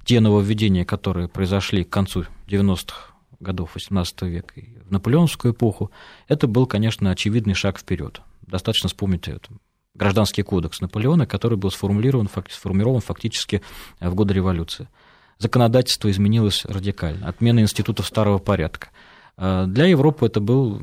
те 0.04 0.20
нововведения, 0.20 0.84
которые 0.84 1.28
произошли 1.28 1.84
к 1.84 1.90
концу 1.90 2.26
90-х 2.48 3.14
годов 3.40 3.76
XVIII 3.76 4.28
века 4.28 4.60
и 4.60 4.78
в 4.78 4.90
наполеоновскую 4.90 5.54
эпоху, 5.54 5.90
это 6.28 6.46
был, 6.46 6.66
конечно, 6.66 7.10
очевидный 7.10 7.54
шаг 7.54 7.78
вперед. 7.78 8.20
Достаточно 8.42 8.88
вспомнить 8.88 9.26
это. 9.26 9.48
Гражданский 9.94 10.42
кодекс 10.42 10.80
Наполеона, 10.80 11.26
который 11.26 11.56
был 11.56 11.70
сформулирован, 11.70 12.28
сформирован 12.50 13.00
фактически 13.00 13.62
э, 14.00 14.08
в 14.08 14.14
годы 14.14 14.34
революции. 14.34 14.88
Законодательство 15.38 16.10
изменилось 16.10 16.64
радикально. 16.64 17.28
Отмена 17.28 17.60
институтов 17.60 18.06
старого 18.06 18.38
порядка. 18.38 18.88
Э, 19.36 19.64
для 19.66 19.86
Европы 19.86 20.26
это 20.26 20.40
был 20.40 20.82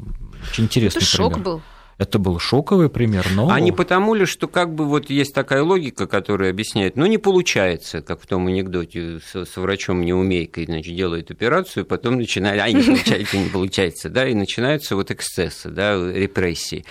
очень 0.50 0.66
интересный 0.66 1.02
это 1.02 1.12
пример. 1.12 1.34
шок 1.34 1.44
был. 1.44 1.62
Это 1.98 2.18
был 2.18 2.40
шоковый 2.40 2.90
пример, 2.90 3.28
но... 3.36 3.52
А 3.52 3.60
не 3.60 3.72
потому 3.72 4.16
ли, 4.16 4.26
что 4.26 4.48
как 4.48 4.74
бы 4.74 4.86
вот 4.86 5.12
есть 5.12 5.36
такая 5.36 5.62
логика, 5.62 6.08
которая 6.08 6.50
объясняет, 6.50 6.96
ну, 6.96 7.06
не 7.06 7.20
получается, 7.20 8.02
как 8.02 8.24
в 8.24 8.26
том 8.26 8.48
анекдоте 8.48 9.20
с, 9.20 9.46
с 9.46 9.56
врачом 9.58 10.02
неумейкой, 10.02 10.66
значит, 10.66 10.96
делает 10.96 11.30
операцию, 11.30 11.86
потом 11.86 12.16
начинает, 12.16 12.60
а, 12.60 12.72
не 12.72 12.82
получается, 12.82 13.38
не 13.38 13.50
получается, 13.50 14.10
да, 14.10 14.28
и 14.28 14.34
начинаются 14.34 14.96
вот 14.96 15.12
эксцессы, 15.12 15.70
да, 15.70 15.94
репрессии. 16.12 16.86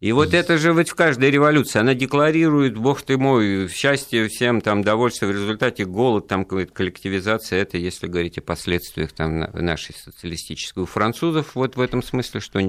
И 0.00 0.12
вот 0.12 0.32
это 0.32 0.56
же 0.56 0.72
ведь 0.72 0.88
в 0.88 0.94
каждой 0.94 1.30
революции, 1.30 1.78
она 1.78 1.92
декларирует, 1.92 2.74
бог 2.78 3.02
ты 3.02 3.18
мой, 3.18 3.68
счастье 3.68 4.28
всем, 4.28 4.62
там, 4.62 4.82
довольство, 4.82 5.26
в 5.26 5.30
результате 5.30 5.84
голод, 5.84 6.26
там, 6.26 6.46
коллективизация, 6.46 7.60
это 7.60 7.76
если 7.76 8.06
говорить 8.06 8.38
о 8.38 8.40
последствиях 8.40 9.12
там, 9.12 9.40
нашей 9.52 9.94
социалистической. 9.94 10.84
У 10.84 10.86
французов 10.86 11.54
вот 11.54 11.76
в 11.76 11.80
этом 11.82 12.02
смысле, 12.02 12.40
что 12.40 12.60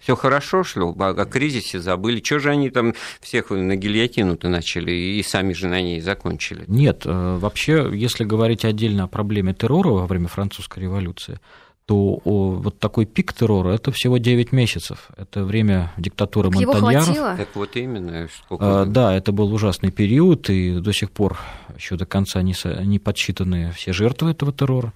все 0.00 0.16
хорошо 0.16 0.64
шло, 0.64 0.92
о 0.98 1.24
кризисе 1.24 1.78
забыли, 1.78 2.20
что 2.20 2.40
же 2.40 2.50
они 2.50 2.68
там 2.68 2.94
всех 3.20 3.50
на 3.50 3.76
гильотину-то 3.76 4.48
начали 4.48 4.90
и 4.90 5.22
сами 5.22 5.52
же 5.52 5.68
на 5.68 5.80
ней 5.80 6.00
закончили? 6.00 6.64
Нет, 6.66 7.02
э, 7.04 7.36
вообще, 7.38 7.90
если 7.92 8.24
говорить 8.24 8.64
отдельно 8.64 9.04
о 9.04 9.08
проблеме 9.08 9.54
террора 9.54 9.90
во 9.90 10.06
время 10.08 10.26
французской 10.26 10.80
революции, 10.80 11.38
то 11.86 12.20
вот 12.24 12.78
такой 12.78 13.06
пик 13.06 13.32
террора– 13.32 13.70
это 13.74 13.90
всего 13.92 14.18
9 14.18 14.52
месяцев. 14.52 15.08
Это 15.16 15.44
время 15.44 15.92
диктатуры 15.96 16.50
так 16.50 16.60
Монтаньяров. 16.60 16.92
Его 16.92 17.04
хватило? 17.04 17.36
Так 17.36 17.48
вот 17.54 17.76
именно. 17.76 18.28
Сколько 18.44 18.82
а, 18.82 18.84
да, 18.86 19.14
это 19.14 19.32
был 19.32 19.52
ужасный 19.52 19.90
период, 19.90 20.48
и 20.48 20.80
до 20.80 20.92
сих 20.92 21.10
пор 21.10 21.38
еще 21.76 21.96
до 21.96 22.06
конца 22.06 22.40
не, 22.42 22.54
не 22.84 22.98
подсчитаны 22.98 23.72
все 23.72 23.92
жертвы 23.92 24.30
этого 24.30 24.52
террора. 24.52 24.92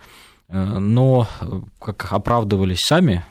Э, 0.48 0.78
но, 0.78 1.28
как 1.80 2.12
оправдывались 2.12 2.80
сами 2.80 3.24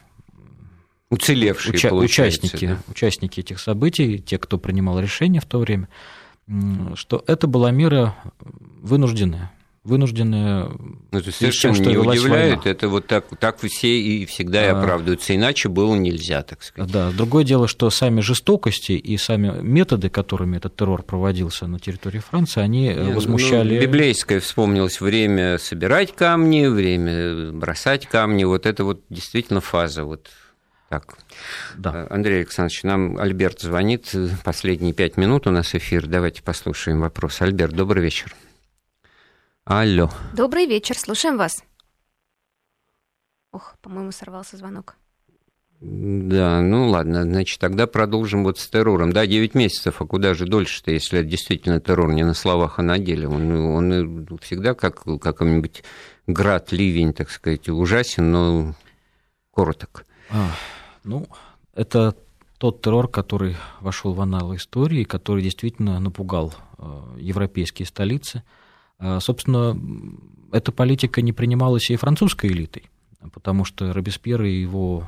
Уцелевшие, 1.09 1.75
уча- 1.75 1.93
участники, 1.93 2.67
да? 2.67 2.77
участники 2.89 3.39
этих 3.39 3.59
событий, 3.59 4.19
те, 4.19 4.37
кто 4.37 4.57
принимал 4.57 4.99
решения 4.99 5.39
в 5.39 5.45
то 5.45 5.59
время, 5.59 5.87
что 6.95 7.23
это 7.27 7.47
была 7.47 7.71
мера 7.71 8.15
вынужденная 8.81 9.51
вынуждены... 9.85 10.69
Ну, 11.11 11.19
это 11.19 11.31
совершенно 11.31 11.75
тем, 11.75 11.87
не 11.87 11.97
удивляет, 11.97 12.57
война. 12.57 12.71
это 12.71 12.89
вот 12.89 13.07
так, 13.07 13.25
так 13.39 13.59
все 13.59 13.99
и 13.99 14.25
всегда 14.25 14.65
и 14.65 14.69
а. 14.69 14.79
оправдываются, 14.79 15.35
иначе 15.35 15.69
было 15.69 15.95
нельзя, 15.95 16.41
так 16.41 16.63
сказать. 16.63 16.91
Да, 16.91 17.11
другое 17.11 17.43
дело, 17.43 17.67
что 17.67 17.89
сами 17.89 18.21
жестокости 18.21 18.93
и 18.93 19.17
сами 19.17 19.61
методы, 19.61 20.09
которыми 20.09 20.57
этот 20.57 20.75
террор 20.75 21.03
проводился 21.03 21.67
на 21.67 21.79
территории 21.79 22.19
Франции, 22.19 22.61
они 22.61 22.87
не, 22.87 22.93
ну, 22.95 23.13
возмущали... 23.13 23.75
Ну, 23.75 23.81
библейское 23.81 24.39
вспомнилось 24.39 24.99
время 24.99 25.57
собирать 25.59 26.15
камни, 26.15 26.65
время 26.65 27.51
бросать 27.51 28.07
камни, 28.07 28.43
вот 28.43 28.65
это 28.65 28.83
вот 28.83 29.03
действительно 29.09 29.61
фаза 29.61 30.03
вот 30.03 30.29
Так, 30.89 31.17
да. 31.77 32.07
Андрей 32.09 32.39
Александрович, 32.39 32.83
нам 32.83 33.17
Альберт 33.17 33.61
звонит. 33.61 34.11
Последние 34.43 34.93
пять 34.93 35.17
минут 35.17 35.47
у 35.47 35.51
нас 35.51 35.75
эфир. 35.75 36.07
Давайте 36.07 36.43
послушаем 36.43 37.01
вопрос. 37.01 37.41
Альберт, 37.41 37.73
добрый 37.73 38.03
вечер. 38.03 38.35
Алло. 39.65 40.11
Добрый 40.33 40.67
вечер, 40.67 40.95
слушаем 40.95 41.37
вас. 41.37 41.63
Ох, 43.51 43.75
по-моему, 43.81 44.11
сорвался 44.11 44.57
звонок. 44.57 44.95
Да, 45.81 46.61
ну 46.61 46.87
ладно, 46.87 47.23
значит, 47.23 47.59
тогда 47.59 47.87
продолжим 47.87 48.43
вот 48.43 48.59
с 48.59 48.67
террором. 48.67 49.11
Да, 49.11 49.25
9 49.25 49.55
месяцев, 49.55 50.03
а 50.03 50.05
куда 50.05 50.35
же 50.35 50.45
дольше-то, 50.45 50.91
если 50.91 51.19
это 51.19 51.27
действительно 51.27 51.81
террор 51.81 52.13
не 52.13 52.23
на 52.23 52.35
словах, 52.35 52.77
а 52.77 52.83
на 52.83 52.99
деле? 52.99 53.27
Он, 53.27 53.51
он 53.51 54.39
всегда 54.39 54.75
как 54.75 55.03
какой-нибудь 55.19 55.83
град, 56.27 56.71
ливень, 56.71 57.13
так 57.13 57.31
сказать, 57.31 57.67
ужасен, 57.67 58.31
но 58.31 58.75
короток. 59.51 60.05
А, 60.29 60.51
ну, 61.03 61.27
это 61.73 62.15
тот 62.59 62.83
террор, 62.83 63.07
который 63.07 63.55
вошел 63.81 64.13
в 64.13 64.21
аналы 64.21 64.57
истории, 64.57 65.05
который 65.05 65.41
действительно 65.41 65.99
напугал 65.99 66.53
э, 66.77 67.17
европейские 67.17 67.87
столицы. 67.87 68.43
А, 68.99 69.19
собственно, 69.19 69.79
эта 70.51 70.71
политика 70.71 71.21
не 71.21 71.33
принималась 71.33 71.89
и 71.89 71.95
французской 71.95 72.49
элитой, 72.49 72.89
потому 73.33 73.65
что 73.65 73.93
Робеспьер 73.93 74.41
и 74.43 74.61
его 74.61 75.07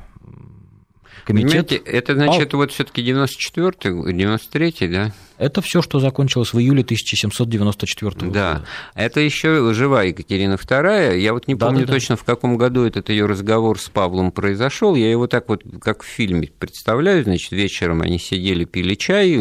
комитет... 1.24 1.68
Понимаете, 1.68 1.76
это 1.76 2.14
значит, 2.14 2.52
вот 2.52 2.72
все-таки 2.72 3.02
94-й, 3.02 4.12
93-й, 4.12 4.88
да? 4.88 5.14
Это 5.38 5.62
все, 5.62 5.82
что 5.82 6.00
закончилось 6.00 6.52
в 6.52 6.58
июле 6.58 6.82
1794 6.82 8.10
года. 8.10 8.30
Да, 8.32 8.64
это 8.94 9.20
еще 9.20 9.72
жива 9.72 10.02
Екатерина 10.02 10.54
II. 10.54 11.18
Я 11.18 11.32
вот 11.32 11.46
не 11.46 11.54
да, 11.54 11.66
помню 11.66 11.86
да, 11.86 11.92
точно, 11.92 12.16
в 12.16 12.24
каком 12.24 12.56
году 12.58 12.84
этот 12.84 13.08
ее 13.08 13.26
разговор 13.26 13.78
с 13.78 13.88
Павлом 13.88 14.32
произошел. 14.32 14.94
Я 14.96 15.10
его 15.10 15.26
так 15.28 15.48
вот, 15.48 15.62
как 15.80 16.02
в 16.02 16.06
фильме 16.06 16.50
представляю. 16.58 17.22
Значит, 17.22 17.52
вечером 17.52 18.02
они 18.02 18.18
сидели, 18.18 18.64
пили 18.64 18.94
чай. 18.94 19.38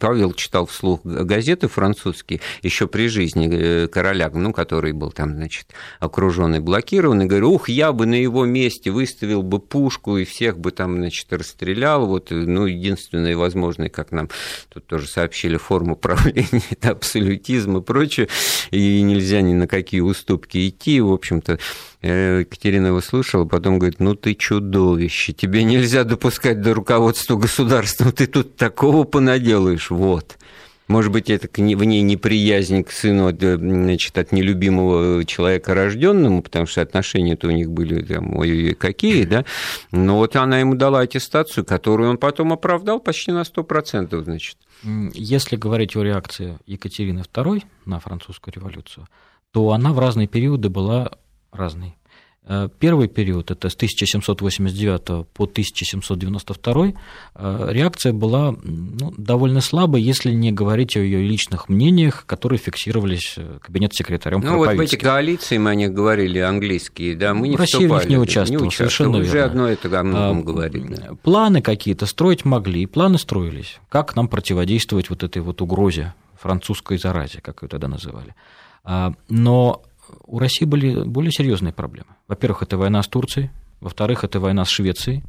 Павел 0.00 0.32
читал 0.32 0.66
вслух 0.66 1.00
газеты 1.04 1.68
французские 1.68 2.40
еще 2.62 2.86
при 2.86 3.08
жизни 3.08 3.48
э, 3.52 3.88
короля, 3.88 4.30
ну, 4.32 4.52
который 4.52 4.92
был 4.92 5.12
там, 5.12 5.34
значит, 5.34 5.66
окруженный, 6.00 6.60
блокированный. 6.60 7.26
Говорю, 7.26 7.52
ух, 7.52 7.68
я 7.68 7.92
бы 7.92 8.06
на 8.06 8.14
его 8.14 8.46
месте 8.46 8.90
выставил 8.90 9.42
бы 9.42 9.58
пушку 9.58 10.16
и 10.16 10.24
всех 10.24 10.58
бы 10.58 10.70
там, 10.70 10.96
значит, 10.96 11.30
расстрелял. 11.32 12.06
Вот, 12.06 12.28
ну, 12.30 12.64
единственное 12.64 13.36
возможное, 13.36 13.90
как 13.90 14.10
нам 14.10 14.30
тут 14.72 14.86
тоже 14.86 15.06
сообщили, 15.06 15.33
сообщили 15.34 15.56
форму 15.56 15.96
правления, 15.96 16.62
это 16.70 16.90
абсолютизм 16.92 17.78
и 17.78 17.82
прочее, 17.82 18.28
и 18.70 19.02
нельзя 19.02 19.40
ни 19.40 19.52
на 19.52 19.66
какие 19.66 20.00
уступки 20.00 20.68
идти. 20.68 21.00
В 21.00 21.12
общем-то, 21.12 21.58
э, 22.02 22.40
Екатерина 22.40 22.88
его 22.88 23.00
слушала, 23.00 23.44
потом 23.44 23.78
говорит, 23.78 23.98
ну 23.98 24.14
ты 24.14 24.34
чудовище, 24.34 25.32
тебе 25.32 25.64
нельзя 25.64 26.04
допускать 26.04 26.60
до 26.60 26.72
руководства 26.72 27.36
государства, 27.36 28.12
ты 28.12 28.26
тут 28.26 28.56
такого 28.56 29.04
понаделаешь, 29.04 29.90
вот. 29.90 30.36
Может 30.86 31.12
быть, 31.12 31.30
это 31.30 31.48
в 31.50 31.84
ней 31.84 32.02
неприязнь 32.02 32.84
к 32.84 32.92
сыну 32.92 33.30
э, 33.30 33.56
значит, 33.56 34.18
от 34.18 34.32
нелюбимого 34.32 35.24
человека 35.24 35.74
рожденному, 35.74 36.42
потому 36.42 36.66
что 36.66 36.82
отношения-то 36.82 37.48
у 37.48 37.50
них 37.50 37.70
были 37.70 38.02
там, 38.02 38.36
ой, 38.36 38.76
какие, 38.78 39.24
да. 39.24 39.44
Но 39.92 40.18
вот 40.18 40.36
она 40.36 40.60
ему 40.60 40.74
дала 40.74 41.00
аттестацию, 41.00 41.64
которую 41.64 42.10
он 42.10 42.18
потом 42.18 42.52
оправдал 42.52 43.00
почти 43.00 43.32
на 43.32 43.42
100%, 43.42 44.22
значит. 44.24 44.58
Если 44.84 45.56
говорить 45.56 45.96
о 45.96 46.02
реакции 46.02 46.58
Екатерины 46.66 47.20
II 47.20 47.64
на 47.86 48.00
французскую 48.00 48.54
революцию, 48.54 49.08
то 49.50 49.72
она 49.72 49.92
в 49.92 49.98
разные 49.98 50.26
периоды 50.26 50.68
была 50.68 51.12
разной. 51.52 51.96
Э, 52.46 52.68
первый 52.78 53.08
период, 53.08 53.50
это 53.50 53.70
с 53.70 53.74
1789 53.74 55.26
по 55.32 55.44
1792, 55.44 56.92
э, 57.34 57.68
реакция 57.70 58.12
была 58.12 58.54
ну, 58.62 59.14
довольно 59.16 59.62
слабой, 59.62 60.02
если 60.02 60.30
не 60.30 60.52
говорить 60.52 60.94
о 60.96 61.00
ее 61.00 61.22
личных 61.22 61.70
мнениях, 61.70 62.26
которые 62.26 62.58
фиксировались 62.58 63.34
э, 63.38 63.58
кабинет-секретарем 63.62 64.40
Ну 64.40 64.58
вот 64.58 64.74
в 64.74 64.80
эти 64.80 64.96
коалиции 64.96 65.56
мы 65.56 65.70
о 65.70 65.74
них 65.74 65.94
говорили, 65.94 66.38
английские, 66.38 67.16
да, 67.16 67.32
мы 67.32 67.48
не 67.48 67.56
Россия 67.56 67.80
вступали. 67.80 68.06
в 68.06 68.10
них 68.10 68.18
не 68.18 68.22
участвовала, 68.22 68.62
не 68.62 68.68
участвовала. 68.68 68.90
совершенно 68.90 69.18
Уже 69.18 69.32
верно. 69.32 69.50
одно 69.50 69.68
это 69.68 70.00
о 70.00 70.02
многом 70.02 70.38
а, 70.40 70.42
говорит. 70.42 70.86
Да. 70.90 71.14
Планы 71.22 71.62
какие-то 71.62 72.04
строить 72.04 72.44
могли, 72.44 72.84
планы 72.84 73.18
строились. 73.18 73.78
Как 73.88 74.16
нам 74.16 74.28
противодействовать 74.28 75.08
вот 75.08 75.22
этой 75.22 75.40
вот 75.40 75.62
угрозе, 75.62 76.12
французской 76.38 76.98
заразе, 76.98 77.40
как 77.40 77.62
ее 77.62 77.70
тогда 77.70 77.88
называли. 77.88 78.34
А, 78.84 79.14
но 79.30 79.82
у 80.26 80.38
России 80.38 80.64
были 80.64 81.04
более 81.04 81.32
серьезные 81.32 81.72
проблемы. 81.72 82.08
Во-первых, 82.28 82.62
это 82.62 82.76
война 82.76 83.02
с 83.02 83.08
Турцией, 83.08 83.50
во-вторых, 83.80 84.24
это 84.24 84.40
война 84.40 84.64
с 84.64 84.68
Швецией, 84.68 85.22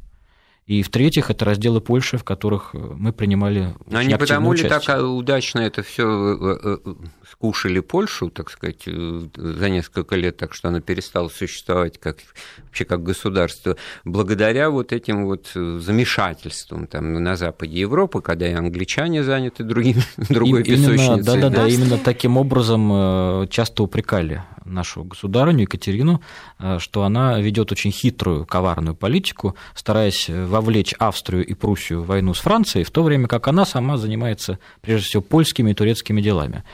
и 0.66 0.82
в-третьих, 0.82 1.30
это 1.30 1.44
разделы 1.44 1.80
Польши, 1.80 2.18
в 2.18 2.24
которых 2.24 2.70
э, 2.74 2.78
мы 2.78 3.12
принимали 3.12 3.72
Но 3.88 4.02
не 4.02 4.18
потому 4.18 4.52
ли 4.52 4.68
так 4.68 4.82
а, 4.88 5.00
удачно 5.00 5.60
это 5.60 5.84
все 5.84 6.04
э, 6.04 6.78
э, 6.84 6.94
скушали 7.30 7.78
Польшу, 7.78 8.30
так 8.30 8.50
сказать, 8.50 8.82
за 8.84 9.68
несколько 9.68 10.16
лет, 10.16 10.38
так 10.38 10.54
что 10.54 10.68
она 10.68 10.80
перестала 10.80 11.28
существовать 11.28 11.98
как, 11.98 12.18
вообще 12.64 12.84
как 12.84 13.04
государство, 13.04 13.76
благодаря 14.04 14.70
вот 14.70 14.92
этим 14.92 15.26
вот 15.26 15.52
замешательствам 15.54 16.88
там, 16.88 17.12
на 17.12 17.36
западе 17.36 17.78
Европы, 17.78 18.20
когда 18.20 18.48
и 18.48 18.52
англичане 18.52 19.22
заняты 19.22 19.62
другими, 19.62 20.02
другой 20.28 20.62
и, 20.62 20.64
песочницей. 20.64 21.22
Да-да-да, 21.22 21.68
именно 21.68 21.96
таким 21.96 22.36
образом 22.36 23.46
часто 23.48 23.84
упрекали 23.84 24.42
нашу 24.66 25.04
государыню 25.04 25.62
Екатерину, 25.62 26.20
э, 26.58 26.78
что 26.78 27.02
она 27.02 27.40
ведет 27.40 27.72
очень 27.72 27.90
хитрую, 27.90 28.46
коварную 28.46 28.94
политику, 28.94 29.56
стараясь 29.74 30.28
вовлечь 30.28 30.94
Австрию 30.98 31.44
и 31.44 31.54
Пруссию 31.54 32.02
в 32.02 32.06
войну 32.06 32.34
с 32.34 32.40
Францией, 32.40 32.84
в 32.84 32.90
то 32.90 33.02
время 33.02 33.28
как 33.28 33.48
она 33.48 33.64
сама 33.64 33.96
занимается, 33.96 34.58
прежде 34.80 35.06
всего, 35.06 35.22
польскими 35.22 35.70
и 35.70 35.74
турецкими 35.74 36.20
делами. 36.20 36.64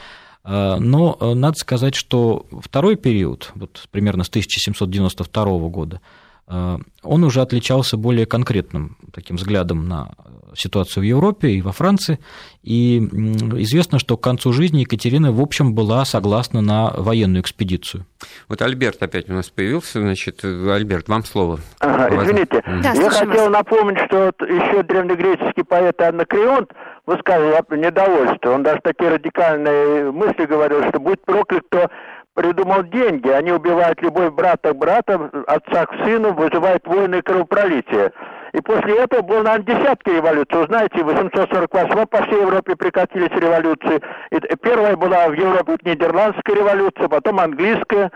Э, 0.45 0.77
но 0.79 1.17
э, 1.21 1.35
надо 1.35 1.57
сказать, 1.59 1.95
что 1.95 2.47
второй 2.61 2.97
период, 2.97 3.53
вот 3.55 3.85
примерно 3.91 4.25
с 4.25 4.29
1792 4.29 5.45
года, 5.69 6.01
он 6.47 7.25
уже 7.25 7.41
отличался 7.41 7.97
более 7.97 8.27
конкретным 8.27 8.97
таким 9.13 9.37
взглядом 9.37 9.89
на 9.89 10.11
ситуацию 10.55 11.03
в 11.03 11.07
Европе 11.07 11.49
и 11.49 11.63
во 11.63 11.73
Франции. 11.73 12.19
И 12.63 12.99
известно, 12.99 13.99
что 13.99 14.17
к 14.17 14.23
концу 14.23 14.53
жизни 14.53 14.81
Екатерина, 14.81 15.33
в 15.33 15.41
общем, 15.41 15.75
была 15.75 16.05
согласна 16.05 16.61
на 16.61 16.91
военную 16.91 17.43
экспедицию. 17.43 18.07
Вот 18.49 18.61
Альберт 18.61 19.03
опять 19.03 19.31
у 19.31 19.33
нас 19.33 19.49
появился. 19.49 20.01
Значит, 20.01 20.45
Альберт, 20.45 21.09
вам 21.09 21.25
слово. 21.25 21.61
Ага, 21.81 22.23
извините, 22.23 22.63
да, 22.83 22.93
я 22.93 23.11
хотел 23.11 23.51
напомнить, 23.51 23.99
что 24.07 24.33
еще 24.41 24.83
древнегреческий 24.83 25.65
поэт 25.65 26.01
Анакреонт 26.01 26.71
высказывал 27.07 27.65
недовольство. 27.71 28.51
Он 28.51 28.63
даже 28.63 28.81
такие 28.83 29.11
радикальные 29.11 30.13
мысли 30.13 30.45
говорил, 30.47 30.87
что 30.89 31.01
будет 31.01 31.25
проклят, 31.25 31.65
кто 31.69 31.89
придумал 32.35 32.83
деньги. 32.85 33.29
Они 33.29 33.53
убивают 33.53 34.01
любовь 34.03 34.33
брата 34.33 34.73
к 34.73 34.77
брату, 34.77 35.31
отца 35.47 35.87
к 35.87 36.05
сыну, 36.05 36.33
вызывают 36.33 36.87
войны 36.87 37.17
и 37.17 37.23
кровопролитие. 37.23 38.13
И 38.53 38.61
после 38.61 38.99
этого 38.99 39.23
было, 39.23 39.43
наверное, 39.43 39.77
десятки 39.77 40.11
революций. 40.11 40.59
Вы 40.59 40.67
знаете, 40.67 41.03
в 41.03 41.07
848 41.07 42.07
по 42.07 42.23
всей 42.23 42.41
Европе 42.43 42.77
прекратились 42.77 43.31
революции. 43.31 44.03
И 44.31 44.57
первая 44.57 44.97
была 44.97 45.29
в 45.29 45.33
Европе 45.33 45.79
Нидерландская 45.85 46.57
революция, 46.57 47.09
потом 47.09 47.41
английская. 47.41 48.11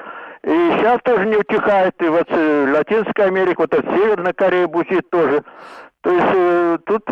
И 0.44 0.50
сейчас 0.76 1.00
тоже 1.04 1.26
не 1.26 1.36
утихает. 1.36 1.94
И 2.02 2.08
вот 2.08 2.26
э, 2.28 2.72
Латинская 2.72 3.28
Америка, 3.28 3.62
вот 3.62 3.74
эта 3.74 3.96
Северная 3.96 4.34
Корея 4.34 4.66
бузит 4.68 5.08
тоже. 5.10 5.42
То 6.02 6.12
есть 6.12 6.32
э, 6.34 6.78
тут 6.84 7.04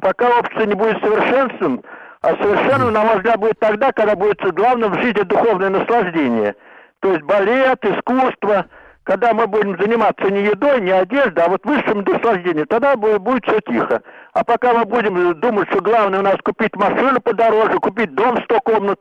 пока 0.00 0.38
общество 0.38 0.64
не 0.64 0.74
будет 0.74 1.02
совершенством, 1.02 1.82
а 2.22 2.36
совершенным, 2.36 2.92
на 2.92 3.04
мой 3.04 3.16
взгляд, 3.16 3.38
будет 3.38 3.58
тогда, 3.58 3.92
когда 3.92 4.14
будет 4.14 4.40
главным 4.54 4.92
в 4.92 5.00
жизни 5.00 5.22
духовное 5.22 5.70
наслаждение. 5.70 6.54
То 7.00 7.12
есть 7.12 7.22
балет, 7.22 7.84
искусство– 7.84 8.66
когда 9.10 9.34
мы 9.34 9.48
будем 9.48 9.76
заниматься 9.76 10.30
не 10.30 10.42
едой, 10.44 10.80
не 10.82 10.92
одеждой, 10.92 11.44
а 11.44 11.48
вот 11.48 11.64
высшим 11.64 12.02
наслаждением, 12.02 12.66
тогда 12.66 12.94
будет, 12.96 13.20
будет 13.22 13.44
все 13.44 13.58
тихо. 13.60 14.02
А 14.34 14.44
пока 14.44 14.72
мы 14.72 14.84
будем 14.84 15.34
думать, 15.40 15.68
что 15.70 15.80
главное 15.80 16.20
у 16.20 16.22
нас 16.22 16.36
купить 16.44 16.76
машину 16.76 17.20
подороже, 17.20 17.78
купить 17.78 18.14
дом 18.14 18.40
100 18.44 18.60
комнат, 18.60 19.00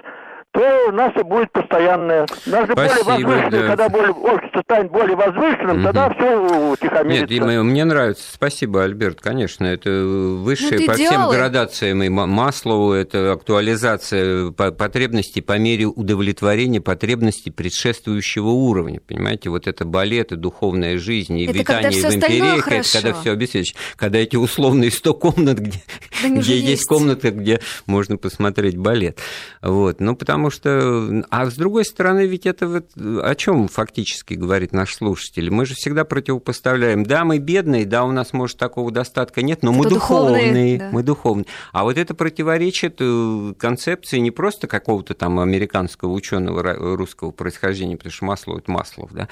то 0.52 0.86
у 0.88 0.92
нас 0.92 1.14
и 1.16 1.24
будет 1.24 1.52
постоянное. 1.52 2.26
Даже 2.46 2.74
более 2.74 3.04
возвышенное, 3.04 3.50
да. 3.50 3.68
когда 3.68 3.90
более, 3.90 4.12
общество 4.12 4.62
станет 4.62 4.92
более 4.92 5.16
возвышенным, 5.16 5.78
угу. 5.78 5.84
тогда 5.84 6.14
все 6.14 6.72
утихомирится. 6.72 7.34
Нет, 7.34 7.64
мне 7.64 7.86
нравится. 7.86 8.24
Спасибо, 8.34 8.84
Альберт, 8.84 9.22
конечно. 9.22 9.66
Это 9.66 9.90
высшее 9.90 10.80
ну, 10.82 10.88
по 10.88 10.96
идеалы. 10.96 11.08
всем 11.08 11.30
градациям 11.30 12.04
и 12.04 12.10
Маслову, 12.10 12.94
это 12.94 13.34
актуализация 13.34 14.52
потребностей 14.52 15.42
по 15.42 15.58
мере 15.58 15.86
удовлетворения 15.86 16.82
потребностей 16.82 17.52
предшествующего 17.52 18.50
уровня. 18.50 19.02
Понимаете, 19.08 19.50
вот 19.50 19.68
это 19.68 19.86
балет 19.86 20.32
и 20.32 20.36
духовная 20.36 20.98
жизнь, 20.98 21.38
и 21.38 21.46
это 21.46 21.60
витание 21.60 21.92
в 21.92 22.16
империях, 22.16 22.68
это 22.68 22.92
когда 22.92 23.14
все 23.14 23.32
обеспечено. 23.32 23.80
Когда 23.96 24.20
эти 24.20 24.36
условные 24.36 24.92
100 24.92 25.14
комнат, 25.14 25.60
где, 25.60 25.84
да 26.24 26.30
где 26.30 26.56
есть. 26.56 26.68
есть 26.68 26.86
комната, 26.86 27.32
где 27.32 27.60
можно 27.86 28.18
посмотреть 28.18 28.78
балет. 28.78 29.20
Вот. 29.62 30.00
Ну, 30.00 30.16
потому 30.16 30.39
потому 30.40 30.52
что... 30.52 31.26
А 31.30 31.50
с 31.50 31.56
другой 31.56 31.84
стороны, 31.84 32.26
ведь 32.26 32.46
это 32.46 32.68
вот 32.68 32.92
о 32.96 33.36
чем 33.36 33.68
фактически 33.68 34.36
говорит 34.36 34.72
наш 34.72 34.96
слушатель? 34.96 35.52
Мы 35.52 35.66
же 35.66 35.76
всегда 35.76 36.06
противопоставляем, 36.06 37.04
да, 37.04 37.26
мы 37.26 37.40
бедные, 37.40 37.86
да, 37.86 38.06
у 38.06 38.12
нас, 38.12 38.32
может, 38.32 38.58
такого 38.58 38.90
достатка 38.92 39.42
нет, 39.42 39.64
но 39.64 39.74
мы 39.74 39.90
духовные, 39.90 40.42
духовные 40.44 40.80
да. 40.80 40.90
мы 40.92 41.04
духовные. 41.04 41.46
А 41.74 41.84
вот 41.84 41.98
это 41.98 42.14
противоречит 42.14 42.98
э, 43.00 43.54
концепции 43.58 44.20
не 44.20 44.32
просто 44.32 44.68
какого-то 44.68 45.14
там 45.14 45.40
американского 45.40 46.14
ученого 46.14 46.96
русского 46.96 47.32
происхождения, 47.32 47.98
потому 47.98 48.14
что 48.14 48.26
масло 48.26 48.58
это 48.58 48.72
Маслов, 48.72 49.12
да, 49.12 49.28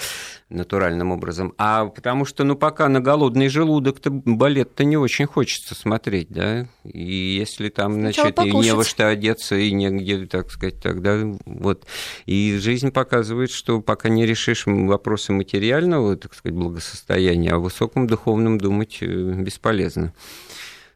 натуральным 0.49 1.11
образом, 1.11 1.53
а 1.57 1.85
потому 1.85 2.25
что, 2.25 2.43
ну, 2.43 2.55
пока 2.55 2.89
на 2.89 2.99
голодный 2.99 3.47
желудок-то 3.47 4.11
балет-то 4.11 4.83
не 4.83 4.97
очень 4.97 5.25
хочется 5.25 5.73
смотреть, 5.73 6.29
да, 6.29 6.67
и 6.83 7.13
если 7.13 7.69
там, 7.69 7.93
значит, 7.93 8.37
и 8.39 8.51
не 8.51 8.73
во 8.73 8.83
что 8.83 9.07
одеться, 9.07 9.55
и 9.55 9.71
негде, 9.71 10.25
так 10.25 10.51
сказать, 10.51 10.79
тогда 10.97 11.37
вот. 11.45 11.85
И 12.25 12.57
жизнь 12.61 12.91
показывает, 12.91 13.51
что 13.51 13.81
пока 13.81 14.09
не 14.09 14.25
решишь 14.25 14.65
вопросы 14.65 15.31
материального, 15.33 16.17
так 16.17 16.33
сказать, 16.33 16.57
благосостояния, 16.57 17.53
о 17.53 17.59
высоком 17.59 18.07
духовном 18.07 18.57
думать 18.57 18.97
э, 19.01 19.05
бесполезно. 19.05 20.13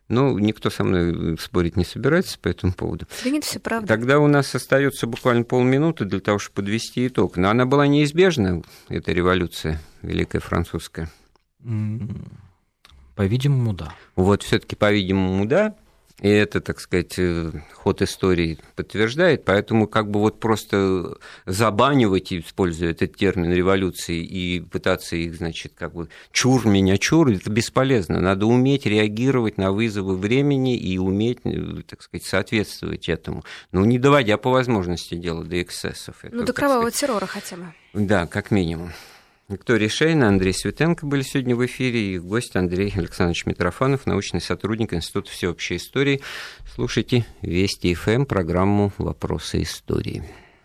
Ну, 0.08 0.38
никто 0.40 0.70
со 0.70 0.84
мной 0.84 1.38
спорить 1.40 1.78
не 1.78 1.86
собирается 1.86 2.38
по 2.38 2.50
этому 2.50 2.74
поводу. 2.74 3.08
Да 3.24 3.30
нет, 3.30 3.46
все 3.46 3.60
правда. 3.60 3.88
Тогда 3.88 4.20
у 4.20 4.28
нас 4.28 4.54
остается 4.54 5.08
буквально 5.08 5.46
полминуты 5.46 6.04
для 6.04 6.20
того, 6.20 6.38
чтобы 6.38 6.56
подвести 6.56 7.08
итог. 7.08 7.38
Но 7.38 7.50
она 7.50 7.66
была 7.66 7.88
неизбежна, 7.88 8.62
эта 8.90 9.14
революция 9.14 9.82
Великая 10.02 10.40
Французская. 10.40 11.10
По-видимому, 13.16 13.74
да. 13.74 13.94
Вот 14.18 14.44
все-таки, 14.44 14.76
по-видимому, 14.76 15.46
да. 15.46 15.76
И 16.22 16.30
это, 16.30 16.62
так 16.62 16.80
сказать, 16.80 17.16
э, 17.18 17.52
ход 17.74 18.02
истории 18.04 18.60
подтверждает, 18.76 19.44
поэтому 19.44 19.88
как 19.88 20.12
бы 20.12 20.20
вот 20.20 20.40
просто 20.40 21.18
забанивать, 21.48 22.32
используя 22.32 22.92
этот 22.92 23.16
термин 23.16 23.52
революции, 23.52 24.24
и 24.24 24.60
пытаться 24.60 25.16
их, 25.16 25.36
значит, 25.36 25.74
как 25.76 25.94
бы 25.94 26.10
чур 26.32 26.68
меня 26.68 26.98
чур, 26.98 27.32
это 27.32 27.50
бесполезно. 27.50 28.20
Надо 28.20 28.46
уметь 28.46 28.86
реагировать 28.86 29.58
на 29.58 29.72
вызовы 29.72 30.16
времени 30.16 30.78
и 30.78 31.00
уметь, 31.00 31.40
э, 31.44 31.82
так 31.88 32.04
сказать, 32.04 32.26
соответствовать 32.26 33.10
этому. 33.10 33.44
Ну, 33.72 33.84
не 33.84 33.98
доводя 33.98 34.38
по 34.38 34.52
возможности 34.52 35.16
дела 35.16 35.44
до 35.44 35.60
эксцессов. 35.60 36.18
Ну, 36.22 36.30
это, 36.30 36.46
до 36.46 36.54
кровавого 36.54 36.90
сказать, 36.90 37.00
террора 37.00 37.26
хотя 37.26 37.56
бы. 37.58 37.74
Да, 37.94 38.28
как 38.28 38.52
минимум. 38.52 38.92
Виктория 39.52 39.90
Шейна, 39.90 40.30
Андрей 40.30 40.54
Светенко 40.54 41.06
были 41.06 41.24
сегодня 41.24 41.58
в 41.58 41.66
эфире, 41.66 42.14
и 42.14 42.20
гость 42.20 42.56
Андрей 42.56 42.94
Александрович 42.96 43.46
Митрофанов, 43.46 44.06
научный 44.06 44.40
сотрудник 44.40 44.94
Института 44.94 45.30
всеобщей 45.30 45.76
истории. 45.76 46.22
Слушайте 46.74 47.26
Вести 47.42 47.94
ФМ, 47.94 48.24
программу 48.24 48.94
«Вопросы 48.98 49.64
истории». 49.64 50.24